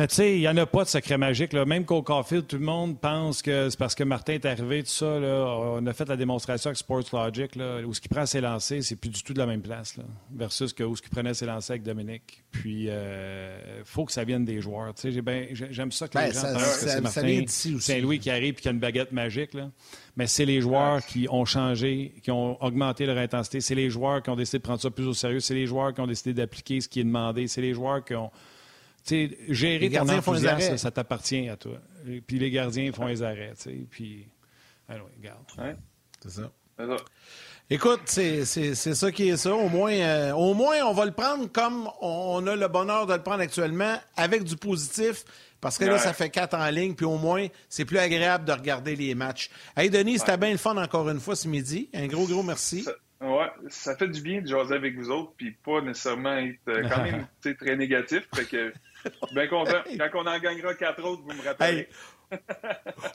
mais 0.00 0.08
tu 0.08 0.14
sais, 0.14 0.34
il 0.34 0.40
n'y 0.40 0.48
en 0.48 0.56
a 0.56 0.64
pas 0.64 0.84
de 0.84 0.88
secret 0.88 1.18
magique. 1.18 1.52
Là. 1.52 1.66
Même 1.66 1.84
qu'au 1.84 2.00
Caulfield, 2.00 2.46
tout 2.46 2.56
le 2.56 2.64
monde 2.64 2.98
pense 2.98 3.42
que 3.42 3.68
c'est 3.68 3.78
parce 3.78 3.94
que 3.94 4.02
Martin 4.02 4.32
est 4.32 4.46
arrivé, 4.46 4.82
tout 4.82 4.88
ça. 4.88 5.20
Là, 5.20 5.44
on 5.74 5.84
a 5.84 5.92
fait 5.92 6.08
la 6.08 6.16
démonstration 6.16 6.68
avec 6.68 6.78
Sports 6.78 7.04
Logic, 7.12 7.54
là, 7.54 7.80
où 7.86 7.92
ce 7.92 8.00
qu'il 8.00 8.08
prend 8.08 8.24
ses 8.24 8.40
lancers, 8.40 8.82
c'est 8.82 8.96
plus 8.96 9.10
du 9.10 9.22
tout 9.22 9.34
de 9.34 9.38
la 9.38 9.44
même 9.44 9.60
place, 9.60 9.98
là, 9.98 10.04
versus 10.34 10.72
que 10.72 10.84
où 10.84 10.96
ce 10.96 11.02
qu'il 11.02 11.10
prenait 11.10 11.34
ses 11.34 11.44
lancers 11.44 11.72
avec 11.72 11.82
Dominique. 11.82 12.42
Puis, 12.50 12.84
il 12.84 12.88
euh, 12.88 13.84
faut 13.84 14.06
que 14.06 14.12
ça 14.12 14.24
vienne 14.24 14.46
des 14.46 14.62
joueurs. 14.62 14.94
Tu 14.94 15.12
sais, 15.12 15.20
ben, 15.20 15.48
j'aime 15.52 15.92
ça 15.92 16.08
que 16.08 16.16
les 16.16 16.28
ben, 16.28 16.32
gens 16.32 16.40
pensent 16.54 16.78
que 16.78 16.88
c'est 16.88 17.00
Martin 17.02 17.44
Saint-Louis 17.78 18.20
qui 18.20 18.30
arrive 18.30 18.54
et 18.54 18.62
qui 18.62 18.68
a 18.68 18.70
une 18.70 18.78
baguette 18.78 19.12
magique. 19.12 19.52
Là. 19.52 19.70
Mais 20.16 20.26
c'est 20.26 20.46
les 20.46 20.62
joueurs 20.62 21.04
qui 21.04 21.28
ont 21.28 21.44
changé, 21.44 22.14
qui 22.22 22.30
ont 22.30 22.56
augmenté 22.64 23.04
leur 23.04 23.18
intensité. 23.18 23.60
C'est 23.60 23.74
les 23.74 23.90
joueurs 23.90 24.22
qui 24.22 24.30
ont 24.30 24.36
décidé 24.36 24.60
de 24.60 24.62
prendre 24.62 24.80
ça 24.80 24.88
plus 24.88 25.06
au 25.06 25.12
sérieux. 25.12 25.40
C'est 25.40 25.52
les 25.52 25.66
joueurs 25.66 25.92
qui 25.92 26.00
ont 26.00 26.06
décidé 26.06 26.32
d'appliquer 26.32 26.80
ce 26.80 26.88
qui 26.88 27.00
est 27.00 27.04
demandé. 27.04 27.48
C'est 27.48 27.60
les 27.60 27.74
joueurs 27.74 28.02
qui 28.02 28.14
ont 28.14 28.30
gérer 29.48 29.90
ton 29.90 30.08
enthousiasme, 30.08 30.76
ça 30.76 30.90
t'appartient 30.90 31.48
à 31.48 31.56
toi. 31.56 31.78
puis 32.26 32.38
les 32.38 32.50
gardiens 32.50 32.92
font 32.92 33.06
les 33.06 33.22
arrêts. 33.22 33.52
Puis, 33.90 34.26
alors, 34.88 35.08
regarde. 35.16 35.78
C'est 36.20 36.30
ça. 36.30 36.52
Écoute, 37.72 38.00
c'est 38.06 38.44
ça 38.44 39.12
qui 39.12 39.28
est 39.28 39.36
ça. 39.36 39.54
Au 39.54 39.68
moins, 39.68 39.92
euh, 39.92 40.32
au 40.32 40.54
moins, 40.54 40.82
on 40.84 40.92
va 40.92 41.04
le 41.04 41.12
prendre 41.12 41.50
comme 41.52 41.88
on 42.00 42.44
a 42.46 42.56
le 42.56 42.68
bonheur 42.68 43.06
de 43.06 43.14
le 43.14 43.22
prendre 43.22 43.40
actuellement, 43.40 43.96
avec 44.16 44.42
du 44.44 44.56
positif. 44.56 45.24
Parce 45.60 45.76
que 45.76 45.84
là, 45.84 45.98
ça 45.98 46.12
fait 46.12 46.30
quatre 46.30 46.54
en 46.54 46.68
ligne, 46.70 46.94
puis 46.94 47.04
au 47.04 47.18
moins, 47.18 47.46
c'est 47.68 47.84
plus 47.84 47.98
agréable 47.98 48.46
de 48.46 48.52
regarder 48.52 48.96
les 48.96 49.14
matchs. 49.14 49.50
Hey, 49.76 49.90
Denis, 49.90 50.18
c'était 50.18 50.38
bien 50.38 50.52
le 50.52 50.56
fun 50.56 50.76
encore 50.78 51.08
une 51.10 51.20
fois 51.20 51.36
ce 51.36 51.46
midi. 51.46 51.90
Un 51.92 52.06
gros, 52.06 52.26
gros 52.26 52.42
merci. 52.42 52.86
Oui, 53.20 53.44
ça 53.68 53.94
fait 53.96 54.08
du 54.08 54.22
bien 54.22 54.40
de 54.40 54.46
jaser 54.46 54.74
avec 54.74 54.96
vous 54.96 55.10
autres, 55.10 55.32
puis 55.36 55.50
pas 55.50 55.82
nécessairement 55.82 56.38
être 56.38 56.56
euh, 56.68 56.88
quand 56.88 57.02
même 57.04 57.26
très 57.58 57.76
négatif. 57.76 58.26
Fait 58.34 58.46
que, 58.46 58.72
bien 59.32 59.46
content. 59.46 59.82
Quand 59.98 60.22
on 60.22 60.26
en 60.26 60.38
gagnera 60.38 60.74
quatre 60.74 61.04
autres, 61.04 61.22
vous 61.22 61.32
me 61.32 61.42
rappelez. 61.42 61.88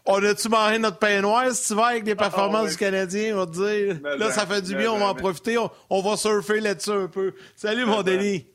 on 0.05 0.23
a-tu 0.23 0.49
mangé 0.49 0.79
notre 0.79 0.99
pain 0.99 1.21
noir 1.21 1.51
si 1.51 1.69
tu 1.69 1.75
vas 1.75 1.87
avec 1.87 2.05
les 2.05 2.11
ah, 2.13 2.15
performances 2.15 2.71
du 2.71 2.77
Canadien? 2.77 3.35
On 3.35 3.39
va 3.39 3.45
te 3.45 3.51
dire? 3.51 4.17
là, 4.17 4.31
ça 4.31 4.45
fait 4.45 4.61
du 4.61 4.75
bien, 4.75 4.91
on 4.91 4.99
va 4.99 5.07
en 5.07 5.15
profiter. 5.15 5.57
On, 5.89 6.01
va 6.01 6.17
surfer 6.17 6.59
là-dessus 6.59 6.91
un 6.91 7.07
peu. 7.07 7.33
Salut, 7.55 7.85
mon 7.85 8.03
Denis. 8.03 8.47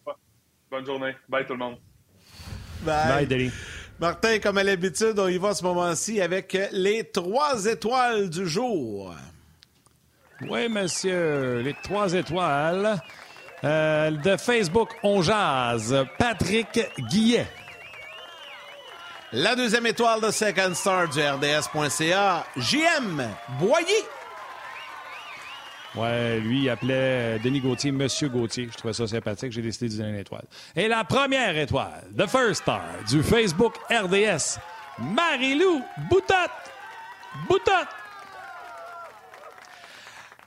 Bonne 0.70 0.86
journée. 0.86 1.16
Bye, 1.28 1.46
tout 1.46 1.54
le 1.54 1.58
monde. 1.58 1.78
Bye. 2.82 3.08
Bye, 3.08 3.26
Denis. 3.26 3.52
Martin, 3.98 4.38
comme 4.38 4.56
à 4.56 4.62
l'habitude, 4.62 5.18
on 5.18 5.28
y 5.28 5.36
va 5.36 5.50
à 5.50 5.54
ce 5.54 5.62
moment-ci 5.62 6.20
avec 6.20 6.56
les 6.72 7.04
trois 7.04 7.66
étoiles 7.66 8.30
du 8.30 8.46
jour. 8.46 9.14
Oui, 10.48 10.68
monsieur, 10.70 11.60
les 11.60 11.74
trois 11.82 12.14
étoiles 12.14 12.98
euh, 13.64 14.10
de 14.10 14.36
Facebook 14.36 14.90
On 15.02 15.22
Jazz, 15.22 16.06
Patrick 16.18 16.80
Guillet. 17.10 17.46
La 19.32 19.54
deuxième 19.54 19.86
étoile 19.86 20.20
de 20.20 20.30
Second 20.30 20.74
Star 20.74 21.08
du 21.08 21.20
RDS.ca, 21.20 22.44
JM 22.56 23.28
Boyer. 23.60 24.04
Ouais, 25.94 26.38
lui, 26.40 26.62
il 26.62 26.70
appelait 26.70 27.38
Denis 27.40 27.60
Gauthier 27.60 27.92
Monsieur 27.92 28.28
Gauthier. 28.28 28.68
Je 28.72 28.76
trouvais 28.76 28.94
ça 28.94 29.06
sympathique. 29.06 29.52
J'ai 29.52 29.62
décidé 29.62 29.88
de 29.88 29.96
donner 29.96 30.10
une 30.10 30.18
étoile. 30.20 30.44
Et 30.76 30.88
la 30.88 31.04
première 31.04 31.56
étoile, 31.56 32.02
The 32.16 32.26
First 32.28 32.62
Star 32.62 32.82
du 33.08 33.22
Facebook 33.22 33.74
RDS, 33.90 34.58
Marie-Lou 34.98 35.82
Boutotte. 36.08 36.50
Boutotte. 37.48 37.88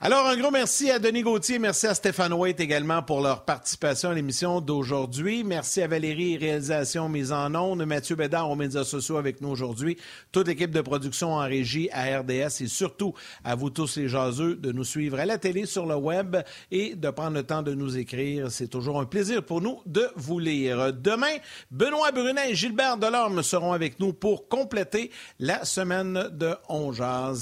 Alors, 0.06 0.26
un 0.26 0.36
gros 0.36 0.50
merci 0.50 0.90
à 0.90 0.98
Denis 0.98 1.22
Gauthier, 1.22 1.58
merci 1.58 1.86
à 1.86 1.94
Stéphane 1.94 2.34
White 2.34 2.60
également 2.60 3.02
pour 3.02 3.22
leur 3.22 3.46
participation 3.46 4.10
à 4.10 4.12
l'émission 4.12 4.60
d'aujourd'hui. 4.60 5.44
Merci 5.44 5.80
à 5.80 5.86
Valérie, 5.86 6.36
réalisation 6.36 7.08
mise 7.08 7.32
en 7.32 7.54
ondes, 7.54 7.86
Mathieu 7.86 8.14
Bédard 8.14 8.50
aux 8.50 8.54
médias 8.54 8.84
sociaux 8.84 9.16
avec 9.16 9.40
nous 9.40 9.48
aujourd'hui, 9.48 9.96
toute 10.30 10.46
l'équipe 10.46 10.72
de 10.72 10.82
production 10.82 11.32
en 11.36 11.38
régie 11.38 11.88
à 11.90 12.18
RDS 12.18 12.60
et 12.60 12.66
surtout 12.66 13.14
à 13.44 13.54
vous 13.54 13.70
tous 13.70 13.96
les 13.96 14.08
jaseux 14.08 14.56
de 14.56 14.72
nous 14.72 14.84
suivre 14.84 15.18
à 15.18 15.24
la 15.24 15.38
télé, 15.38 15.64
sur 15.64 15.86
le 15.86 15.96
web 15.96 16.36
et 16.70 16.96
de 16.96 17.08
prendre 17.08 17.36
le 17.38 17.42
temps 17.42 17.62
de 17.62 17.72
nous 17.72 17.96
écrire. 17.96 18.52
C'est 18.52 18.68
toujours 18.68 19.00
un 19.00 19.06
plaisir 19.06 19.42
pour 19.42 19.62
nous 19.62 19.80
de 19.86 20.06
vous 20.16 20.38
lire. 20.38 20.92
Demain, 20.92 21.38
Benoît 21.70 22.12
Brunet 22.12 22.50
et 22.50 22.54
Gilbert 22.54 22.98
Delorme 22.98 23.42
seront 23.42 23.72
avec 23.72 23.98
nous 24.00 24.12
pour 24.12 24.50
compléter 24.50 25.10
la 25.38 25.64
semaine 25.64 26.28
de 26.30 26.54
On 26.68 26.92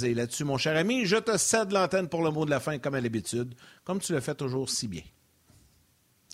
Et 0.04 0.14
là-dessus, 0.14 0.44
mon 0.44 0.58
cher 0.58 0.76
ami, 0.76 1.06
je 1.06 1.16
te 1.16 1.36
cède 1.36 1.72
l'antenne 1.72 2.06
pour 2.06 2.22
le 2.22 2.30
mot 2.30 2.44
de 2.44 2.51
la 2.52 2.60
fin 2.60 2.78
comme 2.78 2.94
à 2.94 3.00
l'habitude, 3.00 3.54
comme 3.84 4.00
tu 4.00 4.12
le 4.12 4.20
fais 4.20 4.34
toujours 4.34 4.70
si 4.70 4.88
bien. 4.88 5.02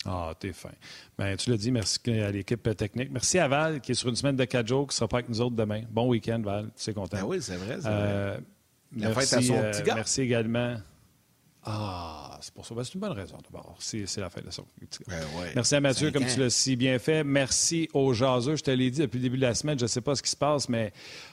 Ah, 0.04 0.32
t'es 0.38 0.52
fin. 0.52 0.70
Ben, 1.16 1.36
tu 1.36 1.50
l'as 1.50 1.56
dit, 1.56 1.70
merci 1.70 2.00
à 2.10 2.30
l'équipe 2.30 2.76
technique. 2.76 3.10
Merci 3.10 3.38
à 3.38 3.48
Val, 3.48 3.80
qui 3.80 3.92
est 3.92 3.94
sur 3.94 4.08
une 4.08 4.16
semaine 4.16 4.36
de 4.36 4.44
quatre 4.44 4.68
jours, 4.68 4.86
qui 4.86 4.96
sera 4.96 5.08
pas 5.08 5.18
avec 5.18 5.28
nous 5.28 5.40
autres 5.40 5.56
demain. 5.56 5.82
Bon 5.90 6.08
week-end, 6.08 6.40
Val. 6.44 6.66
Tu 6.66 6.82
sais 6.82 6.94
content. 6.94 7.16
Ben 7.16 7.24
oui, 7.24 7.38
c'est 7.40 7.56
vrai. 7.56 7.78
Euh, 7.84 8.38
merci, 8.92 9.34
à 9.34 9.42
son 9.42 9.54
petit 9.54 9.82
gars. 9.82 9.94
merci 9.96 10.22
également. 10.22 10.76
Ah, 11.64 12.38
c'est 12.40 12.54
pour 12.54 12.64
ça. 12.64 12.74
Ben, 12.74 12.84
c'est 12.84 12.94
une 12.94 13.00
bonne 13.00 13.12
raison 13.12 13.36
d'abord. 13.44 13.76
C'est, 13.80 14.06
la 14.18 14.30
fête 14.30 14.46
de 14.46 14.50
son 14.50 14.64
petit 14.80 15.02
gars. 15.06 15.16
Ben 15.18 15.50
merci 15.54 15.74
à 15.74 15.80
Mathieu, 15.80 16.12
comme 16.12 16.24
tu 16.24 16.38
l'as 16.38 16.50
si 16.50 16.76
bien 16.76 16.98
fait. 16.98 17.24
Merci 17.24 17.88
aux 17.92 18.14
jaseux. 18.14 18.56
Je 18.56 18.62
te 18.62 18.70
l'ai 18.70 18.90
dit 18.90 19.00
depuis 19.00 19.18
le 19.18 19.24
début 19.24 19.36
de 19.36 19.42
la 19.42 19.54
semaine, 19.54 19.78
je 19.78 19.84
ne 19.84 19.88
sais 19.88 20.00
pas 20.00 20.14
ce 20.14 20.22
qui 20.22 20.30
se 20.30 20.36
passe, 20.36 20.68
mais 20.68 20.92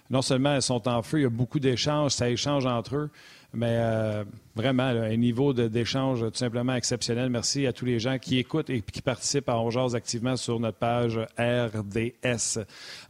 non 0.09 0.23
seulement 0.23 0.55
ils 0.55 0.61
sont 0.61 0.87
en 0.87 1.03
feu, 1.03 1.19
il 1.19 1.23
y 1.23 1.25
a 1.25 1.29
beaucoup 1.29 1.59
d'échanges, 1.59 2.13
ça 2.13 2.29
échange 2.29 2.65
entre 2.65 2.95
eux. 2.95 3.11
Mais 3.55 3.77
euh, 3.79 4.23
vraiment, 4.55 4.83
un 4.83 5.15
niveau 5.15 5.53
d'échange 5.53 6.21
tout 6.21 6.37
simplement 6.37 6.75
exceptionnel. 6.75 7.29
Merci 7.29 7.65
à 7.65 7.73
tous 7.73 7.85
les 7.85 7.99
gens 7.99 8.17
qui 8.19 8.37
écoutent 8.37 8.69
et 8.69 8.81
qui 8.81 9.01
participent 9.01 9.49
à 9.49 9.57
On 9.57 9.93
activement 9.93 10.35
sur 10.35 10.59
notre 10.59 10.77
page 10.77 11.19
RDS. 11.37 12.59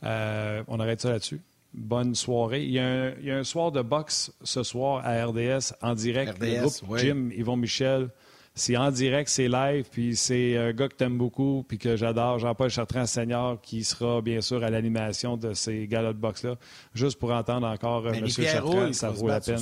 Euh, 0.03 0.63
on 0.67 0.79
arrête 0.79 1.01
ça 1.01 1.09
là-dessus. 1.09 1.41
Bonne 1.73 2.15
soirée. 2.15 2.63
Il 2.63 2.71
y, 2.71 2.79
a 2.79 3.37
un, 3.37 3.43
soir 3.43 3.71
de 3.71 3.81
boxe 3.81 4.31
ce 4.43 4.63
soir 4.63 5.01
à 5.03 5.25
RDS 5.25 5.73
en 5.81 5.93
direct. 5.93 6.37
RDS, 6.39 6.83
le 6.89 6.97
Jim, 6.97 7.29
Yvon 7.35 7.57
Michel. 7.57 8.09
C'est 8.57 8.77
en 8.77 8.89
direct, 8.89 9.27
c'est 9.27 9.49
live, 9.49 9.85
puis 9.91 10.15
c'est 10.15 10.55
un 10.55 10.71
gars 10.71 10.87
que 10.87 10.95
t'aimes 10.95 11.17
beaucoup, 11.17 11.65
puis 11.67 11.77
que 11.77 11.97
j'adore, 11.97 12.39
Jean-Paul 12.39 12.69
Chartrand-Senior, 12.69 13.59
qui 13.61 13.83
sera 13.83 14.21
bien 14.21 14.39
sûr 14.39 14.63
à 14.63 14.69
l'animation 14.69 15.35
de 15.35 15.53
ces 15.53 15.87
galas 15.87 16.13
de 16.13 16.19
boxe-là, 16.19 16.55
juste 16.93 17.19
pour 17.19 17.33
entendre 17.33 17.67
encore 17.67 18.07
M. 18.07 18.25
Chartrand, 18.29 18.93
ça 18.93 19.09
vaut 19.09 19.27
la 19.27 19.41
peine. 19.41 19.59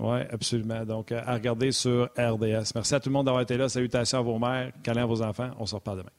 Oui, 0.00 0.18
absolument. 0.30 0.84
Donc, 0.84 1.12
à 1.12 1.34
regarder 1.34 1.72
sur 1.72 2.08
RDS. 2.18 2.72
Merci 2.74 2.94
à 2.94 3.00
tout 3.00 3.08
le 3.08 3.12
monde 3.12 3.26
d'avoir 3.26 3.42
été 3.42 3.56
là. 3.56 3.68
Salutations 3.68 4.18
à 4.18 4.22
vos 4.22 4.38
mères, 4.38 4.72
câlins 4.82 5.02
à 5.02 5.06
vos 5.06 5.22
enfants. 5.22 5.50
On 5.58 5.66
se 5.66 5.74
reparle 5.74 5.98
demain. 5.98 6.10